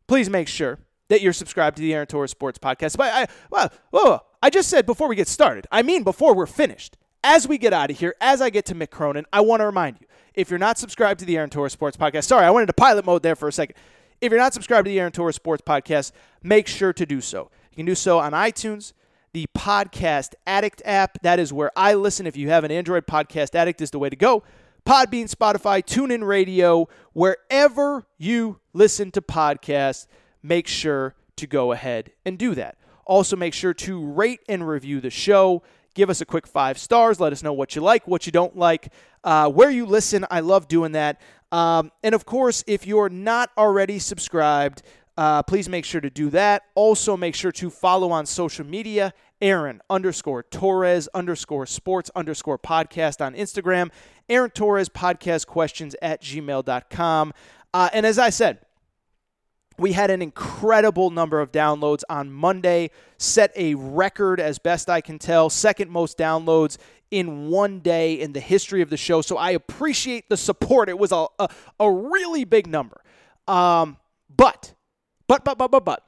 please 0.08 0.28
make 0.28 0.48
sure 0.48 0.80
that 1.08 1.20
you're 1.20 1.32
subscribed 1.32 1.76
to 1.76 1.82
the 1.82 1.94
Aaron 1.94 2.06
Torres 2.06 2.30
Sports 2.32 2.58
Podcast. 2.58 2.96
But 2.96 3.12
I, 3.12 3.26
well, 3.50 3.70
well, 3.92 4.26
I 4.42 4.50
just 4.50 4.68
said 4.68 4.84
before 4.84 5.08
we 5.08 5.14
get 5.16 5.28
started. 5.28 5.66
I 5.70 5.82
mean 5.82 6.02
before 6.02 6.34
we're 6.34 6.46
finished. 6.46 6.96
as 7.24 7.46
we 7.46 7.56
get 7.58 7.72
out 7.72 7.90
of 7.90 7.98
here, 7.98 8.14
as 8.20 8.42
I 8.42 8.50
get 8.50 8.64
to 8.66 8.74
Mick 8.74 8.90
Cronin, 8.90 9.26
I 9.32 9.42
want 9.42 9.60
to 9.60 9.66
remind 9.66 9.98
you 10.00 10.06
if 10.34 10.50
you're 10.50 10.58
not 10.58 10.78
subscribed 10.78 11.20
to 11.20 11.26
the 11.26 11.36
Aaron 11.36 11.50
Torres 11.50 11.72
Sports 11.72 11.96
Podcast, 11.96 12.24
sorry, 12.24 12.44
I 12.44 12.50
went 12.50 12.62
into 12.62 12.72
pilot 12.72 13.04
mode 13.04 13.22
there 13.22 13.36
for 13.36 13.48
a 13.48 13.52
second. 13.52 13.76
If 14.20 14.30
you're 14.30 14.40
not 14.40 14.54
subscribed 14.54 14.86
to 14.86 14.90
the 14.90 14.98
Aaron 14.98 15.12
Torres 15.12 15.36
Sports 15.36 15.62
Podcast, 15.64 16.12
make 16.42 16.66
sure 16.66 16.92
to 16.92 17.06
do 17.06 17.20
so. 17.20 17.50
You 17.70 17.76
can 17.76 17.86
do 17.86 17.94
so 17.94 18.18
on 18.18 18.32
iTunes, 18.32 18.92
the 19.32 19.46
Podcast 19.56 20.34
Addict 20.46 20.82
app. 20.84 21.18
That 21.22 21.38
is 21.38 21.52
where 21.52 21.70
I 21.76 21.94
listen. 21.94 22.26
If 22.26 22.36
you 22.36 22.50
have 22.50 22.64
an 22.64 22.70
Android, 22.70 23.06
Podcast 23.06 23.54
Addict 23.54 23.80
is 23.80 23.90
the 23.90 23.98
way 23.98 24.10
to 24.10 24.16
go. 24.16 24.42
Podbean, 24.84 25.32
Spotify, 25.32 25.82
TuneIn 25.82 26.26
Radio, 26.26 26.88
wherever 27.12 28.04
you 28.18 28.58
listen 28.72 29.10
to 29.12 29.22
podcasts, 29.22 30.06
make 30.42 30.66
sure 30.66 31.14
to 31.36 31.46
go 31.46 31.72
ahead 31.72 32.12
and 32.24 32.38
do 32.38 32.54
that. 32.54 32.76
Also, 33.06 33.36
make 33.36 33.54
sure 33.54 33.74
to 33.74 34.04
rate 34.04 34.40
and 34.48 34.66
review 34.66 35.00
the 35.00 35.10
show. 35.10 35.62
Give 35.94 36.10
us 36.10 36.20
a 36.20 36.26
quick 36.26 36.46
five 36.46 36.78
stars. 36.78 37.20
Let 37.20 37.32
us 37.32 37.42
know 37.42 37.52
what 37.52 37.76
you 37.76 37.82
like, 37.82 38.06
what 38.08 38.26
you 38.26 38.32
don't 38.32 38.56
like, 38.56 38.92
uh, 39.24 39.48
where 39.50 39.70
you 39.70 39.86
listen. 39.86 40.26
I 40.30 40.40
love 40.40 40.68
doing 40.68 40.92
that. 40.92 41.20
Um, 41.52 41.92
and 42.02 42.14
of 42.14 42.24
course, 42.24 42.64
if 42.66 42.86
you're 42.86 43.10
not 43.10 43.50
already 43.58 43.98
subscribed, 43.98 44.82
uh, 45.16 45.42
please 45.42 45.68
make 45.68 45.84
sure 45.84 46.00
to 46.00 46.10
do 46.10 46.30
that. 46.30 46.62
Also, 46.74 47.16
make 47.16 47.34
sure 47.34 47.52
to 47.52 47.70
follow 47.70 48.10
on 48.10 48.26
social 48.26 48.64
media 48.64 49.12
Aaron 49.40 49.80
underscore 49.90 50.44
Torres 50.44 51.08
underscore 51.14 51.66
sports 51.66 52.10
underscore 52.14 52.58
podcast 52.58 53.24
on 53.24 53.34
Instagram, 53.34 53.90
Aaron 54.28 54.50
Torres 54.50 54.88
podcast 54.88 55.46
questions 55.46 55.96
at 56.00 56.22
gmail.com. 56.22 57.32
Uh, 57.74 57.88
and 57.92 58.06
as 58.06 58.18
I 58.18 58.30
said, 58.30 58.60
we 59.78 59.92
had 59.92 60.10
an 60.10 60.22
incredible 60.22 61.10
number 61.10 61.40
of 61.40 61.50
downloads 61.50 62.02
on 62.08 62.30
Monday, 62.30 62.90
set 63.18 63.52
a 63.56 63.74
record, 63.74 64.38
as 64.38 64.58
best 64.58 64.88
I 64.88 65.00
can 65.00 65.18
tell, 65.18 65.50
second 65.50 65.90
most 65.90 66.18
downloads 66.18 66.78
in 67.10 67.48
one 67.48 67.80
day 67.80 68.14
in 68.14 68.32
the 68.32 68.40
history 68.40 68.80
of 68.80 68.90
the 68.90 68.96
show. 68.96 69.20
So 69.22 69.36
I 69.36 69.50
appreciate 69.50 70.28
the 70.28 70.36
support. 70.36 70.88
It 70.88 70.98
was 70.98 71.12
a, 71.12 71.26
a, 71.38 71.48
a 71.80 71.90
really 71.90 72.44
big 72.44 72.66
number. 72.66 73.02
Um, 73.48 73.98
but, 74.34 74.74
but, 75.26 75.44
but, 75.44 75.58
but, 75.58 75.70
but, 75.70 75.84
but, 75.84 76.04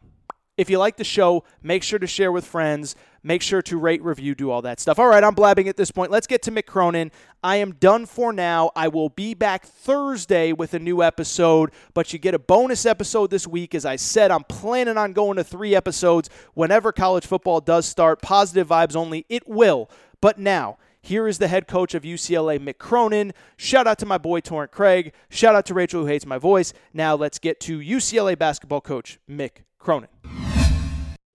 if 0.57 0.71
you 0.71 0.79
like 0.79 0.97
the 0.97 1.05
show, 1.05 1.43
make 1.63 1.83
sure 1.83 1.99
to 1.99 2.07
share 2.07 2.31
with 2.31 2.47
friends. 2.47 2.95
Make 3.25 3.43
sure 3.43 3.63
to 3.63 3.79
rate, 3.79 4.03
review, 4.05 4.35
do 4.35 4.51
all 4.51 4.63
that 4.63 4.79
stuff. 4.79 4.99
All 4.99 5.09
right, 5.09 5.25
I'm 5.25 5.35
blabbing 5.35 5.67
at 5.67 5.77
this 5.77 5.91
point. 5.91 6.13
Let's 6.13 6.27
get 6.27 6.43
to 6.43 6.53
Mick 6.53 6.67
Cronin. 6.67 7.11
I 7.43 7.57
am 7.57 7.73
done 7.73 8.07
for 8.07 8.33
now. 8.33 8.71
I 8.77 8.89
will 8.89 9.09
be 9.09 9.35
back 9.35 9.65
Thursday 9.65 10.53
with 10.53 10.75
a 10.75 10.79
new 10.79 11.03
episode, 11.03 11.73
but 11.93 12.13
you 12.13 12.19
get 12.19 12.35
a 12.35 12.39
bonus 12.39 12.87
episode 12.87 13.31
this 13.31 13.47
week. 13.47 13.75
As 13.75 13.85
I 13.85 13.97
said, 13.97 14.31
I'm 14.31 14.45
planning 14.45 14.97
on 14.97 15.13
going 15.13 15.39
to 15.39 15.45
three 15.45 15.75
episodes 15.75 16.29
whenever 16.53 16.93
college 16.93 17.27
football 17.27 17.61
does 17.61 17.87
start. 17.87 18.23
Positive 18.23 18.69
vibes 18.69 18.95
only. 18.95 19.27
It 19.29 19.49
will. 19.49 19.91
But 20.21 20.39
now, 20.39 20.77
here 21.05 21.29
is 21.29 21.37
the 21.37 21.49
head 21.49 21.69
coach 21.69 21.95
of 21.95 22.03
UCLA, 22.03 22.59
Mick 22.59 22.79
Cronin. 22.79 23.35
Shout 23.59 23.87
out 23.87 23.99
to 23.99 24.07
my 24.07 24.17
boy 24.17 24.41
Torrent 24.41 24.73
Craig. 24.73 25.13
Shout 25.29 25.55
out 25.55 25.67
to 25.67 25.75
Rachel, 25.75 26.01
who 26.01 26.07
hates 26.07 26.25
my 26.25 26.39
voice. 26.39 26.73
Now 26.95 27.15
let's 27.15 27.39
get 27.39 27.61
to 27.61 27.79
UCLA 27.79 28.39
basketball 28.39 28.81
coach 28.81 29.19
Mick 29.31 29.65
Cronin. 29.79 30.09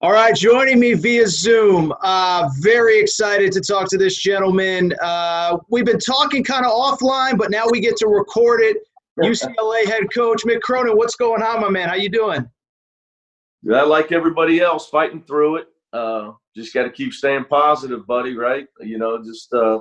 All 0.01 0.11
right, 0.11 0.35
joining 0.35 0.79
me 0.79 0.93
via 0.93 1.27
Zoom. 1.27 1.93
Uh, 2.01 2.49
very 2.61 2.99
excited 2.99 3.51
to 3.51 3.61
talk 3.61 3.87
to 3.89 3.97
this 3.97 4.17
gentleman. 4.17 4.93
Uh, 5.03 5.57
we've 5.69 5.85
been 5.85 5.99
talking 5.99 6.43
kind 6.43 6.65
of 6.65 6.71
offline, 6.71 7.37
but 7.37 7.51
now 7.51 7.65
we 7.69 7.79
get 7.79 7.95
to 7.97 8.07
record 8.07 8.61
it. 8.61 8.77
UCLA 9.19 9.85
head 9.85 10.03
coach 10.11 10.45
Mick 10.45 10.61
Cronin, 10.61 10.97
what's 10.97 11.15
going 11.15 11.43
on, 11.43 11.61
my 11.61 11.69
man? 11.69 11.89
How 11.89 11.95
you 11.95 12.09
doing? 12.09 12.49
Yeah, 13.61 13.83
like 13.83 14.11
everybody 14.11 14.61
else, 14.61 14.89
fighting 14.89 15.21
through 15.21 15.57
it. 15.57 15.67
Uh, 15.93 16.31
just 16.59 16.73
got 16.73 16.83
to 16.83 16.91
keep 16.91 17.13
staying 17.13 17.45
positive, 17.45 18.05
buddy. 18.05 18.35
Right? 18.35 18.67
You 18.79 18.97
know, 18.97 19.23
just 19.23 19.53
uh, 19.53 19.79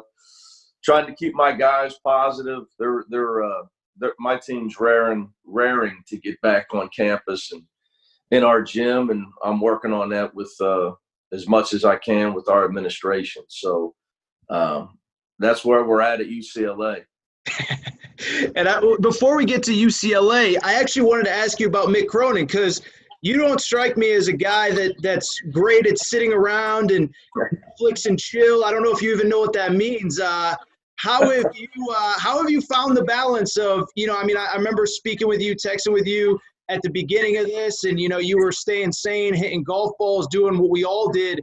trying 0.85 1.07
to 1.07 1.15
keep 1.15 1.35
my 1.35 1.53
guys 1.53 1.97
positive. 2.05 2.65
They're 2.79 3.05
they're, 3.11 3.43
uh, 3.43 3.63
they're 3.99 4.15
my 4.19 4.37
team's 4.37 4.79
raring 4.81 5.33
raring 5.45 6.03
to 6.09 6.17
get 6.19 6.41
back 6.41 6.67
on 6.73 6.89
campus 6.97 7.53
and 7.53 7.63
in 8.31 8.45
our 8.45 8.63
gym, 8.63 9.11
and 9.11 9.27
I'm 9.43 9.61
working 9.61 9.93
on 9.93 10.11
that 10.11 10.35
with 10.35 10.55
uh, 10.61 10.93
as 11.33 11.49
much 11.49 11.73
as 11.73 11.85
I 11.85 11.97
can 11.97 12.35
with 12.35 12.49
our 12.49 12.65
administration. 12.65 13.43
So 13.49 13.95
um, 14.51 14.99
that's 15.39 15.65
where 15.65 15.85
we're 15.85 16.03
at 16.03 16.21
at 16.21 16.29
UCLA. 16.29 17.05
and 18.57 18.69
I, 18.69 18.81
before 19.01 19.37
we 19.37 19.45
get 19.45 19.63
to 19.65 19.73
UCLA, 19.73 20.57
I 20.63 20.75
actually 20.75 21.03
wanted 21.03 21.25
to 21.25 21.33
ask 21.33 21.59
you 21.61 21.67
about 21.67 21.89
Mick 21.89 22.09
Cronin 22.09 22.47
because 22.47 22.83
you 23.21 23.37
don't 23.37 23.61
strike 23.61 23.97
me 23.97 24.13
as 24.13 24.29
a 24.29 24.33
guy 24.33 24.71
that 24.71 24.95
that's 25.03 25.41
great 25.51 25.87
at 25.87 25.99
sitting 25.99 26.33
around 26.33 26.91
and 26.91 27.13
Netflix 27.37 28.07
and 28.07 28.19
chill. 28.19 28.65
I 28.65 28.71
don't 28.71 28.83
know 28.83 28.93
if 28.93 29.03
you 29.03 29.13
even 29.13 29.29
know 29.29 29.41
what 29.41 29.53
that 29.55 29.73
means. 29.73 30.21
Uh, 30.21 30.55
how 30.97 31.29
have 31.29 31.47
you 31.55 31.69
uh, 31.91 32.15
how 32.19 32.41
have 32.41 32.51
you 32.51 32.61
found 32.61 32.97
the 32.97 33.05
balance 33.05 33.57
of 33.57 33.89
you 33.97 34.07
know? 34.07 34.17
I 34.17 34.25
mean, 34.25 34.37
I, 34.37 34.47
I 34.53 34.57
remember 34.57 34.87
speaking 34.87 35.29
with 35.29 35.41
you, 35.41 35.57
texting 35.57 35.93
with 35.93 36.07
you 36.07 36.39
at 36.69 36.83
the 36.83 36.91
beginning 36.91 37.39
of 37.39 37.47
this, 37.47 37.85
and 37.85 37.99
you 37.99 38.09
know 38.09 38.19
you 38.19 38.39
were 38.39 38.53
staying 38.53 38.93
sane, 38.93 39.35
hitting 39.35 39.65
golf 39.65 39.93
balls, 39.99 40.29
doing 40.29 40.59
what 40.59 40.71
we 40.71 40.85
all 40.85 41.09
did. 41.09 41.43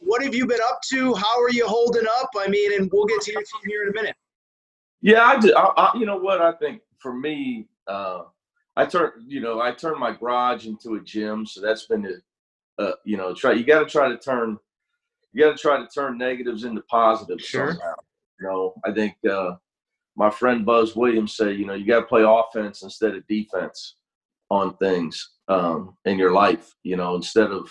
What 0.00 0.22
have 0.22 0.34
you 0.34 0.46
been 0.46 0.60
up 0.68 0.80
to? 0.90 1.14
How 1.14 1.40
are 1.40 1.50
you 1.50 1.66
holding 1.66 2.06
up? 2.18 2.30
I 2.36 2.48
mean, 2.48 2.80
and 2.80 2.90
we'll 2.92 3.06
get 3.06 3.20
to 3.22 3.32
your 3.32 3.42
team 3.42 3.60
here 3.66 3.82
in 3.82 3.90
a 3.90 3.92
minute. 3.92 4.16
Yeah, 5.00 5.22
I 5.22 5.38
do. 5.38 5.54
I, 5.54 5.66
I, 5.76 5.98
you 5.98 6.06
know 6.06 6.16
what? 6.16 6.40
I 6.40 6.52
think 6.52 6.82
for 6.98 7.12
me, 7.12 7.66
uh, 7.86 8.22
I 8.78 8.86
turned, 8.86 9.12
you 9.26 9.40
know, 9.40 9.60
I 9.60 9.72
turned 9.72 9.98
my 9.98 10.12
garage 10.12 10.66
into 10.66 10.94
a 10.94 11.00
gym, 11.00 11.44
so 11.44 11.60
that's 11.60 11.86
been 11.86 12.06
a, 12.06 12.82
uh, 12.82 12.92
you 13.04 13.16
know, 13.16 13.34
try. 13.34 13.52
You 13.52 13.64
got 13.64 13.80
to 13.80 13.86
try 13.86 14.08
to 14.08 14.16
turn, 14.16 14.56
you 15.32 15.44
got 15.44 15.56
to 15.56 15.60
try 15.60 15.78
to 15.78 15.88
turn 15.88 16.16
negatives 16.16 16.62
into 16.62 16.82
positives 16.82 17.44
sure. 17.44 17.72
somehow. 17.72 17.94
You 18.40 18.46
know, 18.46 18.74
I 18.86 18.92
think 18.92 19.16
uh, 19.28 19.56
my 20.16 20.30
friend 20.30 20.64
Buzz 20.64 20.94
Williams 20.94 21.34
said, 21.34 21.58
you 21.58 21.66
know, 21.66 21.74
you 21.74 21.86
got 21.86 22.00
to 22.00 22.06
play 22.06 22.22
offense 22.24 22.84
instead 22.84 23.16
of 23.16 23.26
defense 23.26 23.96
on 24.48 24.76
things 24.76 25.28
um, 25.48 25.96
in 26.04 26.16
your 26.16 26.32
life. 26.32 26.72
You 26.84 26.94
know, 26.94 27.16
instead 27.16 27.50
of 27.50 27.68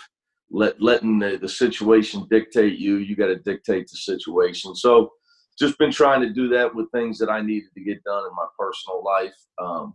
let 0.50 0.78
letting 0.78 1.18
the, 1.18 1.38
the 1.40 1.48
situation 1.48 2.26
dictate 2.30 2.78
you, 2.78 2.96
you 2.96 3.16
got 3.16 3.28
to 3.28 3.36
dictate 3.36 3.88
the 3.88 3.96
situation. 3.96 4.74
So, 4.74 5.12
just 5.58 5.78
been 5.78 5.90
trying 5.90 6.20
to 6.20 6.34
do 6.34 6.48
that 6.48 6.74
with 6.74 6.90
things 6.92 7.18
that 7.18 7.30
I 7.30 7.40
needed 7.40 7.70
to 7.74 7.80
get 7.82 8.04
done 8.04 8.24
in 8.24 8.36
my 8.36 8.46
personal 8.58 9.02
life. 9.02 9.34
Um, 9.58 9.94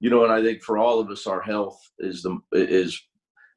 you 0.00 0.10
know, 0.10 0.24
and 0.24 0.32
I 0.32 0.42
think 0.42 0.62
for 0.62 0.78
all 0.78 1.00
of 1.00 1.10
us, 1.10 1.26
our 1.26 1.40
health 1.40 1.78
is 1.98 2.22
the 2.22 2.38
is 2.52 3.00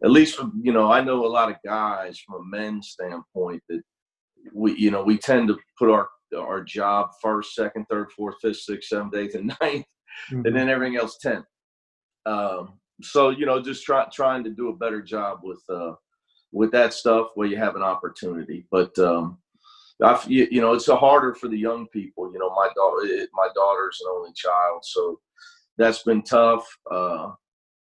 at 0.04 0.12
least 0.12 0.40
you 0.62 0.74
know 0.74 0.92
I 0.92 1.02
know 1.02 1.26
a 1.26 1.28
lot 1.28 1.50
of 1.50 1.58
guys 1.64 2.20
from 2.20 2.42
a 2.42 2.58
men's 2.58 2.90
standpoint 2.90 3.62
that 3.70 3.82
we 4.54 4.76
you 4.78 4.92
know 4.92 5.04
we 5.04 5.18
tend 5.18 5.48
to 5.50 5.60
put 5.78 5.90
our 5.90 6.10
our 6.38 6.64
job 6.64 7.10
first, 7.22 7.56
second, 7.56 7.86
third, 7.90 8.12
fourth, 8.12 8.36
fifth, 8.42 8.58
sixth, 8.58 8.90
seventh, 8.90 9.16
eighth, 9.16 9.36
and 9.36 9.48
ninth, 9.62 9.86
mm-hmm. 10.32 10.46
and 10.46 10.56
then 10.56 10.70
everything 10.70 10.98
else 10.98 11.18
tenth. 11.18 11.46
Um, 12.26 12.80
so 13.02 13.30
you 13.30 13.46
know, 13.46 13.62
just 13.62 13.84
try, 13.84 14.06
trying 14.12 14.44
to 14.44 14.50
do 14.50 14.70
a 14.70 14.76
better 14.76 15.02
job 15.02 15.40
with 15.44 15.62
uh, 15.70 15.94
with 16.52 16.72
that 16.72 16.94
stuff 16.94 17.28
where 17.36 17.48
you 17.48 17.58
have 17.58 17.76
an 17.76 17.84
opportunity. 17.84 18.66
But 18.72 18.98
um, 19.00 19.38
I, 20.04 20.22
you 20.28 20.62
know, 20.62 20.74
it's 20.74 20.88
a 20.88 20.96
harder 20.96 21.34
for 21.34 21.48
the 21.48 21.58
young 21.58 21.88
people. 21.88 22.32
You 22.32 22.40
know, 22.40 22.50
my 22.56 22.70
daughter, 22.76 23.28
my 23.34 23.50
daughter's 23.56 24.00
an 24.02 24.12
only 24.12 24.34
child, 24.34 24.84
so 24.84 25.20
that's 25.78 26.04
been 26.04 26.24
tough. 26.24 26.66
Uh, 26.90 27.32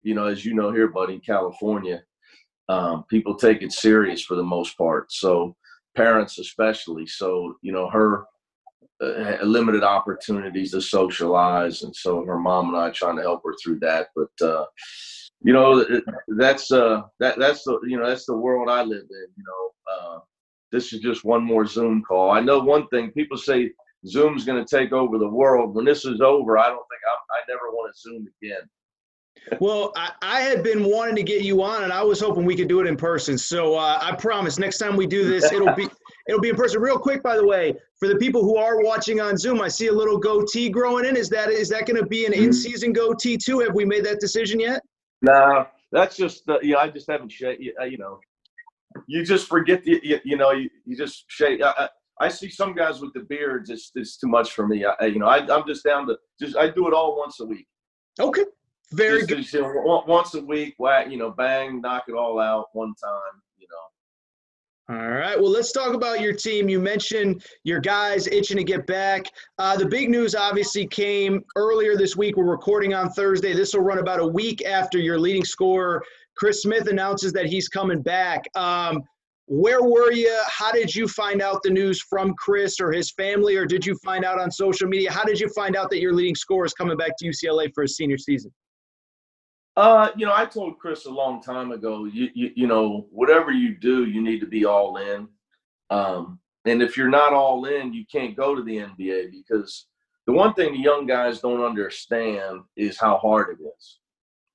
you 0.03 0.15
know, 0.15 0.25
as 0.25 0.45
you 0.45 0.53
know 0.53 0.71
here, 0.71 0.87
buddy, 0.87 1.19
California, 1.19 2.01
um, 2.69 3.03
people 3.09 3.35
take 3.35 3.61
it 3.61 3.71
serious 3.71 4.23
for 4.23 4.35
the 4.35 4.43
most 4.43 4.77
part. 4.77 5.11
So 5.11 5.55
parents 5.95 6.39
especially. 6.39 7.05
So 7.05 7.55
you 7.61 7.71
know, 7.71 7.89
her 7.89 8.25
uh, 9.01 9.43
limited 9.43 9.83
opportunities 9.83 10.71
to 10.71 10.81
socialize, 10.81 11.83
and 11.83 11.95
so 11.95 12.23
her 12.25 12.37
mom 12.37 12.69
and 12.69 12.77
I 12.77 12.89
trying 12.91 13.17
to 13.17 13.23
help 13.23 13.41
her 13.45 13.55
through 13.61 13.79
that. 13.79 14.07
But 14.15 14.45
uh, 14.45 14.65
you 15.43 15.53
know, 15.53 15.83
that's 16.27 16.71
uh, 16.71 17.01
that 17.19 17.39
that's 17.39 17.63
the 17.63 17.79
you 17.87 17.97
know 17.97 18.07
that's 18.07 18.25
the 18.25 18.37
world 18.37 18.69
I 18.69 18.83
live 18.83 19.07
in. 19.09 19.27
You 19.37 19.43
know, 19.43 19.93
uh, 19.93 20.19
this 20.71 20.93
is 20.93 20.99
just 20.99 21.25
one 21.25 21.43
more 21.43 21.65
Zoom 21.65 22.03
call. 22.03 22.31
I 22.31 22.41
know 22.41 22.59
one 22.59 22.87
thing. 22.87 23.11
People 23.11 23.37
say 23.37 23.71
Zoom's 24.07 24.45
going 24.45 24.63
to 24.63 24.77
take 24.77 24.91
over 24.91 25.17
the 25.17 25.27
world. 25.27 25.75
When 25.75 25.85
this 25.85 26.05
is 26.05 26.21
over, 26.21 26.57
I 26.57 26.67
don't 26.67 26.77
think 26.77 27.01
I'm, 27.07 27.17
I 27.31 27.39
never 27.47 27.71
want 27.71 27.93
to 27.93 27.99
Zoom 27.99 28.27
again. 28.41 28.61
well, 29.59 29.91
I, 29.95 30.11
I, 30.21 30.41
had 30.41 30.63
been 30.63 30.83
wanting 30.83 31.15
to 31.15 31.23
get 31.23 31.41
you 31.41 31.63
on, 31.63 31.83
and 31.83 31.93
I 31.93 32.03
was 32.03 32.19
hoping 32.19 32.45
we 32.45 32.55
could 32.55 32.67
do 32.67 32.79
it 32.79 32.87
in 32.87 32.97
person. 32.97 33.37
So 33.37 33.75
uh, 33.75 33.97
I 34.01 34.15
promise, 34.15 34.59
next 34.59 34.77
time 34.77 34.95
we 34.95 35.07
do 35.07 35.27
this, 35.27 35.51
it'll 35.51 35.73
be 35.73 35.87
it'll 36.27 36.41
be 36.41 36.49
in 36.49 36.55
person. 36.55 36.81
Real 36.81 36.97
quick, 36.97 37.23
by 37.23 37.35
the 37.35 37.45
way, 37.45 37.73
for 37.97 38.07
the 38.07 38.15
people 38.15 38.43
who 38.43 38.57
are 38.57 38.81
watching 38.81 39.19
on 39.21 39.37
Zoom, 39.37 39.61
I 39.61 39.67
see 39.67 39.87
a 39.87 39.93
little 39.93 40.17
goatee 40.17 40.69
growing 40.69 41.05
in. 41.05 41.15
Is 41.15 41.29
that 41.29 41.49
is 41.49 41.69
that 41.69 41.85
going 41.85 41.97
to 41.97 42.05
be 42.05 42.25
an 42.25 42.33
mm-hmm. 42.33 42.45
in-season 42.45 42.93
goatee 42.93 43.37
too? 43.37 43.59
Have 43.59 43.73
we 43.73 43.85
made 43.85 44.05
that 44.05 44.19
decision 44.19 44.59
yet? 44.59 44.81
No, 45.21 45.65
that's 45.91 46.15
just 46.15 46.47
uh, 46.49 46.59
yeah. 46.61 46.77
I 46.77 46.89
just 46.89 47.09
haven't 47.09 47.31
shaved. 47.31 47.63
Uh, 47.79 47.85
you 47.85 47.97
know, 47.97 48.19
you 49.07 49.23
just 49.23 49.47
forget 49.47 49.83
the 49.83 49.99
you, 50.03 50.19
you 50.23 50.37
know 50.37 50.51
you, 50.51 50.69
you 50.85 50.95
just 50.95 51.25
shave. 51.27 51.61
I, 51.63 51.89
I, 52.25 52.29
see 52.29 52.49
some 52.49 52.73
guys 52.73 53.01
with 53.01 53.13
the 53.13 53.21
beards. 53.21 53.69
It's 53.69 53.91
it's 53.95 54.17
too 54.17 54.27
much 54.27 54.51
for 54.53 54.67
me. 54.67 54.85
I, 54.85 55.05
you 55.05 55.19
know, 55.19 55.27
I, 55.27 55.37
I'm 55.53 55.67
just 55.67 55.83
down 55.83 56.07
to 56.07 56.17
just 56.39 56.55
I 56.55 56.69
do 56.69 56.87
it 56.87 56.93
all 56.93 57.17
once 57.17 57.39
a 57.39 57.45
week. 57.45 57.67
Okay, 58.19 58.45
very 58.91 59.19
just, 59.19 59.29
good. 59.29 59.37
Just, 59.39 59.53
you 59.53 59.61
know, 59.61 60.03
once 60.07 60.33
a 60.35 60.41
week, 60.41 60.75
whack, 60.77 61.09
you 61.09 61.17
know, 61.17 61.31
bang, 61.31 61.81
knock 61.81 62.03
it 62.07 62.13
all 62.13 62.39
out 62.39 62.67
one 62.73 62.93
time. 63.01 63.41
You 63.57 63.67
know. 63.69 64.95
All 64.95 65.09
right. 65.09 65.39
Well, 65.39 65.49
let's 65.49 65.71
talk 65.71 65.93
about 65.93 66.19
your 66.19 66.33
team. 66.33 66.67
You 66.67 66.79
mentioned 66.79 67.45
your 67.63 67.79
guys 67.79 68.27
itching 68.27 68.57
to 68.57 68.63
get 68.63 68.85
back. 68.87 69.25
Uh, 69.57 69.77
the 69.77 69.85
big 69.85 70.09
news 70.09 70.35
obviously 70.35 70.85
came 70.85 71.43
earlier 71.55 71.95
this 71.95 72.17
week. 72.17 72.35
We're 72.35 72.43
recording 72.43 72.93
on 72.93 73.09
Thursday. 73.11 73.53
This 73.53 73.73
will 73.73 73.83
run 73.83 73.99
about 73.99 74.19
a 74.19 74.27
week 74.27 74.65
after 74.65 74.97
your 74.97 75.17
leading 75.17 75.45
scorer, 75.45 76.03
Chris 76.35 76.63
Smith, 76.63 76.87
announces 76.87 77.31
that 77.33 77.45
he's 77.45 77.69
coming 77.69 78.01
back. 78.01 78.43
Um, 78.55 79.03
where 79.47 79.83
were 79.83 80.11
you? 80.11 80.33
How 80.47 80.71
did 80.71 80.93
you 80.95 81.07
find 81.07 81.41
out 81.41 81.61
the 81.63 81.69
news 81.69 82.01
from 82.01 82.33
Chris 82.35 82.79
or 82.79 82.91
his 82.91 83.11
family, 83.11 83.55
or 83.55 83.65
did 83.65 83.85
you 83.85 83.95
find 84.03 84.23
out 84.23 84.39
on 84.39 84.49
social 84.51 84.87
media? 84.87 85.11
How 85.11 85.23
did 85.23 85.39
you 85.39 85.49
find 85.49 85.75
out 85.75 85.89
that 85.89 85.99
your 85.99 86.13
leading 86.13 86.35
scorer 86.35 86.65
is 86.65 86.73
coming 86.73 86.97
back 86.97 87.17
to 87.19 87.25
UCLA 87.27 87.71
for 87.73 87.81
his 87.81 87.97
senior 87.97 88.17
season? 88.17 88.51
Uh, 89.77 90.09
you 90.15 90.25
know, 90.25 90.33
I 90.35 90.45
told 90.45 90.79
Chris 90.79 91.05
a 91.05 91.09
long 91.09 91.41
time 91.41 91.71
ago, 91.71 92.05
you, 92.05 92.29
you, 92.33 92.51
you 92.55 92.67
know, 92.67 93.07
whatever 93.09 93.51
you 93.51 93.75
do, 93.75 94.05
you 94.05 94.21
need 94.21 94.39
to 94.41 94.47
be 94.47 94.65
all 94.65 94.97
in. 94.97 95.27
Um, 95.89 96.39
and 96.65 96.81
if 96.81 96.97
you're 96.97 97.09
not 97.09 97.33
all 97.33 97.65
in, 97.65 97.93
you 97.93 98.05
can't 98.11 98.35
go 98.35 98.53
to 98.53 98.61
the 98.63 98.77
NBA 98.77 99.31
because 99.31 99.87
the 100.27 100.33
one 100.33 100.53
thing 100.53 100.73
the 100.73 100.79
young 100.79 101.05
guys 101.05 101.39
don't 101.39 101.63
understand 101.63 102.61
is 102.75 102.99
how 102.99 103.17
hard 103.17 103.57
it 103.59 103.63
is 103.63 103.99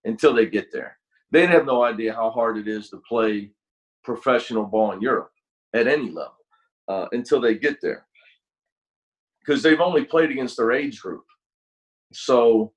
until 0.04 0.34
they 0.34 0.46
get 0.46 0.72
there. 0.72 0.98
They 1.32 1.46
have 1.46 1.66
no 1.66 1.82
idea 1.82 2.14
how 2.14 2.30
hard 2.30 2.56
it 2.56 2.68
is 2.68 2.88
to 2.90 3.02
play 3.08 3.50
professional 4.06 4.64
ball 4.64 4.92
in 4.92 5.02
Europe 5.02 5.30
at 5.74 5.86
any 5.86 6.10
level 6.10 6.38
uh, 6.88 7.06
until 7.12 7.40
they 7.40 7.56
get 7.56 7.76
there 7.82 8.06
because 9.40 9.62
they've 9.62 9.80
only 9.80 10.04
played 10.04 10.30
against 10.30 10.56
their 10.56 10.72
age 10.72 11.00
group. 11.00 11.24
So, 12.12 12.72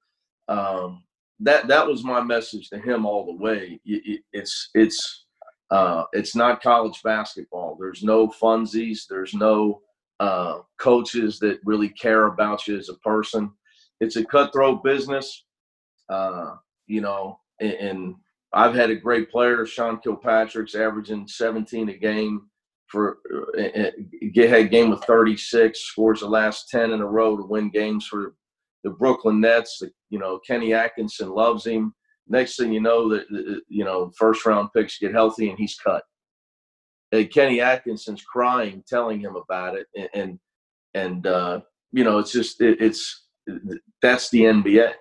um, 0.48 1.04
that 1.42 1.68
that 1.68 1.88
was 1.88 2.04
my 2.04 2.22
message 2.22 2.70
to 2.70 2.80
him 2.80 3.06
all 3.06 3.26
the 3.26 3.42
way. 3.42 3.80
It's 3.86 4.70
it's 4.74 5.26
uh, 5.72 6.04
it's 6.12 6.36
not 6.36 6.62
college 6.62 7.02
basketball. 7.04 7.78
There's 7.80 8.04
no 8.04 8.28
funsies. 8.28 9.02
There's 9.10 9.34
no 9.34 9.82
uh, 10.20 10.60
coaches 10.80 11.40
that 11.40 11.60
really 11.64 11.90
care 11.90 12.26
about 12.26 12.68
you 12.68 12.78
as 12.78 12.90
a 12.90 12.96
person. 12.96 13.52
It's 14.02 14.18
a 14.18 14.26
cutthroat 14.26 14.84
business, 14.84 15.46
uh, 16.10 16.56
you 16.88 17.02
know. 17.02 17.40
And, 17.62 18.16
I've 18.54 18.74
had 18.74 18.90
a 18.90 18.96
great 18.96 19.30
player, 19.30 19.66
Sean 19.66 20.00
Kilpatrick's 20.00 20.76
averaging 20.76 21.28
17 21.28 21.90
a 21.90 21.94
game 21.94 22.50
for 22.88 23.20
uh, 23.58 23.92
get 24.34 24.50
had 24.50 24.72
game 24.72 24.90
with 24.90 25.04
36, 25.04 25.80
scores 25.80 26.22
the 26.22 26.28
last 26.28 26.70
10 26.70 26.92
in 26.92 27.02
a 27.02 27.06
row 27.06 27.38
to 27.38 27.44
win 27.44 27.70
games 27.70 28.08
for 28.08 28.34
the 28.84 28.90
Brooklyn 28.90 29.40
Nets. 29.40 29.82
You 30.10 30.20
know, 30.20 30.40
Kenny 30.46 30.74
Atkinson 30.74 31.30
loves 31.30 31.66
him. 31.66 31.94
Next 32.28 32.58
thing 32.58 32.74
you 32.74 32.82
know, 32.82 33.10
that 33.10 33.62
you 33.68 33.86
know, 33.86 34.12
first 34.18 34.46
round 34.46 34.70
picks 34.76 34.98
get 34.98 35.14
healthy 35.14 35.50
and 35.50 35.58
he's 35.58 35.76
cut. 35.76 36.04
And 37.12 37.32
Kenny 37.32 37.62
Atkinson's 37.62 38.24
crying, 38.24 38.84
telling 38.88 39.20
him 39.20 39.36
about 39.36 39.76
it, 39.76 39.88
and 39.96 40.10
and, 40.14 40.40
and 40.94 41.28
uh, 41.28 41.62
you 41.92 42.04
know, 42.04 42.20
it's 42.20 42.32
just 42.32 42.62
it, 42.62 42.82
it's 42.82 43.28
that's 44.02 44.30
the 44.30 44.42
NBA. 44.42 44.94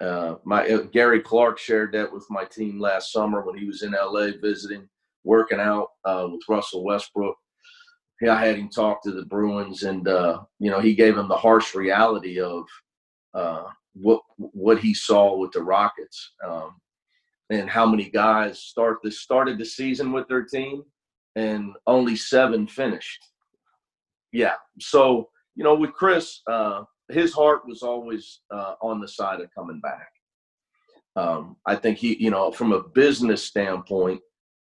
Uh, 0.00 0.36
my 0.44 0.66
uh, 0.68 0.82
Gary 0.92 1.20
Clark 1.20 1.58
shared 1.58 1.92
that 1.92 2.12
with 2.12 2.26
my 2.28 2.44
team 2.44 2.80
last 2.80 3.12
summer 3.12 3.42
when 3.42 3.56
he 3.56 3.64
was 3.64 3.82
in 3.82 3.92
LA 3.92 4.30
visiting, 4.42 4.88
working 5.22 5.60
out 5.60 5.88
uh, 6.04 6.28
with 6.30 6.42
Russell 6.48 6.84
Westbrook. 6.84 7.36
I 8.28 8.44
had 8.44 8.56
him 8.56 8.70
talk 8.70 9.02
to 9.02 9.12
the 9.12 9.26
Bruins, 9.26 9.82
and 9.82 10.06
uh, 10.08 10.42
you 10.58 10.70
know 10.70 10.80
he 10.80 10.94
gave 10.94 11.16
him 11.16 11.28
the 11.28 11.36
harsh 11.36 11.74
reality 11.74 12.40
of 12.40 12.64
uh, 13.34 13.64
what 13.94 14.22
what 14.36 14.78
he 14.78 14.94
saw 14.94 15.36
with 15.36 15.52
the 15.52 15.62
Rockets, 15.62 16.32
um, 16.46 16.80
and 17.50 17.68
how 17.68 17.86
many 17.86 18.08
guys 18.08 18.60
start 18.60 18.98
this 19.02 19.20
started 19.20 19.58
the 19.58 19.64
season 19.64 20.12
with 20.12 20.26
their 20.28 20.44
team, 20.44 20.84
and 21.36 21.74
only 21.86 22.16
seven 22.16 22.66
finished. 22.66 23.26
Yeah, 24.32 24.54
so 24.80 25.28
you 25.54 25.64
know 25.64 25.74
with 25.74 25.92
Chris, 25.92 26.40
uh, 26.50 26.84
his 27.10 27.32
heart 27.32 27.66
was 27.66 27.82
always 27.82 28.40
uh, 28.50 28.74
on 28.80 29.00
the 29.00 29.08
side 29.08 29.40
of 29.40 29.54
coming 29.54 29.80
back. 29.80 30.08
Um, 31.16 31.56
I 31.66 31.76
think 31.76 31.98
he, 31.98 32.16
you 32.22 32.30
know, 32.30 32.50
from 32.50 32.72
a 32.72 32.82
business 32.82 33.44
standpoint, 33.44 34.20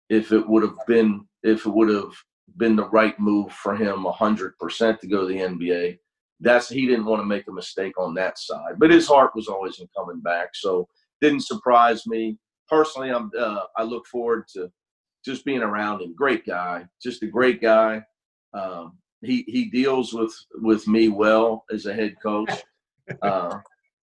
if 0.09 0.33
it 0.33 0.49
would 0.49 0.63
have 0.63 0.79
been, 0.87 1.27
if 1.43 1.67
it 1.67 1.71
would 1.71 1.91
have 1.91 2.13
been 2.57 2.77
the 2.77 2.89
right 2.89 3.19
move 3.21 3.53
for 3.53 3.77
him 3.77 4.05
100% 4.05 5.01
to 5.01 5.07
go 5.07 5.21
to 5.21 5.27
the 5.27 5.41
NBA. 5.41 5.99
That's 6.41 6.69
he 6.69 6.87
didn't 6.87 7.05
want 7.05 7.21
to 7.21 7.27
make 7.27 7.49
a 7.49 7.53
mistake 7.53 7.99
on 7.99 8.15
that 8.15 8.39
side, 8.39 8.79
but 8.79 8.91
his 8.91 9.09
heart 9.09 9.33
was 9.35 9.49
always 9.49 9.81
in 9.81 9.89
coming 9.97 10.21
back. 10.21 10.51
So 10.55 10.89
didn't 11.21 11.45
surprise 11.45 12.07
me 12.07 12.39
personally. 12.69 13.11
I'm 13.11 13.31
uh, 13.39 13.63
I 13.77 13.83
look 13.83 14.07
forward 14.07 14.45
to 14.55 14.71
just 15.25 15.45
being 15.45 15.63
around 15.63 16.01
him. 16.01 16.15
Great 16.15 16.47
guy, 16.47 16.87
just 17.03 17.23
a 17.25 17.27
great 17.27 17.61
guy. 17.61 18.03
Um, 18.55 18.99
he 19.23 19.45
he 19.47 19.67
deals 19.67 20.13
with 20.13 20.35
with 20.55 20.87
me 20.87 21.09
well 21.09 21.65
as 21.73 21.87
a 21.87 21.95
head 21.95 22.17
coach. 22.23 22.51
Uh, 23.23 23.59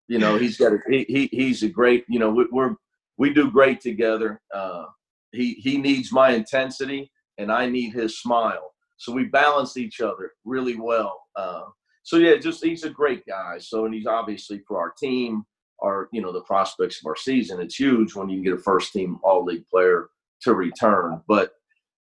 you 0.08 0.18
know 0.18 0.36
he's 0.36 0.56
got 0.56 0.72
a, 0.72 0.78
he, 0.88 1.06
he 1.08 1.28
he's 1.30 1.62
a 1.62 1.68
great 1.68 2.04
you 2.08 2.18
know 2.18 2.28
we, 2.28 2.44
we're 2.50 2.74
we 3.18 3.32
do 3.32 3.52
great 3.52 3.80
together. 3.80 4.40
Uh, 4.52 4.86
he 5.30 5.54
he 5.54 5.78
needs 5.78 6.10
my 6.10 6.30
intensity 6.30 7.08
and 7.38 7.52
I 7.52 7.66
need 7.66 7.92
his 7.92 8.18
smile. 8.18 8.74
So 8.96 9.12
we 9.12 9.24
balance 9.24 9.76
each 9.76 10.00
other 10.00 10.32
really 10.44 10.76
well. 10.76 11.22
Uh, 11.36 11.64
so 12.02 12.16
yeah, 12.16 12.36
just 12.36 12.64
he's 12.64 12.84
a 12.84 12.90
great 12.90 13.24
guy. 13.26 13.58
So 13.58 13.84
and 13.84 13.94
he's 13.94 14.06
obviously 14.06 14.62
for 14.66 14.80
our 14.80 14.92
team, 14.98 15.44
our 15.82 16.08
you 16.12 16.22
know 16.22 16.32
the 16.32 16.42
prospects 16.42 17.00
of 17.00 17.06
our 17.06 17.16
season. 17.16 17.60
It's 17.60 17.78
huge 17.78 18.14
when 18.14 18.28
you 18.28 18.42
get 18.42 18.54
a 18.54 18.58
first 18.58 18.92
team 18.92 19.18
All 19.22 19.44
League 19.44 19.66
player 19.68 20.08
to 20.42 20.54
return. 20.54 21.20
But 21.28 21.52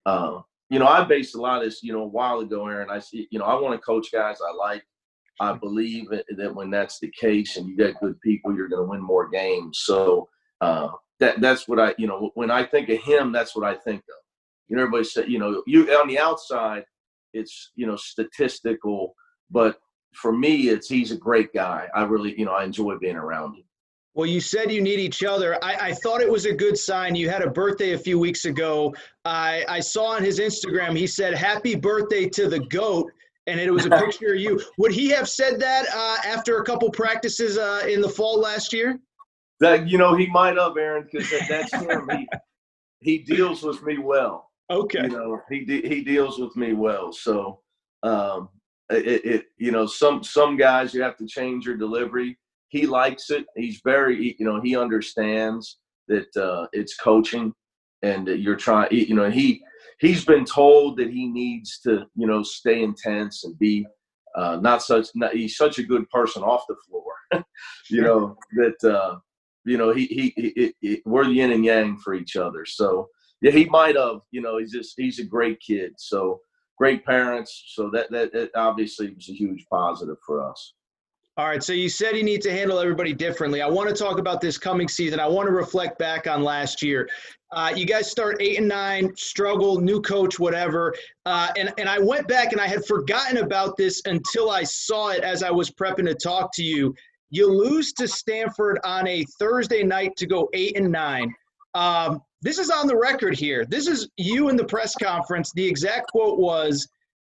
uh, 0.06 0.40
you 0.70 0.78
know, 0.78 0.86
I 0.86 1.04
based 1.04 1.34
a 1.34 1.40
lot 1.40 1.58
of 1.58 1.64
this 1.64 1.82
you 1.82 1.92
know 1.92 2.02
a 2.02 2.06
while 2.06 2.40
ago, 2.40 2.66
Aaron. 2.66 2.90
I 2.90 2.98
see 2.98 3.28
you 3.30 3.38
know 3.38 3.44
I 3.44 3.60
want 3.60 3.74
to 3.74 3.84
coach 3.84 4.12
guys 4.12 4.38
I 4.40 4.54
like. 4.54 4.84
I 5.40 5.52
believe 5.52 6.08
that 6.10 6.54
when 6.54 6.68
that's 6.68 6.98
the 6.98 7.12
case 7.18 7.56
and 7.56 7.68
you 7.68 7.76
got 7.76 8.00
good 8.00 8.20
people, 8.22 8.56
you're 8.56 8.68
going 8.68 8.82
to 8.82 8.90
win 8.90 9.00
more 9.00 9.28
games. 9.28 9.82
So 9.84 10.28
uh, 10.60 10.88
that 11.20 11.40
that's 11.40 11.68
what 11.68 11.78
I 11.78 11.94
you 11.98 12.06
know 12.06 12.30
when 12.34 12.50
I 12.50 12.64
think 12.64 12.88
of 12.88 12.98
him, 12.98 13.32
that's 13.32 13.54
what 13.54 13.64
I 13.64 13.74
think 13.74 14.00
of 14.00 14.18
you 14.68 14.76
know, 14.76 14.82
everybody 14.82 15.04
said, 15.04 15.28
you 15.28 15.38
know, 15.38 15.62
you 15.66 15.90
on 15.94 16.08
the 16.08 16.18
outside, 16.18 16.84
it's 17.32 17.72
you 17.74 17.86
know 17.86 17.96
statistical, 17.96 19.14
but 19.50 19.78
for 20.14 20.32
me, 20.32 20.68
it's 20.68 20.88
he's 20.88 21.12
a 21.12 21.16
great 21.16 21.52
guy. 21.52 21.88
I 21.94 22.04
really, 22.04 22.38
you 22.38 22.44
know, 22.44 22.52
I 22.52 22.64
enjoy 22.64 22.96
being 22.98 23.16
around 23.16 23.54
him. 23.54 23.64
Well, 24.18 24.26
you 24.26 24.40
said 24.40 24.72
you 24.72 24.80
need 24.80 24.98
each 24.98 25.22
other. 25.22 25.64
I, 25.64 25.90
I, 25.90 25.94
thought 25.94 26.20
it 26.20 26.28
was 26.28 26.44
a 26.44 26.52
good 26.52 26.76
sign. 26.76 27.14
You 27.14 27.30
had 27.30 27.40
a 27.40 27.48
birthday 27.48 27.92
a 27.92 27.98
few 27.98 28.18
weeks 28.18 28.46
ago. 28.46 28.92
I, 29.24 29.64
I 29.68 29.78
saw 29.78 30.06
on 30.06 30.24
his 30.24 30.40
Instagram, 30.40 30.98
he 30.98 31.06
said, 31.06 31.34
Happy 31.34 31.76
birthday 31.76 32.28
to 32.30 32.48
the 32.48 32.58
GOAT. 32.58 33.12
And 33.46 33.60
it 33.60 33.70
was 33.70 33.86
a 33.86 33.90
picture 34.04 34.32
of 34.32 34.40
you. 34.40 34.60
Would 34.78 34.90
he 34.90 35.08
have 35.10 35.28
said 35.28 35.60
that 35.60 35.86
uh, 35.94 36.16
after 36.26 36.58
a 36.58 36.64
couple 36.64 36.90
practices 36.90 37.58
uh, 37.58 37.84
in 37.88 38.00
the 38.00 38.08
fall 38.08 38.40
last 38.40 38.72
year? 38.72 38.98
That, 39.60 39.86
you 39.86 39.98
know, 39.98 40.16
he 40.16 40.26
might 40.26 40.56
have, 40.56 40.76
Aaron, 40.76 41.08
because 41.08 41.30
that's 41.48 41.72
him. 41.72 42.10
he, 42.10 42.28
he 42.98 43.18
deals 43.18 43.62
with 43.62 43.80
me 43.84 43.98
well. 43.98 44.50
Okay. 44.68 45.02
You 45.02 45.10
know, 45.10 45.40
he 45.48 45.64
de- 45.64 45.88
he 45.88 46.02
deals 46.02 46.40
with 46.40 46.56
me 46.56 46.72
well. 46.72 47.12
So, 47.12 47.60
um, 48.02 48.48
it, 48.90 49.24
it 49.24 49.44
you 49.58 49.70
know 49.70 49.86
some 49.86 50.24
some 50.24 50.56
guys 50.56 50.92
you 50.92 51.02
have 51.02 51.16
to 51.18 51.26
change 51.26 51.66
your 51.66 51.76
delivery. 51.76 52.36
He 52.68 52.86
likes 52.86 53.30
it. 53.30 53.46
He's 53.56 53.80
very 53.84 54.36
you 54.38 54.44
know 54.44 54.60
he 54.60 54.76
understands 54.76 55.78
that 56.08 56.34
uh, 56.36 56.66
it's 56.72 56.96
coaching 56.96 57.52
and 58.02 58.26
that 58.26 58.38
you're 58.40 58.56
trying. 58.56 58.88
You 58.92 59.14
know 59.14 59.30
he 59.30 59.62
he's 60.00 60.24
been 60.24 60.44
told 60.44 60.98
that 60.98 61.10
he 61.10 61.26
needs 61.26 61.80
to 61.80 62.06
you 62.14 62.26
know 62.26 62.42
stay 62.42 62.82
intense 62.82 63.44
and 63.44 63.58
be 63.58 63.86
uh, 64.36 64.58
not 64.60 64.82
such. 64.82 65.08
Not, 65.14 65.34
he's 65.34 65.56
such 65.56 65.78
a 65.78 65.82
good 65.82 66.08
person 66.10 66.42
off 66.42 66.64
the 66.68 66.76
floor. 66.88 67.44
you 67.90 68.02
know 68.02 68.36
that 68.56 68.90
uh, 68.90 69.16
you 69.64 69.76
know 69.76 69.92
he 69.92 70.06
he, 70.06 70.32
he, 70.36 70.74
he 70.80 71.02
we're 71.04 71.24
yin 71.24 71.52
and 71.52 71.64
yang 71.64 71.98
for 71.98 72.14
each 72.14 72.36
other. 72.36 72.64
So 72.64 73.08
yeah, 73.40 73.52
he 73.52 73.66
might 73.66 73.96
have. 73.96 74.20
You 74.30 74.40
know, 74.40 74.58
he's 74.58 74.72
just 74.72 74.94
he's 74.96 75.18
a 75.18 75.24
great 75.24 75.58
kid. 75.60 75.92
So 75.98 76.40
great 76.76 77.04
parents. 77.04 77.64
So 77.74 77.90
that 77.92 78.10
that, 78.10 78.32
that 78.32 78.50
obviously 78.54 79.12
was 79.12 79.28
a 79.28 79.32
huge 79.34 79.66
positive 79.70 80.16
for 80.24 80.48
us. 80.48 80.74
All 81.38 81.46
right, 81.46 81.62
so 81.62 81.72
you 81.72 81.88
said 81.88 82.16
you 82.16 82.24
need 82.24 82.42
to 82.42 82.50
handle 82.50 82.80
everybody 82.80 83.12
differently. 83.12 83.62
I 83.62 83.68
want 83.68 83.88
to 83.88 83.94
talk 83.94 84.18
about 84.18 84.40
this 84.40 84.58
coming 84.58 84.88
season. 84.88 85.20
I 85.20 85.28
want 85.28 85.46
to 85.46 85.52
reflect 85.52 85.96
back 85.96 86.26
on 86.26 86.42
last 86.42 86.82
year. 86.82 87.08
Uh, 87.52 87.72
you 87.76 87.86
guys 87.86 88.10
start 88.10 88.38
eight 88.40 88.58
and 88.58 88.66
nine, 88.66 89.14
struggle, 89.14 89.80
new 89.80 90.02
coach, 90.02 90.40
whatever. 90.40 90.92
Uh, 91.26 91.46
and, 91.56 91.72
and 91.78 91.88
I 91.88 92.00
went 92.00 92.26
back 92.26 92.50
and 92.50 92.60
I 92.60 92.66
had 92.66 92.84
forgotten 92.86 93.36
about 93.36 93.76
this 93.76 94.02
until 94.06 94.50
I 94.50 94.64
saw 94.64 95.10
it 95.10 95.22
as 95.22 95.44
I 95.44 95.50
was 95.52 95.70
prepping 95.70 96.06
to 96.06 96.14
talk 96.16 96.50
to 96.54 96.64
you. 96.64 96.92
You 97.30 97.48
lose 97.48 97.92
to 97.92 98.08
Stanford 98.08 98.80
on 98.82 99.06
a 99.06 99.24
Thursday 99.38 99.84
night 99.84 100.16
to 100.16 100.26
go 100.26 100.48
eight 100.54 100.76
and 100.76 100.90
nine. 100.90 101.32
Um, 101.72 102.20
this 102.42 102.58
is 102.58 102.68
on 102.68 102.88
the 102.88 102.96
record 102.96 103.38
here. 103.38 103.64
This 103.64 103.86
is 103.86 104.08
you 104.16 104.48
in 104.48 104.56
the 104.56 104.64
press 104.64 104.96
conference. 104.96 105.52
The 105.52 105.64
exact 105.64 106.08
quote 106.10 106.40
was 106.40 106.88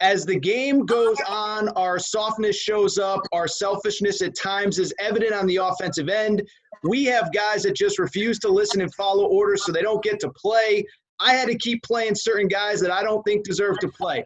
As 0.01 0.25
the 0.25 0.39
game 0.39 0.85
goes 0.85 1.17
on, 1.27 1.69
our 1.69 1.99
softness 1.99 2.55
shows 2.55 2.97
up, 2.97 3.19
our 3.33 3.47
selfishness 3.47 4.21
at 4.21 4.35
times 4.35 4.79
is 4.79 4.93
evident 4.99 5.33
on 5.33 5.45
the 5.45 5.57
offensive 5.57 6.07
end. 6.07 6.41
We 6.83 7.03
have 7.05 7.33
guys 7.33 7.63
that 7.63 7.75
just 7.75 7.99
refuse 7.99 8.39
to 8.39 8.49
listen 8.49 8.79
and 8.79 8.93
follow 8.95 9.25
orders 9.25 9.65
so 9.65 9.73
they 9.73 9.81
don't 9.81 10.03
get 10.03 10.21
to 10.21 10.29
play. 10.29 10.85
I 11.19 11.33
had 11.33 11.49
to 11.49 11.57
keep 11.57 11.83
playing 11.83 12.15
certain 12.15 12.47
guys 12.47 12.79
that 12.79 12.91
I 12.91 13.03
don't 13.03 13.23
think 13.23 13.43
deserve 13.43 13.77
to 13.79 13.89
play. 13.89 14.23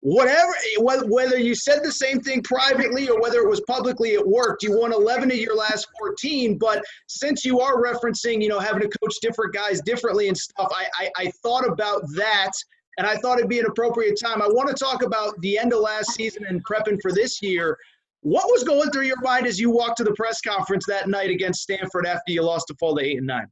Whatever, 0.00 0.54
whether 0.78 1.38
you 1.38 1.54
said 1.54 1.82
the 1.82 1.90
same 1.90 2.20
thing 2.20 2.42
privately 2.42 3.08
or 3.08 3.18
whether 3.20 3.38
it 3.38 3.48
was 3.48 3.62
publicly, 3.62 4.10
it 4.10 4.24
worked. 4.24 4.62
You 4.62 4.78
won 4.78 4.92
11 4.92 5.30
of 5.30 5.36
your 5.38 5.56
last 5.56 5.88
14, 5.98 6.58
but 6.58 6.84
since 7.08 7.44
you 7.44 7.60
are 7.60 7.82
referencing, 7.82 8.42
you 8.42 8.48
know, 8.48 8.60
having 8.60 8.82
to 8.82 8.98
coach 9.02 9.14
different 9.22 9.54
guys 9.54 9.80
differently 9.80 10.28
and 10.28 10.36
stuff, 10.36 10.70
I, 10.70 10.86
I, 11.06 11.10
I 11.16 11.32
thought 11.42 11.66
about 11.66 12.02
that 12.14 12.52
and 12.98 13.06
I 13.06 13.16
thought 13.16 13.38
it'd 13.38 13.50
be 13.50 13.58
an 13.58 13.66
appropriate 13.66 14.18
time. 14.22 14.40
I 14.42 14.46
want 14.46 14.68
to 14.68 14.74
talk 14.74 15.02
about 15.02 15.38
the 15.40 15.58
end 15.58 15.72
of 15.72 15.80
last 15.80 16.12
season 16.12 16.44
and 16.46 16.64
prepping 16.64 16.98
for 17.02 17.12
this 17.12 17.42
year. 17.42 17.76
What 18.20 18.46
was 18.46 18.64
going 18.64 18.90
through 18.90 19.04
your 19.06 19.20
mind 19.20 19.46
as 19.46 19.60
you 19.60 19.70
walked 19.70 19.98
to 19.98 20.04
the 20.04 20.14
press 20.14 20.40
conference 20.40 20.84
that 20.86 21.08
night 21.08 21.30
against 21.30 21.62
Stanford 21.62 22.06
after 22.06 22.32
you 22.32 22.42
lost 22.42 22.66
to 22.68 22.74
fall 22.80 22.96
to 22.96 23.04
eight 23.04 23.18
and 23.18 23.26
nine? 23.26 23.46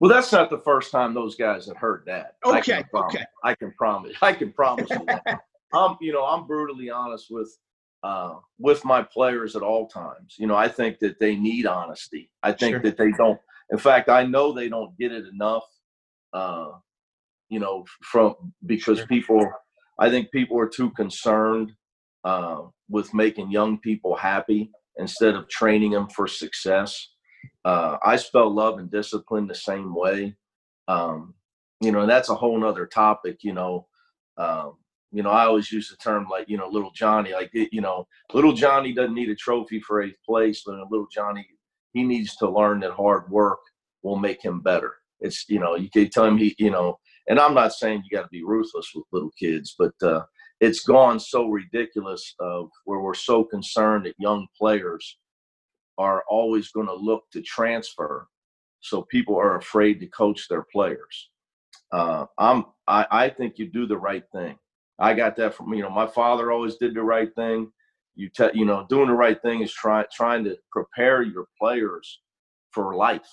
Well, 0.00 0.10
that's 0.10 0.32
not 0.32 0.50
the 0.50 0.58
first 0.58 0.90
time 0.90 1.14
those 1.14 1.36
guys 1.36 1.66
have 1.66 1.76
heard 1.76 2.02
that. 2.06 2.36
Okay, 2.44 2.78
I 2.78 2.82
promise, 2.82 3.14
okay. 3.14 3.24
I 3.44 3.54
can 3.54 3.72
promise. 3.76 4.16
I 4.22 4.32
can 4.32 4.52
promise 4.52 4.88
you 4.90 5.04
that. 5.06 5.22
I'm, 5.72 5.96
you 6.00 6.12
know, 6.12 6.24
I'm 6.24 6.46
brutally 6.46 6.90
honest 6.90 7.26
with 7.30 7.56
uh, 8.02 8.36
with 8.58 8.82
my 8.84 9.02
players 9.02 9.56
at 9.56 9.62
all 9.62 9.86
times. 9.86 10.36
You 10.38 10.46
know, 10.46 10.56
I 10.56 10.68
think 10.68 10.98
that 11.00 11.18
they 11.20 11.36
need 11.36 11.66
honesty. 11.66 12.30
I 12.42 12.52
think 12.52 12.72
Sure. 12.72 12.80
that 12.82 12.96
they 12.96 13.12
don't. 13.12 13.38
In 13.70 13.78
fact, 13.78 14.08
I 14.08 14.24
know 14.24 14.52
they 14.52 14.68
don't 14.70 14.96
get 14.98 15.12
it 15.12 15.26
enough. 15.26 15.64
Uh, 16.32 16.70
you 17.50 17.58
know, 17.58 17.84
from 18.02 18.34
because 18.64 19.04
people, 19.06 19.46
I 19.98 20.08
think 20.08 20.30
people 20.30 20.58
are 20.58 20.68
too 20.68 20.90
concerned 20.90 21.72
uh, 22.24 22.62
with 22.88 23.12
making 23.12 23.50
young 23.50 23.78
people 23.78 24.16
happy 24.16 24.70
instead 24.96 25.34
of 25.34 25.48
training 25.48 25.90
them 25.92 26.08
for 26.08 26.26
success. 26.26 27.08
Uh, 27.64 27.98
I 28.04 28.16
spell 28.16 28.48
love 28.54 28.78
and 28.78 28.90
discipline 28.90 29.46
the 29.46 29.54
same 29.54 29.94
way. 29.94 30.36
Um, 30.88 31.34
you 31.80 31.92
know, 31.92 32.00
and 32.00 32.10
that's 32.10 32.28
a 32.28 32.34
whole 32.34 32.58
nother 32.58 32.86
topic, 32.86 33.38
you 33.42 33.52
know. 33.52 33.86
Um, 34.38 34.76
you 35.12 35.22
know, 35.22 35.30
I 35.30 35.44
always 35.44 35.72
use 35.72 35.88
the 35.88 35.96
term 35.96 36.28
like, 36.30 36.48
you 36.48 36.56
know, 36.56 36.68
little 36.68 36.92
Johnny, 36.92 37.32
like, 37.32 37.50
it- 37.52 37.72
you 37.72 37.80
know, 37.80 38.06
little 38.32 38.52
Johnny 38.52 38.92
doesn't 38.92 39.14
need 39.14 39.28
a 39.30 39.34
trophy 39.34 39.80
for 39.80 40.02
eighth 40.02 40.18
place, 40.24 40.62
but 40.64 40.76
little 40.90 41.08
Johnny, 41.12 41.46
he 41.92 42.04
needs 42.04 42.36
to 42.36 42.48
learn 42.48 42.80
that 42.80 42.92
hard 42.92 43.28
work 43.30 43.58
will 44.02 44.16
make 44.16 44.42
him 44.42 44.60
better. 44.60 44.94
It's, 45.20 45.48
you 45.48 45.58
know, 45.58 45.74
you 45.76 45.90
can 45.90 46.08
tell 46.10 46.24
him 46.24 46.38
he, 46.38 46.54
you 46.58 46.70
know, 46.70 46.98
and 47.30 47.38
I'm 47.38 47.54
not 47.54 47.72
saying 47.72 48.02
you 48.04 48.16
got 48.16 48.24
to 48.24 48.28
be 48.28 48.42
ruthless 48.42 48.90
with 48.92 49.04
little 49.12 49.30
kids, 49.38 49.76
but 49.78 49.94
uh, 50.02 50.24
it's 50.58 50.80
gone 50.80 51.20
so 51.20 51.46
ridiculous 51.46 52.34
of 52.40 52.68
where 52.84 52.98
we're 52.98 53.14
so 53.14 53.44
concerned 53.44 54.06
that 54.06 54.16
young 54.18 54.48
players 54.58 55.16
are 55.96 56.24
always 56.28 56.72
going 56.72 56.88
to 56.88 56.94
look 56.94 57.22
to 57.32 57.40
transfer. 57.42 58.26
So 58.80 59.02
people 59.02 59.36
are 59.36 59.56
afraid 59.56 60.00
to 60.00 60.08
coach 60.08 60.48
their 60.48 60.66
players. 60.72 61.30
Uh, 61.92 62.26
I'm, 62.36 62.64
I, 62.88 63.06
I 63.12 63.28
think 63.28 63.58
you 63.58 63.68
do 63.68 63.86
the 63.86 63.96
right 63.96 64.24
thing. 64.32 64.58
I 64.98 65.14
got 65.14 65.36
that 65.36 65.54
from, 65.54 65.72
you 65.72 65.82
know, 65.82 65.90
my 65.90 66.08
father 66.08 66.50
always 66.50 66.76
did 66.76 66.94
the 66.94 67.02
right 67.02 67.32
thing. 67.36 67.70
You 68.16 68.28
tell 68.28 68.50
you 68.54 68.64
know, 68.64 68.86
doing 68.88 69.06
the 69.06 69.14
right 69.14 69.40
thing 69.40 69.62
is 69.62 69.72
trying, 69.72 70.06
trying 70.12 70.42
to 70.44 70.56
prepare 70.72 71.22
your 71.22 71.46
players 71.60 72.22
for 72.72 72.96
life 72.96 73.30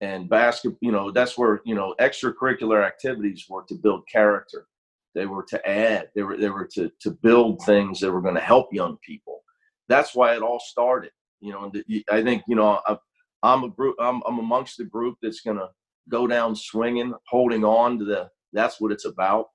and 0.00 0.28
basketball, 0.28 0.78
you 0.80 0.92
know, 0.92 1.10
that's 1.10 1.36
where, 1.36 1.60
you 1.64 1.74
know, 1.74 1.94
extracurricular 2.00 2.86
activities 2.86 3.46
were 3.48 3.64
to 3.68 3.74
build 3.74 4.02
character. 4.10 4.66
They 5.14 5.26
were 5.26 5.44
to 5.44 5.68
add, 5.68 6.10
they 6.14 6.22
were, 6.22 6.36
they 6.36 6.50
were 6.50 6.68
to, 6.74 6.92
to 7.00 7.10
build 7.10 7.62
things 7.64 7.98
that 8.00 8.12
were 8.12 8.20
going 8.20 8.36
to 8.36 8.40
help 8.40 8.72
young 8.72 8.98
people. 9.04 9.42
That's 9.88 10.14
why 10.14 10.34
it 10.36 10.42
all 10.42 10.60
started, 10.60 11.10
you 11.40 11.52
know, 11.52 11.72
I 12.10 12.22
think, 12.22 12.44
you 12.46 12.54
know, 12.54 12.80
I, 12.86 12.96
I'm 13.42 13.64
a 13.64 13.70
group, 13.70 13.96
I'm, 13.98 14.22
I'm 14.26 14.38
amongst 14.38 14.76
the 14.76 14.84
group 14.84 15.16
that's 15.22 15.40
going 15.40 15.56
to 15.56 15.70
go 16.08 16.26
down 16.26 16.54
swinging, 16.54 17.14
holding 17.26 17.64
on 17.64 17.98
to 17.98 18.04
the, 18.04 18.30
that's 18.52 18.80
what 18.80 18.92
it's 18.92 19.06
about. 19.06 19.46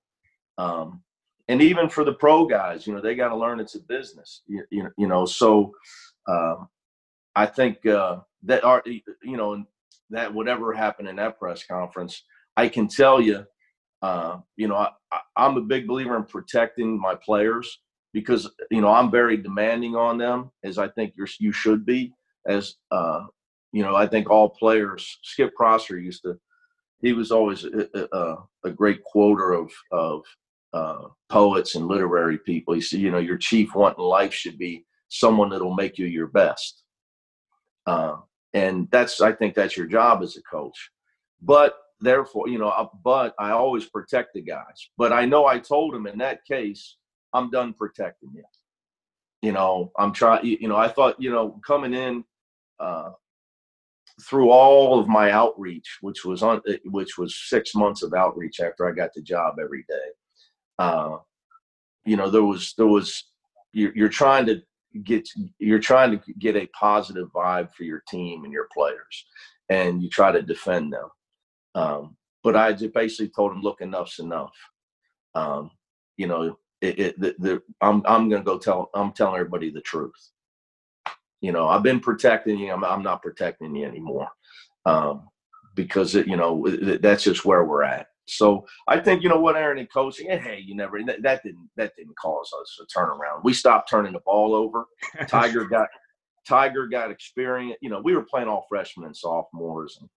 Um, 0.58 1.04
and 1.48 1.62
even 1.62 1.88
for 1.88 2.04
the 2.04 2.14
pro 2.14 2.46
guys, 2.46 2.86
you 2.86 2.94
know, 2.94 3.02
they 3.02 3.16
got 3.16 3.30
to 3.30 3.36
learn 3.38 3.60
it's 3.60 3.76
a 3.76 3.82
business, 3.82 4.42
you, 4.48 4.64
you, 4.72 4.90
you 4.98 5.08
know, 5.08 5.26
so, 5.26 5.72
um, 6.28 6.68
I 7.36 7.46
think, 7.46 7.86
uh, 7.86 8.18
that 8.44 8.64
are, 8.64 8.84
you 8.86 9.38
know, 9.38 9.64
that 10.10 10.34
whatever 10.34 10.74
happened 10.74 11.08
in 11.08 11.16
that 11.18 11.40
press 11.40 11.66
conference, 11.66 12.24
I 12.56 12.68
can 12.68 12.88
tell 12.88 13.22
you, 13.22 13.46
uh, 14.02 14.38
you 14.58 14.68
know, 14.68 14.76
I, 14.76 14.90
I'm 15.36 15.58
a 15.58 15.62
big 15.62 15.88
believer 15.88 16.16
in 16.18 16.24
protecting 16.26 17.00
my 17.00 17.16
players 17.16 17.80
because 18.14 18.50
you 18.70 18.82
know 18.82 18.90
I'm 18.90 19.12
very 19.12 19.38
demanding 19.38 19.96
on 19.96 20.18
them, 20.18 20.52
as 20.64 20.78
I 20.78 20.88
think 20.88 21.14
you're 21.18 21.28
you 21.40 21.52
should 21.52 21.86
be. 21.86 22.14
As 22.48 22.76
uh, 22.92 23.22
you 23.72 23.84
know, 23.84 23.96
I 23.96 24.08
think 24.08 24.30
all 24.30 24.50
players. 24.50 25.18
Skip 25.24 25.54
Prosser 25.56 25.98
used 25.98 26.22
to. 26.24 26.38
He 27.02 27.14
was 27.14 27.32
always 27.32 27.66
a, 27.66 28.08
a, 28.14 28.36
a 28.66 28.72
great 28.72 29.04
quoter 29.04 29.54
of 29.54 29.72
of 29.92 30.22
uh, 30.74 31.08
poets 31.30 31.76
and 31.76 31.88
literary 31.88 32.38
people. 32.40 32.74
He 32.74 32.82
said, 32.82 33.00
you 33.00 33.12
know, 33.12 33.20
your 33.20 33.38
chief 33.38 33.76
want 33.76 33.98
in 33.98 34.04
life 34.04 34.34
should 34.34 34.58
be 34.58 34.86
someone 35.10 35.50
that'll 35.50 35.76
make 35.76 35.98
you 35.98 36.06
your 36.06 36.28
best. 36.28 36.84
Uh, 37.86 38.18
and 38.54 38.88
that's 38.92 39.22
I 39.22 39.32
think 39.32 39.56
that's 39.56 39.78
your 39.78 39.88
job 39.88 40.22
as 40.22 40.38
a 40.38 40.42
coach. 40.44 40.92
But 41.42 41.78
therefore, 42.00 42.48
you 42.48 42.60
know, 42.60 42.70
uh, 42.70 42.88
but 43.04 43.34
I 43.40 43.52
always 43.52 43.86
protect 43.86 44.34
the 44.34 44.42
guys. 44.42 44.90
But 44.98 45.12
I 45.12 45.26
know 45.26 45.46
I 45.46 45.60
told 45.60 45.96
him 45.96 46.08
in 46.08 46.18
that 46.20 46.46
case, 46.46 46.98
I'm 47.34 47.50
done 47.50 47.74
protecting 47.74 48.32
you. 48.34 48.44
You 49.42 49.52
know, 49.52 49.92
I'm 49.98 50.14
trying. 50.14 50.46
You 50.46 50.68
know, 50.68 50.78
I 50.78 50.88
thought, 50.88 51.20
you 51.20 51.32
know, 51.32 51.60
coming 51.66 51.94
in 51.94 52.24
uh, 52.80 53.12
through 54.22 54.52
all 54.52 55.00
of 55.00 55.08
my 55.08 55.32
outreach, 55.32 55.98
which 56.02 56.24
was 56.24 56.44
on, 56.44 56.62
eh, 56.68 56.78
which 56.86 57.18
was 57.18 57.36
six 57.50 57.76
months 57.76 58.04
of 58.04 58.14
outreach 58.14 58.60
after 58.60 58.88
I 58.88 58.94
got 58.94 59.14
the 59.14 59.22
job 59.22 59.56
every 59.60 59.84
day. 59.90 60.10
Uh, 60.80 61.18
you 62.06 62.16
know, 62.16 62.30
there 62.30 62.44
was 62.44 62.74
there 62.78 62.88
was 62.88 63.26
you're, 63.74 63.94
you're 63.96 64.10
trying 64.10 64.46
to 64.46 64.62
get 65.04 65.28
you're 65.60 65.80
trying 65.80 66.12
to 66.12 66.34
get 66.40 66.56
a 66.56 66.68
positive 66.68 67.30
vibe 67.34 67.74
for 67.74 67.84
your 67.84 68.04
team 68.08 68.44
and 68.44 68.54
your 68.54 68.68
players, 68.74 69.26
and 69.70 70.02
you 70.02 70.10
try 70.10 70.32
to 70.32 70.42
defend 70.42 70.94
them. 70.94 71.10
Um, 71.76 72.18
but 72.44 72.56
I 72.56 72.74
just 72.74 72.94
basically 72.94 73.30
told 73.30 73.54
him, 73.54 73.62
look, 73.62 73.82
enough's 73.82 74.20
enough. 74.20 74.54
Um, 75.34 75.72
you 76.18 76.28
know, 76.28 76.58
it, 76.82 77.00
it, 77.00 77.20
the, 77.20 77.36
the, 77.40 77.62
I'm, 77.82 78.04
I'm 78.06 78.30
to 78.30 78.42
go 78.42 78.58
tell, 78.58 78.90
I'm 78.94 79.14
telling 79.14 79.36
everybody 79.36 79.72
the 79.72 79.82
truth. 79.82 80.32
You 81.42 81.52
know, 81.52 81.68
I've 81.68 81.84
been 81.84 82.00
protecting 82.00 82.60
you. 82.60 82.72
I'm, 82.72 82.84
I'm 82.84 83.04
not 83.04 83.22
protecting 83.22 83.76
you 83.76 83.86
anymore. 83.86 84.28
Um, 84.86 85.30
because 85.76 86.16
it, 86.16 86.28
you 86.28 86.36
know, 86.36 86.68
that's 87.02 87.24
just 87.24 87.46
where 87.46 87.64
we're 87.64 87.84
at. 87.84 88.08
So 88.26 88.66
I 88.88 89.00
think, 89.00 89.22
you 89.22 89.30
know 89.30 89.40
what, 89.40 89.58
Aaron 89.58 89.80
and 89.80 89.92
coaching, 89.92 90.30
and 90.30 90.42
hey, 90.42 90.60
you 90.60 90.76
never, 90.76 91.02
that, 91.04 91.22
that 91.24 91.44
didn't, 91.44 91.70
that 91.76 91.94
didn't 91.98 92.16
cause 92.18 92.52
us 92.60 92.80
a 92.82 93.00
turnaround. 93.00 93.44
We 93.44 93.54
stopped 93.54 93.90
turning 93.90 94.14
the 94.14 94.22
ball 94.26 94.56
over. 94.56 94.86
Tyger 95.24 95.70
got, 95.70 95.90
Tyger 96.50 96.90
got 96.90 97.12
experience. 97.12 97.78
You 97.82 97.90
know, 97.90 98.02
we 98.02 98.16
were 98.16 98.24
playing 98.24 98.48
all 98.48 98.66
freshmen 98.70 99.08
and 99.08 99.16
sophomores 99.16 99.98
and 100.00 100.10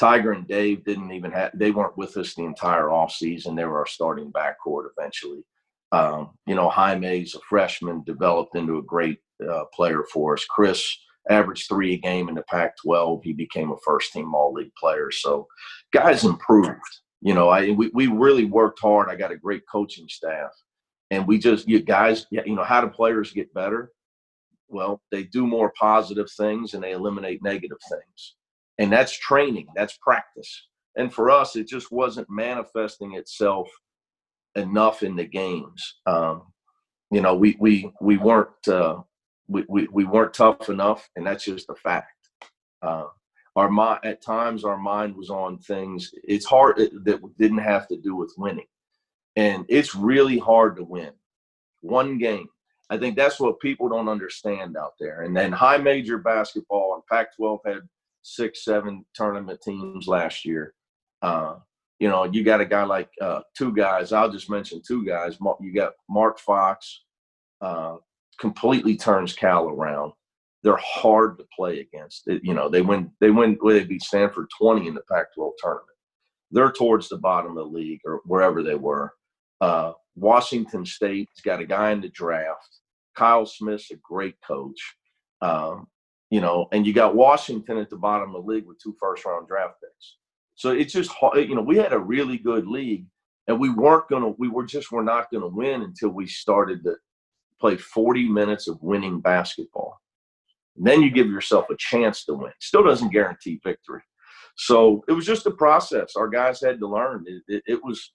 Tyger 0.00 0.34
and 0.34 0.46
Dave 0.46 0.84
didn't 0.84 1.12
even 1.12 1.30
have 1.30 1.52
they 1.54 1.70
weren't 1.70 1.96
with 1.96 2.16
us 2.16 2.34
the 2.34 2.42
entire 2.42 2.86
offseason. 2.86 3.56
They 3.56 3.64
were 3.64 3.78
our 3.78 3.86
starting 3.86 4.32
backcourt 4.32 4.88
eventually. 4.96 5.44
Um, 5.92 6.30
you 6.46 6.56
know, 6.56 6.68
Jaime's 6.68 7.36
a 7.36 7.40
freshman, 7.48 8.02
developed 8.02 8.56
into 8.56 8.78
a 8.78 8.82
great 8.82 9.18
uh, 9.48 9.64
player 9.72 10.04
for 10.12 10.34
us. 10.34 10.44
Chris 10.46 10.84
averaged 11.30 11.68
three 11.68 11.94
a 11.94 11.96
game 11.96 12.28
in 12.28 12.34
the 12.34 12.42
Pac 12.42 12.76
12. 12.84 13.22
He 13.22 13.32
became 13.32 13.70
a 13.70 13.76
first 13.84 14.12
team 14.12 14.34
all 14.34 14.52
league 14.52 14.74
player. 14.78 15.10
So 15.12 15.46
guys 15.92 16.24
improved. 16.24 16.80
You 17.24 17.34
know, 17.34 17.50
I 17.50 17.72
we, 17.72 17.90
we 17.94 18.08
really 18.08 18.46
worked 18.46 18.80
hard. 18.80 19.10
I 19.10 19.16
got 19.16 19.32
a 19.32 19.38
great 19.38 19.64
coaching 19.70 20.08
staff. 20.08 20.52
And 21.10 21.26
we 21.26 21.38
just 21.38 21.68
you 21.68 21.80
guys, 21.80 22.26
you 22.30 22.56
know, 22.56 22.64
how 22.64 22.82
do 22.82 22.88
players 22.88 23.32
get 23.32 23.54
better? 23.54 23.92
Well, 24.68 25.02
they 25.12 25.24
do 25.24 25.46
more 25.46 25.72
positive 25.78 26.30
things 26.30 26.74
and 26.74 26.84
they 26.84 26.92
eliminate 26.92 27.42
negative 27.42 27.78
things 27.90 28.36
and 28.78 28.92
that's 28.92 29.16
training 29.18 29.68
that's 29.76 29.98
practice 29.98 30.68
and 30.96 31.12
for 31.12 31.30
us 31.30 31.56
it 31.56 31.68
just 31.68 31.92
wasn't 31.92 32.28
manifesting 32.30 33.14
itself 33.14 33.70
enough 34.56 35.02
in 35.02 35.16
the 35.16 35.24
games 35.24 35.96
um, 36.06 36.42
you 37.10 37.20
know 37.20 37.34
we 37.34 37.56
we 37.60 37.92
we 38.00 38.16
weren't 38.16 38.68
uh, 38.68 38.96
we, 39.48 39.64
we, 39.68 39.88
we 39.92 40.04
weren't 40.04 40.34
tough 40.34 40.68
enough 40.68 41.08
and 41.16 41.26
that's 41.26 41.44
just 41.44 41.70
a 41.70 41.74
fact 41.76 42.28
uh, 42.82 43.06
our 43.56 43.70
mind 43.70 44.00
at 44.04 44.22
times 44.22 44.64
our 44.64 44.76
mind 44.76 45.14
was 45.14 45.30
on 45.30 45.58
things 45.58 46.12
it's 46.24 46.46
hard 46.46 46.76
that 46.76 47.36
didn't 47.38 47.58
have 47.58 47.86
to 47.88 47.96
do 47.96 48.14
with 48.16 48.34
winning 48.36 48.66
and 49.36 49.64
it's 49.68 49.94
really 49.94 50.38
hard 50.38 50.76
to 50.76 50.84
win 50.84 51.12
one 51.80 52.18
game 52.18 52.48
i 52.90 52.96
think 52.96 53.16
that's 53.16 53.38
what 53.38 53.60
people 53.60 53.88
don't 53.88 54.08
understand 54.08 54.76
out 54.76 54.94
there 54.98 55.22
and 55.22 55.36
then 55.36 55.52
high 55.52 55.78
major 55.78 56.18
basketball 56.18 56.94
and 56.94 57.06
pac 57.06 57.34
12 57.36 57.60
had 57.64 57.80
six, 58.24 58.64
seven 58.64 59.04
tournament 59.14 59.60
teams 59.62 60.08
last 60.08 60.44
year. 60.44 60.74
Uh, 61.22 61.56
you 62.00 62.08
know, 62.08 62.24
you 62.24 62.42
got 62.42 62.60
a 62.60 62.66
guy 62.66 62.82
like 62.82 63.08
uh, 63.20 63.40
two 63.56 63.72
guys. 63.72 64.12
I'll 64.12 64.30
just 64.30 64.50
mention 64.50 64.82
two 64.84 65.06
guys. 65.06 65.38
You 65.60 65.72
got 65.72 65.92
Mark 66.08 66.40
Fox, 66.40 67.04
uh, 67.60 67.96
completely 68.40 68.96
turns 68.96 69.32
Cal 69.32 69.68
around. 69.68 70.12
They're 70.64 70.80
hard 70.82 71.38
to 71.38 71.44
play 71.56 71.80
against. 71.80 72.26
It, 72.26 72.42
you 72.42 72.54
know, 72.54 72.68
they 72.68 72.82
win. 72.82 73.12
They 73.20 73.30
win. 73.30 73.56
Well, 73.62 73.74
they 73.74 73.84
beat 73.84 74.02
Stanford 74.02 74.48
twenty 74.58 74.88
in 74.88 74.94
the 74.94 75.02
Pac-12 75.10 75.52
tournament. 75.58 75.88
they're 76.50 76.72
towards 76.72 77.08
the 77.08 77.18
bottom 77.18 77.52
of 77.52 77.56
the 77.56 77.78
league 77.78 78.00
or 78.06 78.20
wherever 78.24 78.62
they 78.62 78.74
were. 78.74 79.12
Uh, 79.60 79.92
Washington 80.16 80.84
State's 80.86 81.40
got 81.42 81.60
a 81.60 81.66
guy 81.66 81.90
in 81.92 82.00
the 82.00 82.08
draft. 82.08 82.78
Kyle 83.14 83.46
Smith's 83.46 83.90
a 83.92 83.96
great 84.02 84.36
coach. 84.46 84.80
Um, 85.42 85.86
you 86.30 86.40
know, 86.40 86.68
and 86.72 86.86
you 86.86 86.92
got 86.92 87.14
Washington 87.14 87.78
at 87.78 87.90
the 87.90 87.96
bottom 87.96 88.34
of 88.34 88.44
the 88.44 88.50
league 88.52 88.66
with 88.66 88.78
two 88.82 88.96
first 88.98 89.24
round 89.24 89.46
draft 89.46 89.74
picks. 89.82 90.16
So 90.56 90.70
it's 90.70 90.92
just 90.92 91.10
hard. 91.10 91.48
you 91.48 91.54
know 91.54 91.62
we 91.62 91.76
had 91.76 91.92
a 91.92 91.98
really 91.98 92.38
good 92.38 92.66
league, 92.66 93.06
and 93.48 93.60
we 93.60 93.70
weren't 93.70 94.08
gonna 94.08 94.30
we 94.38 94.48
were 94.48 94.64
just 94.64 94.90
we're 94.92 95.02
not 95.02 95.30
gonna 95.32 95.48
win 95.48 95.82
until 95.82 96.10
we 96.10 96.26
started 96.26 96.82
to 96.84 96.96
play 97.60 97.76
40 97.76 98.28
minutes 98.28 98.66
of 98.68 98.82
winning 98.82 99.20
basketball. 99.20 100.00
And 100.76 100.86
then 100.86 101.02
you 101.02 101.10
give 101.10 101.28
yourself 101.28 101.66
a 101.70 101.76
chance 101.76 102.24
to 102.24 102.34
win. 102.34 102.52
Still 102.60 102.82
doesn't 102.82 103.12
guarantee 103.12 103.60
victory. 103.64 104.02
So 104.56 105.04
it 105.08 105.12
was 105.12 105.26
just 105.26 105.46
a 105.46 105.50
process. 105.50 106.14
Our 106.16 106.28
guys 106.28 106.60
had 106.60 106.78
to 106.80 106.86
learn. 106.86 107.24
It, 107.26 107.42
it, 107.48 107.62
it 107.66 107.84
was 107.84 108.12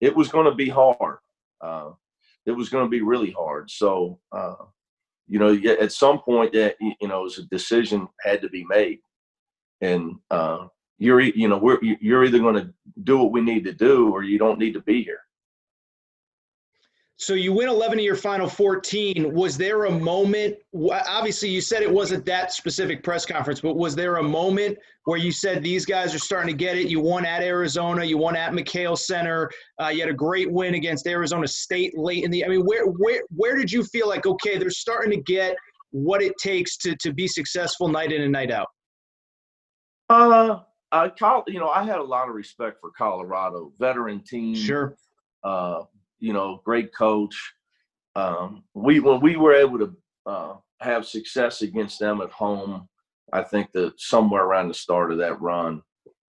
it 0.00 0.14
was 0.14 0.28
going 0.28 0.46
to 0.46 0.54
be 0.54 0.68
hard. 0.68 1.18
Uh, 1.60 1.90
it 2.44 2.52
was 2.52 2.68
going 2.68 2.84
to 2.84 2.90
be 2.90 3.02
really 3.02 3.30
hard. 3.30 3.70
So 3.70 4.18
uh, 4.32 4.54
you 5.28 5.38
know, 5.38 5.58
at 5.80 5.92
some 5.92 6.20
point 6.20 6.52
that 6.52 6.76
you 6.80 7.08
know, 7.08 7.26
a 7.26 7.42
decision 7.50 8.08
had 8.20 8.42
to 8.42 8.48
be 8.48 8.64
made, 8.68 8.98
and 9.80 10.16
uh, 10.30 10.66
you're 10.98 11.20
you 11.20 11.48
know 11.48 11.58
we're 11.58 11.78
you're 11.82 12.24
either 12.24 12.38
going 12.38 12.56
to 12.56 12.72
do 13.04 13.18
what 13.18 13.32
we 13.32 13.40
need 13.40 13.64
to 13.64 13.72
do 13.72 14.12
or 14.12 14.22
you 14.22 14.38
don't 14.38 14.58
need 14.58 14.74
to 14.74 14.82
be 14.82 15.02
here. 15.02 15.20
So 17.22 17.34
you 17.34 17.52
win 17.52 17.68
11 17.68 18.00
of 18.00 18.04
your 18.04 18.16
final 18.16 18.48
14. 18.48 19.32
Was 19.32 19.56
there 19.56 19.84
a 19.84 19.90
moment? 19.92 20.56
Obviously, 20.74 21.50
you 21.50 21.60
said 21.60 21.80
it 21.80 21.90
wasn't 21.90 22.24
that 22.24 22.52
specific 22.52 23.04
press 23.04 23.24
conference, 23.24 23.60
but 23.60 23.76
was 23.76 23.94
there 23.94 24.16
a 24.16 24.22
moment 24.24 24.76
where 25.04 25.18
you 25.18 25.30
said 25.30 25.62
these 25.62 25.86
guys 25.86 26.16
are 26.16 26.18
starting 26.18 26.52
to 26.52 26.56
get 26.56 26.76
it? 26.76 26.88
You 26.88 26.98
won 26.98 27.24
at 27.24 27.40
Arizona, 27.40 28.04
you 28.04 28.18
won 28.18 28.34
at 28.34 28.52
McKale 28.52 28.98
Center, 28.98 29.48
uh, 29.80 29.86
you 29.86 30.00
had 30.00 30.08
a 30.08 30.14
great 30.14 30.50
win 30.50 30.74
against 30.74 31.06
Arizona 31.06 31.46
State 31.46 31.96
late 31.96 32.24
in 32.24 32.32
the. 32.32 32.44
I 32.44 32.48
mean, 32.48 32.62
where 32.62 32.86
where 32.86 33.22
where 33.30 33.56
did 33.56 33.70
you 33.70 33.84
feel 33.84 34.08
like 34.08 34.26
okay, 34.26 34.58
they're 34.58 34.70
starting 34.70 35.12
to 35.12 35.22
get 35.22 35.54
what 35.92 36.22
it 36.22 36.32
takes 36.38 36.76
to 36.78 36.96
to 36.96 37.12
be 37.12 37.28
successful 37.28 37.86
night 37.86 38.10
in 38.10 38.22
and 38.22 38.32
night 38.32 38.50
out? 38.50 38.66
Uh, 40.10 40.58
I 40.90 41.12
you 41.46 41.60
know 41.60 41.68
I 41.68 41.84
had 41.84 41.98
a 42.00 42.04
lot 42.04 42.28
of 42.28 42.34
respect 42.34 42.80
for 42.80 42.90
Colorado 42.90 43.72
veteran 43.78 44.24
team. 44.24 44.56
Sure. 44.56 44.96
Uh, 45.44 45.82
you 46.22 46.32
know, 46.32 46.62
great 46.64 46.94
coach. 46.94 47.36
Um, 48.14 48.62
we 48.74 49.00
when 49.00 49.20
we 49.20 49.36
were 49.36 49.54
able 49.54 49.78
to 49.80 49.96
uh, 50.24 50.54
have 50.80 51.04
success 51.04 51.62
against 51.62 51.98
them 51.98 52.20
at 52.20 52.30
home, 52.30 52.88
I 53.32 53.42
think 53.42 53.72
that 53.72 54.00
somewhere 54.00 54.44
around 54.44 54.68
the 54.68 54.74
start 54.74 55.10
of 55.10 55.18
that 55.18 55.40
run, 55.40 55.82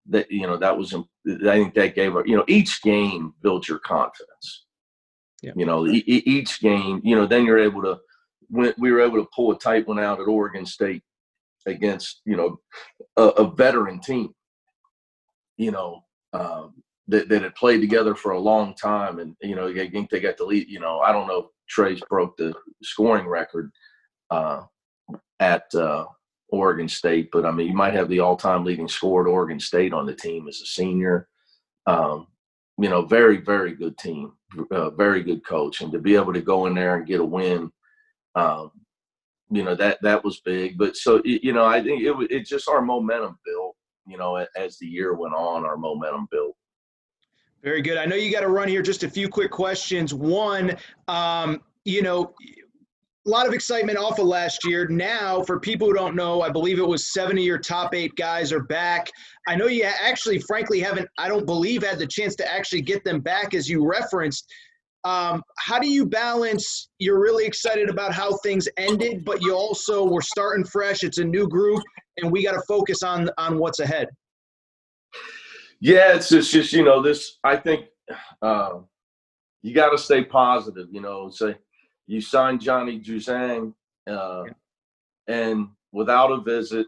that 0.10 0.32
you 0.32 0.48
know 0.48 0.58
that 0.58 0.76
was 0.78 0.94
I 0.94 1.36
think 1.36 1.76
that 1.76 1.96
gave 1.96 2.14
you 2.26 2.36
know 2.36 2.46
each 2.48 2.82
game 2.82 3.34
built 3.42 3.68
your 3.68 3.80
confidence. 3.80 4.66
Yeah. 5.42 5.52
You 5.56 5.66
know, 5.66 5.86
e- 5.86 6.04
each 6.08 6.62
game, 6.62 7.02
you 7.04 7.16
know, 7.16 7.28
then 7.28 7.46
you're 7.46 7.60
able 7.60 7.84
to. 7.84 8.00
When 8.50 8.74
we 8.78 8.92
were 8.92 9.02
able 9.02 9.18
to 9.18 9.30
pull 9.36 9.52
a 9.52 9.60
tight 9.60 9.88
one 9.88 10.00
out 10.00 10.20
at 10.20 10.28
Oregon 10.28 10.66
State 10.66 11.04
against 11.66 12.22
you 12.26 12.36
know 12.36 12.60
a, 13.18 13.24
a 13.24 13.56
veteran 13.56 14.00
team. 14.00 14.34
You 15.58 15.72
know, 15.72 16.04
um, 16.34 16.83
that, 17.08 17.30
that 17.30 17.44
had 17.44 17.56
played 17.56 17.82
together 17.82 18.16
for 18.16 18.32
a 18.32 18.40
long 18.40 18.74
time. 18.76 19.20
And, 19.20 19.36
you 19.42 19.56
know, 19.56 19.68
I 19.68 19.90
think 19.90 20.10
they 20.10 20.20
got 20.20 20.38
the 20.38 20.46
lead, 20.46 20.70
you 20.70 20.80
know, 20.80 21.00
I 21.00 21.12
don't 21.12 21.28
know 21.28 21.40
if 21.40 21.46
Tres 21.70 22.02
broke 22.10 22.38
the 22.38 22.54
scoring 22.82 23.28
record 23.28 23.72
uh, 24.30 24.62
at 25.40 25.74
uh, 25.76 26.06
Oregon 26.50 26.88
State, 26.88 27.30
but 27.32 27.46
I 27.46 27.52
mean, 27.52 27.68
you 27.68 27.76
might 27.76 27.94
have 27.94 28.10
the 28.10 28.20
all 28.20 28.38
time 28.38 28.64
leading 28.64 28.88
scorer 28.88 29.28
at 29.28 29.32
Oregon 29.32 29.60
State 29.60 29.94
on 29.94 30.06
the 30.06 30.16
team 30.16 30.48
as 30.48 30.62
a 30.62 30.66
senior. 30.66 31.28
Um, 31.86 32.28
you 32.78 32.90
know, 32.90 33.06
very, 33.06 33.38
very 33.38 33.76
good 33.76 33.98
team, 33.98 34.34
uh, 34.72 34.90
very 34.92 35.22
good 35.22 35.46
coach. 35.46 35.82
And 35.82 35.92
to 35.92 36.00
be 36.00 36.16
able 36.16 36.34
to 36.34 36.42
go 36.42 36.66
in 36.66 36.74
there 36.74 36.96
and 36.96 37.06
get 37.06 37.20
a 37.20 37.26
win, 37.26 37.72
um, 38.36 38.72
you 39.52 39.64
know, 39.64 39.76
that, 39.76 40.00
that 40.02 40.24
was 40.24 40.40
big. 40.40 40.78
But 40.78 40.98
so, 40.98 41.22
you 41.24 41.54
know, 41.54 41.66
I 41.66 41.84
think 41.84 42.02
it, 42.02 42.16
it 42.32 42.46
just 42.46 42.68
our 42.68 42.82
momentum 42.82 43.38
built, 43.46 43.76
you 44.08 44.18
know, 44.18 44.44
as 44.56 44.78
the 44.78 44.88
year 44.88 45.14
went 45.14 45.36
on, 45.36 45.66
our 45.66 45.78
momentum 45.78 46.28
built. 46.32 46.56
Very 47.64 47.82
good. 47.82 47.98
I 47.98 48.06
know 48.06 48.18
you 48.18 48.30
got 48.30 48.42
to 48.42 48.50
run 48.50 48.68
here. 48.68 48.82
Just 48.82 49.04
a 49.04 49.10
few 49.10 49.30
quick 49.30 49.50
questions. 49.50 50.14
One, 50.14 50.76
um, 51.08 51.62
you 51.86 52.02
know, 52.02 52.34
a 53.26 53.30
lot 53.30 53.48
of 53.48 53.54
excitement 53.54 53.98
off 53.98 54.20
of 54.20 54.26
last 54.26 54.66
year. 54.66 54.86
Now, 54.88 55.42
for 55.44 55.62
people 55.62 55.88
who 55.88 55.94
don't 55.94 56.14
know, 56.14 56.42
I 56.42 56.50
believe 56.50 56.78
it 56.78 56.86
was 56.86 57.14
seven 57.14 57.38
of 57.38 57.44
your 57.44 57.58
top 57.58 57.96
eight 57.96 58.14
guys 58.18 58.52
are 58.52 58.64
back. 58.64 59.10
I 59.48 59.56
know 59.56 59.68
you 59.68 59.84
actually, 59.84 60.40
frankly, 60.40 60.82
haven't, 60.82 61.08
I 61.18 61.30
don't 61.30 61.46
believe, 61.46 61.84
had 61.84 62.00
the 62.00 62.08
chance 62.08 62.36
to 62.36 62.54
actually 62.54 62.82
get 62.82 63.06
them 63.06 63.22
back 63.22 63.54
as 63.54 63.70
you 63.70 63.88
referenced. 63.88 64.52
Um, 65.06 65.42
how 65.58 65.80
do 65.80 65.88
you 65.88 66.06
balance? 66.06 66.90
You're 67.00 67.20
really 67.20 67.46
excited 67.46 67.90
about 67.90 68.14
how 68.14 68.36
things 68.38 68.68
ended, 68.76 69.24
but 69.24 69.42
you 69.42 69.54
also 69.54 70.06
were 70.06 70.22
starting 70.22 70.66
fresh. 70.66 71.04
It's 71.04 71.18
a 71.18 71.24
new 71.26 71.48
group, 71.48 71.82
and 72.18 72.30
we 72.30 72.44
got 72.44 72.54
to 72.54 72.62
focus 72.68 73.04
on 73.04 73.30
on 73.38 73.58
what's 73.58 73.80
ahead. 73.80 74.10
Yeah, 75.84 76.16
it's 76.16 76.30
just, 76.30 76.50
just 76.50 76.72
you 76.72 76.82
know 76.82 77.02
this. 77.02 77.40
I 77.44 77.58
think 77.58 77.88
uh, 78.42 78.80
you 79.64 79.76
got 79.76 79.90
to 79.90 79.98
stay 79.98 80.24
positive. 80.24 80.88
You 80.94 81.02
know, 81.02 81.30
say 81.30 81.58
you 82.08 82.22
signed 82.22 82.62
Johnny 82.62 83.02
Juzang, 83.02 83.74
uh, 84.10 84.44
and 85.28 85.68
without 85.92 86.32
a 86.32 86.40
visit, 86.40 86.88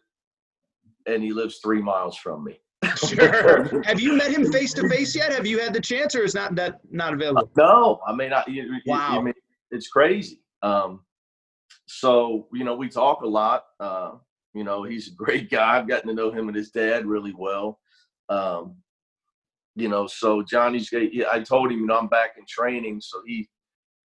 and 1.08 1.22
he 1.22 1.34
lives 1.34 1.60
three 1.62 1.82
miles 1.82 2.16
from 2.16 2.46
me. 2.46 2.58
sure. 2.96 3.84
Have 3.86 4.00
you 4.00 4.14
met 4.14 4.32
him 4.32 4.50
face 4.50 4.74
to 4.76 4.88
face 4.88 5.14
yet? 5.14 5.34
Have 5.34 5.46
you 5.46 5.60
had 5.60 5.74
the 5.74 5.82
chance, 5.82 6.16
or 6.16 6.24
is 6.24 6.34
not 6.34 6.56
that 6.56 6.80
not 6.89 7.14
available? 7.14 7.52
Uh, 7.60 7.62
no, 7.62 8.00
I 8.08 8.16
mean, 8.16 8.32
I, 8.32 8.46
you, 8.48 8.80
wow, 8.86 9.10
you, 9.10 9.18
you 9.18 9.26
mean, 9.26 9.34
it's 9.72 9.89
crazy. 9.89 10.39
Um, 10.62 11.02
so 11.86 12.48
you 12.54 12.64
know, 12.64 12.78
we 12.78 12.88
talk 12.88 13.24
a 13.24 13.28
lot. 13.28 13.66
Uh, 13.78 14.12
you 14.54 14.64
know, 14.64 14.84
he's 14.84 15.10
a 15.10 15.16
great 15.16 15.52
guy. 15.52 15.78
I've 15.78 15.89
gotten 15.89 16.08
to 16.08 16.14
know 16.14 16.32
him 16.32 16.48
and 16.48 16.56
his 16.56 16.72
dad 16.72 17.06
really 17.06 17.34
well. 17.38 17.82
Um, 18.30 18.78
you 19.76 19.89
know, 19.89 20.07
so 20.07 20.41
Johnny's. 20.41 20.91
I 21.32 21.39
told 21.41 21.71
him, 21.71 21.80
you 21.80 21.86
know, 21.88 21.97
I'm 21.97 22.07
back 22.07 22.36
in 22.38 22.45
training, 22.47 23.01
so 23.01 23.21
he 23.26 23.47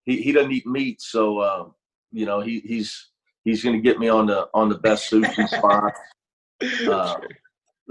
he, 0.05 0.22
he 0.22 0.32
doesn't 0.32 0.51
eat 0.51 0.65
meat, 0.65 1.01
so 1.01 1.39
uh, 1.39 1.65
you 2.11 2.26
know, 2.26 2.39
he 2.39 2.61
he's 2.61 3.09
he's 3.43 3.63
going 3.63 3.76
to 3.76 3.82
get 3.82 3.99
me 3.99 4.07
on 4.07 4.28
the 4.28 4.47
on 4.53 4.70
the 4.70 4.78
best 4.78 5.11
sushi 5.11 5.47
spot. 5.57 5.93
Uh, 6.89 7.15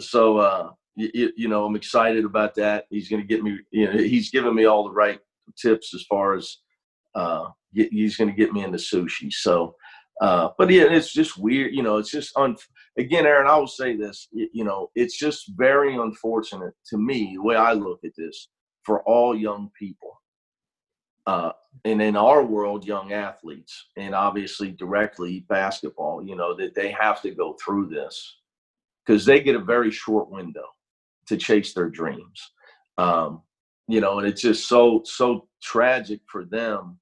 so 0.01 0.39
uh, 0.39 0.71
you, 0.97 1.33
you 1.37 1.49
know, 1.49 1.67
I'm 1.67 1.77
excited 1.77 2.25
about 2.25 2.55
that. 2.57 2.87
He's 2.91 3.09
going 3.09 3.23
to 3.23 3.29
get 3.29 3.43
me. 3.43 3.59
You 3.71 3.93
know, 3.93 3.99
he's 3.99 4.31
giving 4.31 4.55
me 4.55 4.65
all 4.65 4.85
the 4.85 4.95
right 4.95 5.21
tips 5.57 5.95
as 5.95 6.03
far 6.05 6.35
as 6.35 6.59
uh, 7.15 7.49
he's 7.73 8.17
going 8.17 8.31
to 8.31 8.37
get 8.37 8.53
me 8.53 8.65
into 8.65 8.79
sushi. 8.79 9.33
So, 9.33 9.75
uh, 10.21 10.49
but 10.57 10.71
yeah, 10.71 10.85
it's 10.85 11.13
just 11.13 11.39
weird. 11.39 11.75
You 11.75 11.83
know, 11.83 11.99
it's 11.99 12.11
just 12.11 12.37
un- 12.37 12.57
again, 12.99 13.27
Aaron, 13.27 13.49
I 13.49 13.57
will 13.57 13.67
say 13.67 13.97
this, 13.97 14.29
you 14.33 14.65
know, 14.65 14.91
it's 14.95 15.19
just 15.19 15.53
very 15.57 15.97
unfortunate 15.97 16.75
to 16.89 16.99
me, 16.99 17.35
the 17.35 17.43
way 17.43 17.57
I 17.57 17.73
look 17.73 18.01
at 18.05 18.17
this, 18.17 18.49
for 18.83 19.03
all 19.03 19.37
young 19.37 19.71
people. 19.79 20.21
Uh, 21.27 21.51
and 21.85 22.01
in 22.01 22.17
our 22.17 22.43
world, 22.45 22.87
young 22.87 23.13
athletes, 23.13 23.89
and 23.97 24.15
obviously 24.15 24.71
directly 24.71 25.45
basketball, 25.49 26.23
you 26.23 26.37
know, 26.37 26.55
that 26.55 26.75
they 26.75 26.91
have 26.93 27.21
to 27.23 27.33
go 27.33 27.57
through 27.63 27.89
this 27.89 28.39
because 29.05 29.25
they 29.25 29.41
get 29.41 29.57
a 29.57 29.61
very 29.61 29.91
short 29.91 30.31
window 30.31 30.65
to 31.27 31.37
chase 31.37 31.75
their 31.75 31.91
dreams. 31.91 32.53
Um, 32.97 33.43
you 33.89 34.01
know, 34.01 34.19
and 34.19 34.27
it's 34.27 34.41
just 34.41 34.69
so, 34.69 35.03
so 35.05 35.49
tragic 35.63 36.21
for 36.27 36.45
them. 36.45 36.99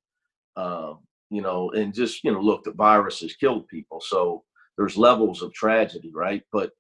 Um, 0.57 1.01
you 1.31 1.43
know, 1.43 1.71
and 1.71 1.95
just, 1.95 2.25
you 2.25 2.33
know, 2.33 2.41
look, 2.41 2.65
the 2.65 2.73
virus 2.73 3.21
has 3.21 3.35
killed 3.35 3.69
people. 3.69 4.01
So, 4.01 4.45
there's 4.77 4.97
levels 4.97 5.43
of 5.43 5.53
tragedy, 5.53 6.11
right? 6.15 6.43
But 6.53 6.73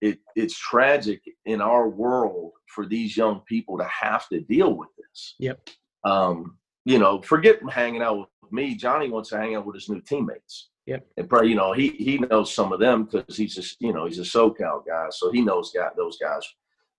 it, 0.00 0.18
it's 0.34 0.58
tragic 0.58 1.22
in 1.44 1.60
our 1.60 1.88
world 1.88 2.52
for 2.74 2.86
these 2.86 3.16
young 3.16 3.40
people 3.46 3.78
to 3.78 3.84
have 3.84 4.28
to 4.28 4.40
deal 4.40 4.74
with 4.74 4.88
this. 4.98 5.34
Yep. 5.38 5.68
Um, 6.04 6.58
you 6.84 6.98
know, 6.98 7.22
forget 7.22 7.60
hanging 7.70 8.02
out 8.02 8.18
with 8.18 8.52
me. 8.52 8.74
Johnny 8.74 9.08
wants 9.08 9.30
to 9.30 9.38
hang 9.38 9.54
out 9.54 9.66
with 9.66 9.76
his 9.76 9.88
new 9.88 10.00
teammates. 10.00 10.70
Yep. 10.86 11.06
And 11.16 11.28
probably, 11.28 11.50
you 11.50 11.54
know, 11.54 11.72
he 11.72 11.90
he 11.90 12.18
knows 12.18 12.52
some 12.52 12.72
of 12.72 12.80
them 12.80 13.04
because 13.04 13.36
he's 13.36 13.54
just, 13.54 13.76
you 13.80 13.92
know, 13.92 14.06
he's 14.06 14.18
a 14.18 14.22
SoCal 14.22 14.84
guy, 14.84 15.06
so 15.10 15.30
he 15.30 15.40
knows 15.40 15.70
got 15.72 15.96
those 15.96 16.18
guys. 16.18 16.42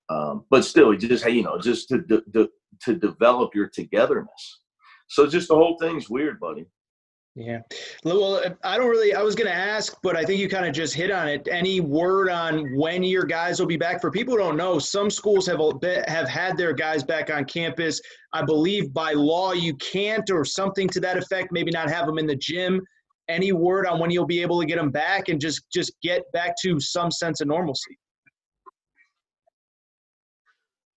Um, 0.09 0.45
but 0.49 0.63
still, 0.63 0.91
he 0.91 0.97
just, 0.97 1.25
hey, 1.25 1.31
you 1.31 1.43
know, 1.43 1.59
just 1.59 1.89
to, 1.89 2.01
to 2.07 2.49
to 2.83 2.95
develop 2.95 3.53
your 3.53 3.67
togetherness. 3.67 4.61
So 5.07 5.27
just 5.27 5.49
the 5.49 5.55
whole 5.55 5.77
thing's 5.79 6.09
weird, 6.09 6.39
buddy. 6.39 6.65
Yeah. 7.35 7.61
Well, 8.03 8.35
uh, 8.35 8.51
I 8.63 8.77
don't 8.77 8.89
really, 8.89 9.15
I 9.15 9.23
was 9.23 9.33
going 9.33 9.49
to 9.49 9.55
ask, 9.55 9.97
but 10.03 10.15
I 10.15 10.23
think 10.23 10.39
you 10.39 10.47
kind 10.47 10.67
of 10.67 10.73
just 10.73 10.93
hit 10.93 11.09
on 11.09 11.27
it. 11.27 11.47
Any 11.49 11.79
word 11.79 12.29
on 12.29 12.77
when 12.77 13.01
your 13.01 13.23
guys 13.23 13.59
will 13.59 13.65
be 13.65 13.77
back? 13.77 14.01
For 14.01 14.11
people 14.11 14.35
who 14.35 14.39
don't 14.39 14.55
know, 14.55 14.77
some 14.77 15.09
schools 15.09 15.47
have, 15.47 15.59
have 16.07 16.29
had 16.29 16.57
their 16.57 16.73
guys 16.73 17.03
back 17.03 17.31
on 17.31 17.45
campus. 17.45 17.99
I 18.33 18.43
believe 18.43 18.93
by 18.93 19.13
law 19.13 19.53
you 19.53 19.73
can't, 19.77 20.29
or 20.29 20.45
something 20.45 20.87
to 20.89 20.99
that 20.99 21.17
effect, 21.17 21.51
maybe 21.51 21.71
not 21.71 21.89
have 21.89 22.05
them 22.05 22.19
in 22.19 22.27
the 22.27 22.35
gym. 22.35 22.79
Any 23.29 23.51
word 23.51 23.87
on 23.87 23.99
when 23.99 24.11
you'll 24.11 24.27
be 24.27 24.41
able 24.41 24.59
to 24.59 24.67
get 24.67 24.77
them 24.77 24.91
back 24.91 25.29
and 25.29 25.41
just, 25.41 25.63
just 25.73 25.91
get 26.03 26.21
back 26.33 26.53
to 26.61 26.79
some 26.79 27.09
sense 27.09 27.41
of 27.41 27.47
normalcy? 27.47 27.97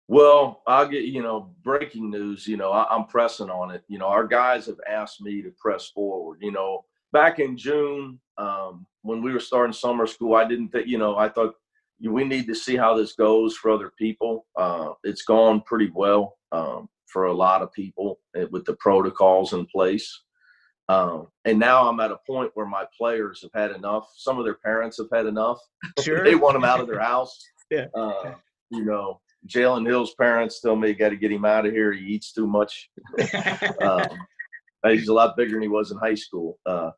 Well, 0.06 0.62
I'll 0.66 0.88
get 0.88 1.04
you 1.04 1.22
know 1.22 1.54
breaking 1.62 2.10
news. 2.10 2.46
You 2.46 2.56
know, 2.56 2.70
I, 2.70 2.94
am 2.94 3.06
pressing 3.06 3.50
on 3.50 3.70
it. 3.70 3.82
You 3.88 3.98
know, 3.98 4.06
our 4.06 4.26
guys 4.26 4.66
have 4.66 4.80
asked 4.88 5.20
me 5.20 5.42
to 5.42 5.50
press 5.58 5.88
forward. 5.88 6.38
You 6.42 6.52
know, 6.52 6.84
back 7.12 7.38
in 7.38 7.56
June 7.56 8.20
um, 8.36 8.86
when 9.02 9.22
we 9.22 9.32
were 9.32 9.40
starting 9.40 9.72
summer 9.72 10.06
school, 10.06 10.34
I 10.34 10.46
didn't 10.46 10.68
think. 10.68 10.86
You 10.86 10.98
know, 10.98 11.16
I 11.16 11.28
thought 11.28 11.54
we 12.00 12.24
need 12.24 12.46
to 12.46 12.54
see 12.54 12.76
how 12.76 12.94
this 12.96 13.14
goes 13.14 13.56
for 13.56 13.70
other 13.70 13.92
people. 13.98 14.46
Uh, 14.56 14.90
it's 15.04 15.22
gone 15.22 15.62
pretty 15.62 15.90
well 15.94 16.36
um, 16.52 16.88
for 17.06 17.26
a 17.26 17.32
lot 17.32 17.62
of 17.62 17.72
people 17.72 18.18
eh, 18.36 18.44
with 18.50 18.64
the 18.64 18.74
protocols 18.74 19.52
in 19.52 19.64
place. 19.66 20.22
Um, 20.88 21.28
and 21.46 21.58
now 21.58 21.88
I'm 21.88 22.00
at 22.00 22.10
a 22.10 22.18
point 22.26 22.50
where 22.54 22.66
my 22.66 22.84
players 22.96 23.40
have 23.42 23.52
had 23.54 23.74
enough. 23.74 24.12
Some 24.16 24.38
of 24.38 24.44
their 24.44 24.56
parents 24.56 24.98
have 24.98 25.08
had 25.12 25.26
enough. 25.26 25.58
Sure. 26.02 26.24
they 26.24 26.34
want 26.34 26.54
them 26.54 26.64
out 26.64 26.80
of 26.80 26.86
their 26.88 27.00
house. 27.00 27.38
yeah. 27.70 27.86
Uh, 27.94 28.34
you 28.70 28.84
know, 28.84 29.20
Jalen 29.46 29.86
Hill's 29.86 30.14
parents 30.14 30.60
tell 30.60 30.76
me, 30.76 30.94
"Got 30.94 31.10
to 31.10 31.16
get 31.16 31.32
him 31.32 31.44
out 31.44 31.66
of 31.66 31.72
here. 31.72 31.92
He 31.92 32.04
eats 32.04 32.32
too 32.32 32.46
much." 32.46 32.90
um, 33.82 34.06
he's 34.86 35.08
a 35.08 35.14
lot 35.14 35.36
bigger 35.36 35.52
than 35.52 35.62
he 35.62 35.68
was 35.68 35.90
in 35.90 35.98
high 35.98 36.14
school. 36.14 36.58
Uh, 36.66 36.90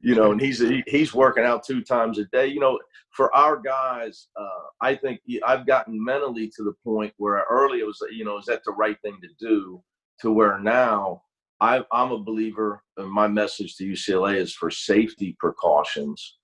you 0.00 0.14
know, 0.14 0.32
and 0.32 0.40
he's 0.40 0.62
he's 0.86 1.14
working 1.14 1.44
out 1.44 1.64
two 1.64 1.82
times 1.82 2.18
a 2.18 2.24
day. 2.26 2.46
You 2.46 2.60
know, 2.60 2.78
for 3.10 3.34
our 3.34 3.56
guys, 3.56 4.28
uh, 4.38 4.68
I 4.82 4.94
think 4.94 5.20
I've 5.46 5.66
gotten 5.66 6.02
mentally 6.02 6.50
to 6.56 6.62
the 6.62 6.74
point 6.84 7.14
where 7.16 7.44
early 7.50 7.78
it 7.78 7.86
was, 7.86 8.02
you 8.10 8.24
know, 8.24 8.38
is 8.38 8.46
that 8.46 8.62
the 8.64 8.72
right 8.72 8.98
thing 9.02 9.18
to 9.22 9.28
do? 9.38 9.82
To 10.20 10.30
where 10.30 10.58
now 10.60 11.22
I, 11.60 11.84
I'm 11.92 12.12
a 12.12 12.18
believer. 12.18 12.82
my 12.98 13.26
message 13.26 13.76
to 13.76 13.84
UCLA 13.84 14.36
is 14.36 14.54
for 14.54 14.70
safety 14.70 15.36
precautions. 15.38 16.38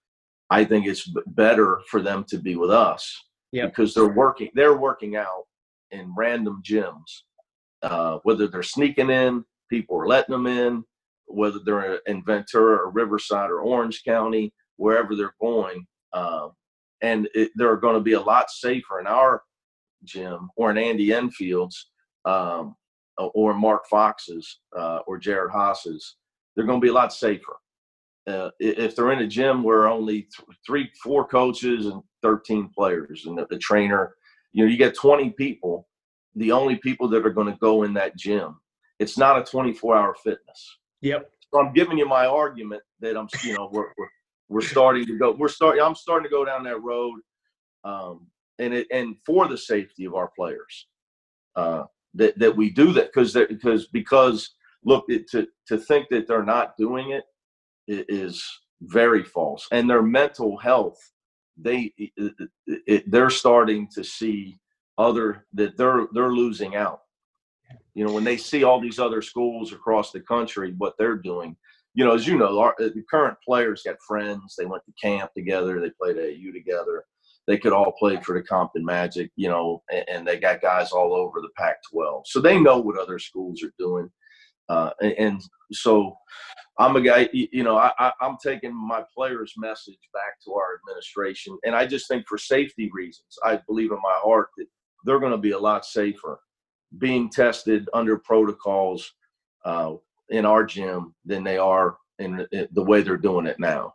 I 0.48 0.64
think 0.64 0.86
it's 0.86 1.08
better 1.28 1.80
for 1.88 2.02
them 2.02 2.24
to 2.28 2.38
be 2.38 2.56
with 2.56 2.70
us 2.70 3.22
yep. 3.52 3.70
because 3.70 3.94
they're 3.94 4.14
working. 4.14 4.50
They're 4.54 4.76
working 4.76 5.16
out 5.16 5.44
in 5.91 6.12
random 6.16 6.62
gyms, 6.64 7.22
uh, 7.82 8.18
whether 8.22 8.47
they're 8.47 8.62
sneaking 8.62 9.11
in, 9.11 9.45
people 9.68 9.97
are 9.97 10.07
letting 10.07 10.32
them 10.32 10.47
in, 10.47 10.84
whether 11.26 11.59
they're 11.64 12.01
in 12.07 12.24
Ventura 12.24 12.76
or 12.76 12.91
Riverside 12.91 13.51
or 13.51 13.61
Orange 13.61 14.03
County, 14.05 14.53
wherever 14.76 15.14
they're 15.14 15.34
going. 15.41 15.86
Uh, 16.12 16.49
and 17.03 17.28
it, 17.34 17.51
they're 17.55 17.76
going 17.76 17.95
to 17.95 18.01
be 18.01 18.14
a 18.14 18.20
lot 18.20 18.51
safer 18.51 19.01
in 19.01 19.07
our 19.07 19.43
gym 20.05 20.51
or 20.57 20.70
in 20.70 20.78
Andy 20.78 21.12
Enfield's 21.12 21.91
um, 22.24 22.74
or 23.16 23.55
Mark 23.55 23.86
Fox's 23.88 24.61
uh, 24.76 25.01
or 25.07 25.20
Jerod 25.20 25.53
Haase's. 25.53 26.16
They're 26.55 26.66
going 26.66 26.80
to 26.80 26.84
be 26.84 26.91
a 26.91 26.95
lot 26.95 27.12
safer. 27.12 27.57
Uh, 28.26 28.51
if 28.59 28.95
they're 28.95 29.12
in 29.12 29.20
a 29.20 29.26
gym 29.26 29.62
where 29.62 29.88
only 29.88 30.22
th- 30.22 30.59
three, 30.66 30.91
four 31.03 31.26
coaches 31.26 31.86
and 31.86 32.03
13 32.22 32.70
players 32.74 33.24
and 33.26 33.38
the, 33.38 33.47
the 33.51 33.59
trainer 33.59 34.14
you 34.53 34.64
know, 34.64 34.70
you 34.70 34.76
get 34.76 34.94
20 34.94 35.30
people, 35.30 35.88
the 36.34 36.53
only 36.53 36.76
people 36.76 37.09
that 37.09 37.26
are 37.26 37.30
going 37.30 37.53
to 37.53 37.59
go 37.59 37.82
in 37.82 37.94
that 37.94 38.16
gym. 38.16 38.61
It's 38.98 39.16
not 39.16 39.38
a 39.38 39.44
24 39.44 39.96
hour 39.96 40.14
fitness. 40.22 40.78
Yep. 41.03 41.30
So 41.53 41.61
I'm 41.61 41.72
giving 41.72 41.98
you 41.98 42.07
my 42.07 42.26
argument 42.26 42.82
that 43.01 43.16
I'm, 43.16 43.28
you 43.44 43.55
know, 43.55 43.68
we're, 43.72 43.92
we're, 43.96 44.09
we're 44.48 44.61
starting 44.61 45.07
to 45.07 45.18
go, 45.18 45.32
we're 45.32 45.48
starting, 45.48 45.82
I'm 45.82 45.94
starting 45.94 46.24
to 46.24 46.30
go 46.30 46.44
down 46.44 46.64
that 46.64 46.82
road. 46.82 47.20
Um, 47.84 48.26
and 48.59 48.74
it, 48.74 48.86
and 48.92 49.16
for 49.24 49.48
the 49.48 49.57
safety 49.57 50.05
of 50.05 50.14
our 50.14 50.30
players, 50.36 50.86
uh, 51.57 51.84
that, 52.14 52.38
that 52.38 52.57
we 52.57 52.70
do 52.70 52.92
that 52.92 53.07
because, 53.07 53.32
because, 53.32 53.86
because 53.86 54.55
look, 54.84 55.05
it, 55.09 55.30
to, 55.30 55.46
to 55.68 55.78
think 55.78 56.09
that 56.11 56.26
they're 56.26 56.44
not 56.44 56.76
doing 56.76 57.11
it 57.11 57.24
is 57.88 58.44
very 58.82 59.22
false 59.22 59.66
and 59.72 59.88
their 59.88 60.03
mental 60.03 60.57
health 60.57 60.98
they 61.62 61.92
it, 61.96 62.32
it, 62.66 63.11
they're 63.11 63.30
starting 63.30 63.88
to 63.94 64.04
see 64.04 64.58
other 64.98 65.46
that 65.54 65.76
they're 65.76 66.06
they're 66.12 66.32
losing 66.32 66.76
out. 66.76 67.00
You 67.94 68.06
know, 68.06 68.12
when 68.12 68.24
they 68.24 68.36
see 68.36 68.64
all 68.64 68.80
these 68.80 68.98
other 68.98 69.22
schools 69.22 69.72
across 69.72 70.12
the 70.12 70.20
country, 70.20 70.74
what 70.78 70.94
they're 70.98 71.16
doing. 71.16 71.56
You 71.94 72.04
know, 72.04 72.14
as 72.14 72.26
you 72.26 72.38
know, 72.38 72.61
our, 72.61 72.74
the 72.78 73.02
current 73.11 73.36
players 73.44 73.82
got 73.84 73.96
friends. 74.06 74.54
They 74.56 74.64
went 74.64 74.84
to 74.84 74.92
camp 75.00 75.32
together. 75.36 75.80
They 75.80 75.90
played 76.00 76.16
at 76.16 76.30
AAU 76.30 76.52
together. 76.52 77.04
They 77.48 77.58
could 77.58 77.72
all 77.72 77.92
play 77.98 78.20
for 78.22 78.34
the 78.34 78.46
Compton 78.46 78.84
Magic. 78.84 79.30
You 79.34 79.48
know, 79.48 79.82
and, 79.90 80.04
and 80.08 80.28
they 80.28 80.38
got 80.38 80.62
guys 80.62 80.92
all 80.92 81.14
over 81.14 81.40
the 81.40 81.50
Pac-12, 81.56 82.22
so 82.26 82.40
they 82.40 82.61
know 82.61 82.78
what 82.78 82.98
other 82.98 83.18
schools 83.18 83.62
are 83.62 83.72
doing. 83.78 84.08
Uh, 84.68 84.90
and, 85.00 85.12
and 85.18 85.42
so 85.72 86.16
I'm 86.80 86.96
a 86.96 87.00
guy, 87.02 87.28
you 87.32 87.62
know, 87.62 87.76
I, 87.76 87.92
I, 87.98 88.12
am 88.22 88.38
taking 88.42 88.74
my 88.74 89.04
players' 89.14 89.52
message 89.58 89.98
back 90.14 90.40
to 90.44 90.54
our 90.54 90.78
administration. 90.78 91.58
And 91.62 91.74
I 91.74 91.86
just 91.86 92.08
think 92.08 92.26
for 92.26 92.38
safety 92.38 92.90
reasons, 92.90 93.38
I 93.44 93.60
believe 93.68 93.92
in 93.92 93.98
my 94.02 94.18
heart 94.22 94.48
that 94.56 94.66
they're 95.04 95.20
going 95.20 95.32
to 95.32 95.38
be 95.38 95.50
a 95.50 95.58
lot 95.58 95.84
safer 95.84 96.40
being 96.96 97.28
tested 97.28 97.86
under 97.92 98.16
protocols 98.16 99.12
uh, 99.66 99.92
in 100.30 100.46
our 100.46 100.64
gym 100.64 101.14
than 101.26 101.44
they 101.44 101.58
are 101.58 101.98
in, 102.18 102.46
in 102.50 102.66
the 102.72 102.82
way 102.82 103.02
they're 103.02 103.18
doing 103.18 103.46
it 103.46 103.60
now. 103.60 103.92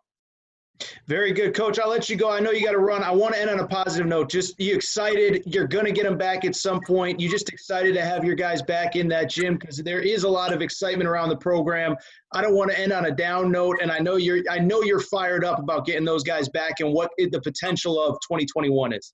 Very 1.08 1.32
good, 1.32 1.54
Coach. 1.54 1.80
I'll 1.80 1.90
let 1.90 2.10
you 2.10 2.16
go. 2.16 2.30
I 2.30 2.40
know 2.40 2.52
you 2.52 2.66
got 2.66 2.74
to 2.74 2.80
run. 2.80 3.04
I 3.04 3.12
want 3.12 3.34
to 3.34 3.40
end 3.40 3.50
on 3.50 3.60
a 3.60 3.68
positive 3.68 4.08
note. 4.08 4.30
Just 4.30 4.60
you 4.60 4.76
excited? 4.76 5.44
You're 5.46 5.68
going 5.68 5.86
to 5.86 5.92
get 5.92 6.04
them 6.04 6.18
back 6.18 6.46
at 6.46 6.56
some 6.56 6.82
point. 6.82 7.20
You 7.20 7.30
just 7.30 7.50
excited 7.50 7.94
to 7.94 8.04
have 8.04 8.26
your 8.26 8.36
guys 8.36 8.62
back 8.62 8.96
in 8.96 9.08
that 9.10 9.30
gym 9.30 9.58
because 9.58 9.78
there 9.78 10.02
is 10.02 10.24
a 10.24 10.30
lot 10.30 10.54
of 10.54 10.62
excitement 10.62 11.08
around 11.08 11.30
the 11.30 11.38
program. 11.38 11.96
I 12.34 12.42
don't 12.42 12.56
want 12.56 12.72
to 12.72 12.80
end 12.80 12.92
on 12.92 13.06
a 13.06 13.12
down 13.12 13.52
note, 13.52 13.78
and 13.82 13.92
I 13.92 14.00
know 14.00 14.18
you're. 14.18 14.42
I 14.50 14.60
know 14.60 14.82
you're 14.82 15.00
fired 15.00 15.46
up 15.46 15.60
about 15.60 15.86
getting 15.86 16.06
those 16.06 16.24
guys 16.24 16.50
back 16.50 16.80
and 16.80 16.94
what 16.94 17.10
the 17.18 17.42
potential 17.42 18.02
of 18.02 18.16
2021 18.22 18.94
is. 18.94 19.14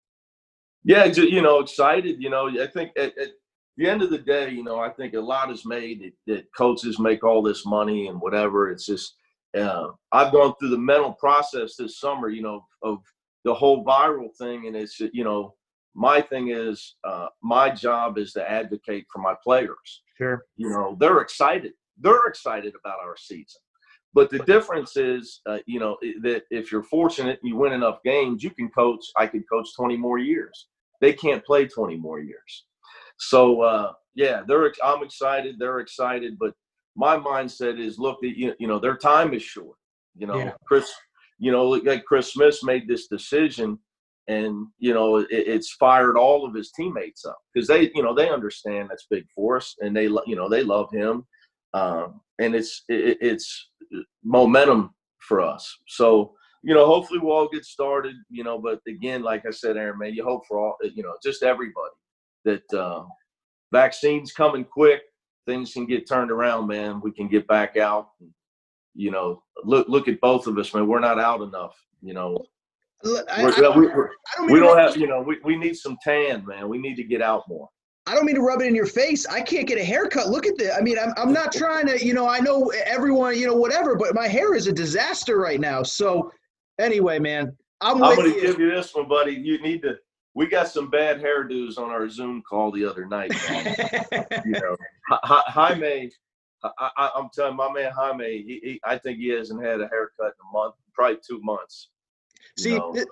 Yeah, 0.84 1.06
you 1.06 1.42
know, 1.42 1.60
excited. 1.60 2.22
You 2.22 2.32
know, 2.32 2.50
I 2.60 2.66
think 2.68 2.92
at, 2.98 3.16
at 3.18 3.30
the 3.78 3.88
end 3.88 4.02
of 4.02 4.10
the 4.10 4.18
day, 4.18 4.50
you 4.50 4.64
know, 4.64 4.80
I 4.80 4.90
think 4.90 5.14
a 5.14 5.20
lot 5.20 5.52
is 5.52 5.66
made 5.66 6.02
that, 6.02 6.34
that 6.34 6.46
coaches 6.58 7.00
make 7.00 7.24
all 7.24 7.44
this 7.44 7.66
money 7.66 8.08
and 8.08 8.20
whatever. 8.20 8.72
It's 8.72 8.86
just 8.86 9.16
uh, 9.58 9.88
I've 10.12 10.32
gone 10.32 10.54
through 10.60 10.70
the 10.70 10.78
mental 10.78 11.14
process 11.14 11.76
this 11.78 12.00
summer, 12.00 12.30
you 12.30 12.42
know, 12.42 12.66
of 12.84 13.00
the 13.44 13.54
whole 13.54 13.84
viral 13.84 14.36
thing, 14.38 14.68
and 14.68 14.76
it's 14.76 15.00
you 15.00 15.24
know, 15.24 15.56
my 15.96 16.22
thing 16.22 16.50
is 16.50 16.96
uh, 17.04 17.28
my 17.42 17.70
job 17.70 18.18
is 18.18 18.34
to 18.34 18.50
advocate 18.50 19.06
for 19.12 19.20
my 19.20 19.36
players. 19.44 20.04
Sure. 20.18 20.46
You 20.56 20.70
know, 20.70 20.96
they're 21.00 21.20
excited. 21.20 21.74
They're 22.00 22.28
excited 22.28 22.74
about 22.80 23.00
our 23.04 23.18
season. 23.18 23.62
But 24.14 24.30
the 24.30 24.40
difference 24.40 24.98
is, 24.98 25.40
uh, 25.46 25.60
you 25.66 25.80
know, 25.80 25.98
that 26.22 26.44
if 26.52 26.72
you're 26.72 26.84
fortunate 26.84 27.40
and 27.42 27.50
you 27.50 27.56
win 27.56 27.72
enough 27.72 28.00
games, 28.04 28.44
you 28.44 28.50
can 28.50 28.70
coach. 28.70 29.06
I 29.16 29.26
could 29.26 29.44
coach 29.50 29.70
20 29.78 29.96
more 29.96 30.18
years. 30.18 30.68
They 31.00 31.14
can't 31.14 31.46
play 31.46 31.66
20 31.68 31.96
more 31.96 32.20
years. 32.20 32.66
So 33.18 33.62
uh, 33.62 33.94
yeah, 34.16 34.42
they're. 34.48 34.72
I'm 34.84 35.04
excited. 35.04 35.56
They're 35.60 35.80
excited, 35.80 36.38
but 36.40 36.54
my 36.96 37.18
mindset 37.18 37.80
is 37.80 38.00
look 38.00 38.20
you, 38.22 38.54
you 38.60 38.68
know 38.68 38.80
their 38.80 38.98
time 38.98 39.34
is 39.34 39.44
short. 39.44 39.78
You 40.16 40.28
know, 40.28 40.38
yeah. 40.38 40.52
Chris, 40.66 40.92
you 41.40 41.52
know, 41.52 41.70
like 41.70 42.06
Chris 42.06 42.34
Smith 42.34 42.60
made 42.64 42.88
this 42.88 43.08
decision, 43.08 43.80
and 44.28 44.68
you 44.78 44.94
know 44.94 45.18
it, 45.18 45.28
it's 45.30 45.72
fired 45.74 46.18
all 46.18 46.46
of 46.46 46.54
his 46.54 46.72
teammates 46.72 47.26
up 47.26 47.38
because 47.54 47.68
they, 47.68 47.92
you 47.96 48.04
know, 48.04 48.14
they 48.14 48.30
understand 48.30 48.90
that's 48.90 49.08
big 49.10 49.26
for 49.34 49.58
us, 49.58 49.76
and 49.80 49.96
they, 49.96 50.04
you 50.04 50.36
know, 50.36 50.50
they 50.50 50.64
love 50.64 50.92
him, 50.92 51.26
um, 51.74 52.22
and 52.40 52.56
it's 52.56 52.84
it, 52.90 53.18
it's 53.22 53.70
momentum 54.24 54.94
for 55.20 55.42
us. 55.42 55.78
So 55.88 56.34
you 56.64 56.76
know, 56.76 56.86
hopefully 56.86 57.20
we'll 57.20 57.36
all 57.36 57.50
get 57.50 57.66
started. 57.66 58.16
You 58.30 58.44
know, 58.44 58.60
but 58.60 58.82
again, 58.88 59.24
like 59.24 59.46
I 59.46 59.52
said, 59.52 59.78
Aaron, 59.78 59.98
man, 59.98 60.14
you 60.14 60.24
hope 60.24 60.46
for 60.48 60.60
all, 60.60 60.78
you 60.84 61.04
know, 61.04 61.16
just 61.24 61.44
everybody 61.44 61.94
that 62.44 62.74
uh, 62.74 63.04
vaccines 63.72 64.32
coming 64.34 64.66
quick 64.66 65.02
things 65.46 65.74
can 65.74 65.86
get 65.86 66.08
turned 66.08 66.32
around, 66.32 66.68
man. 66.68 67.02
We 67.02 67.12
can 67.12 67.28
get 67.28 67.48
back 67.48 67.78
out. 67.78 68.10
And, 68.20 68.30
you 68.94 69.12
know, 69.12 69.42
look 69.64 69.88
look 69.88 70.08
at 70.08 70.20
both 70.22 70.48
of 70.48 70.58
us, 70.58 70.74
man. 70.74 70.88
We're 70.88 71.00
not 71.00 71.20
out 71.20 71.42
enough. 71.42 71.76
You 72.02 72.14
know, 72.14 72.38
Look, 73.04 73.26
I, 73.32 73.46
I, 73.46 73.52
don't, 73.52 73.80
we, 73.80 73.88
don't, 73.88 74.52
we 74.52 74.60
don't 74.60 74.78
have. 74.78 74.96
You 74.96 75.08
know, 75.08 75.22
we, 75.22 75.40
we 75.44 75.56
need 75.56 75.76
some 75.76 75.98
tan, 76.04 76.46
man. 76.46 76.70
We 76.70 76.78
need 76.78 76.96
to 76.96 77.04
get 77.04 77.22
out 77.22 77.48
more. 77.48 77.68
I 78.08 78.16
don't 78.16 78.26
mean 78.26 78.36
to 78.36 78.42
rub 78.42 78.62
it 78.62 78.66
in 78.66 78.76
your 78.76 78.88
face. 78.88 79.28
I 79.28 79.42
can't 79.42 79.68
get 79.68 79.78
a 79.78 79.84
haircut. 79.84 80.30
Look 80.30 80.46
at 80.48 80.58
this. 80.58 80.76
I 80.76 80.82
mean, 80.82 80.98
I'm, 80.98 81.14
I'm 81.18 81.32
not 81.32 81.52
trying 81.52 81.88
to, 81.88 82.04
you 82.04 82.14
know, 82.14 82.28
I 82.28 82.40
know 82.40 82.72
everyone, 82.86 83.38
you 83.38 83.46
know, 83.46 83.56
whatever, 83.56 83.96
but 83.96 84.16
my 84.16 84.28
hair 84.28 84.56
is 84.56 84.68
a 84.68 84.74
disaster 84.74 85.38
right 85.38 85.60
now. 85.60 85.84
So, 85.84 86.32
anyway, 86.80 87.20
man, 87.20 87.56
I'm, 87.80 88.04
I'm 88.04 88.16
going 88.16 88.34
to 88.34 88.42
give 88.42 88.60
you 88.60 88.72
this 88.72 88.94
one, 88.96 89.08
buddy. 89.08 89.34
You 89.34 89.62
need 89.62 89.84
to 89.84 89.98
we 90.34 90.48
got 90.48 90.70
some 90.70 90.90
bad 90.90 91.22
hairdos 91.22 91.78
on 91.78 91.90
our 91.90 92.08
Zoom 92.10 92.42
call 92.42 92.72
the 92.72 92.86
other 92.86 93.06
night. 93.06 93.32
you 94.46 94.52
know, 94.52 94.76
Jaime, 95.10 96.10
I, 96.64 97.10
am 97.18 97.30
telling 97.34 97.56
my 97.56 97.72
man 97.72 97.92
Jaime, 97.92 98.44
he, 98.44 98.60
he, 98.64 98.82
I 98.84 98.98
think 98.98 99.18
he 99.18 99.30
hasn't 99.30 99.64
had 99.64 99.82
a 99.82 99.88
haircut 99.88 100.28
in 100.28 100.50
a 100.50 100.52
month, 100.54 100.76
probably 100.94 101.18
two 101.28 101.42
months. 101.42 101.90
See, 102.58 102.80
th- 102.94 103.08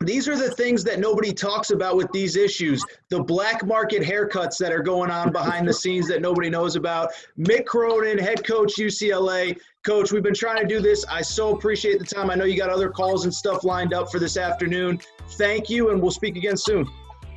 these 0.00 0.28
are 0.28 0.36
the 0.36 0.50
things 0.50 0.84
that 0.84 1.00
nobody 1.00 1.32
talks 1.32 1.70
about 1.70 1.96
with 1.96 2.10
these 2.12 2.36
issues. 2.36 2.84
The 3.10 3.22
black 3.22 3.66
market 3.66 4.02
haircuts 4.02 4.56
that 4.58 4.72
are 4.72 4.82
going 4.82 5.10
on 5.10 5.32
behind 5.32 5.66
the 5.66 5.72
scenes 5.72 6.06
that 6.08 6.20
nobody 6.20 6.48
knows 6.48 6.76
about. 6.76 7.10
Mick 7.38 7.64
Cronin, 7.66 8.16
head 8.16 8.46
coach 8.46 8.74
UCLA. 8.78 9.58
Coach, 9.84 10.10
we've 10.12 10.22
been 10.22 10.34
trying 10.34 10.60
to 10.60 10.66
do 10.66 10.80
this. 10.80 11.04
I 11.06 11.22
so 11.22 11.56
appreciate 11.56 11.98
the 11.98 12.04
time. 12.04 12.30
I 12.30 12.34
know 12.34 12.44
you 12.44 12.56
got 12.56 12.68
other 12.68 12.90
calls 12.90 13.24
and 13.24 13.32
stuff 13.32 13.62
lined 13.62 13.94
up 13.94 14.10
for 14.10 14.18
this 14.18 14.36
afternoon. 14.36 15.00
Thank 15.32 15.70
you, 15.70 15.90
and 15.90 16.02
we'll 16.02 16.10
speak 16.10 16.36
again 16.36 16.56
soon. 16.56 16.86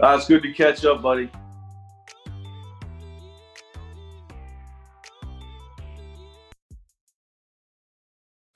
Uh, 0.01 0.17
it's 0.17 0.27
good 0.27 0.41
to 0.41 0.51
catch 0.51 0.83
up, 0.83 1.03
buddy. 1.03 1.29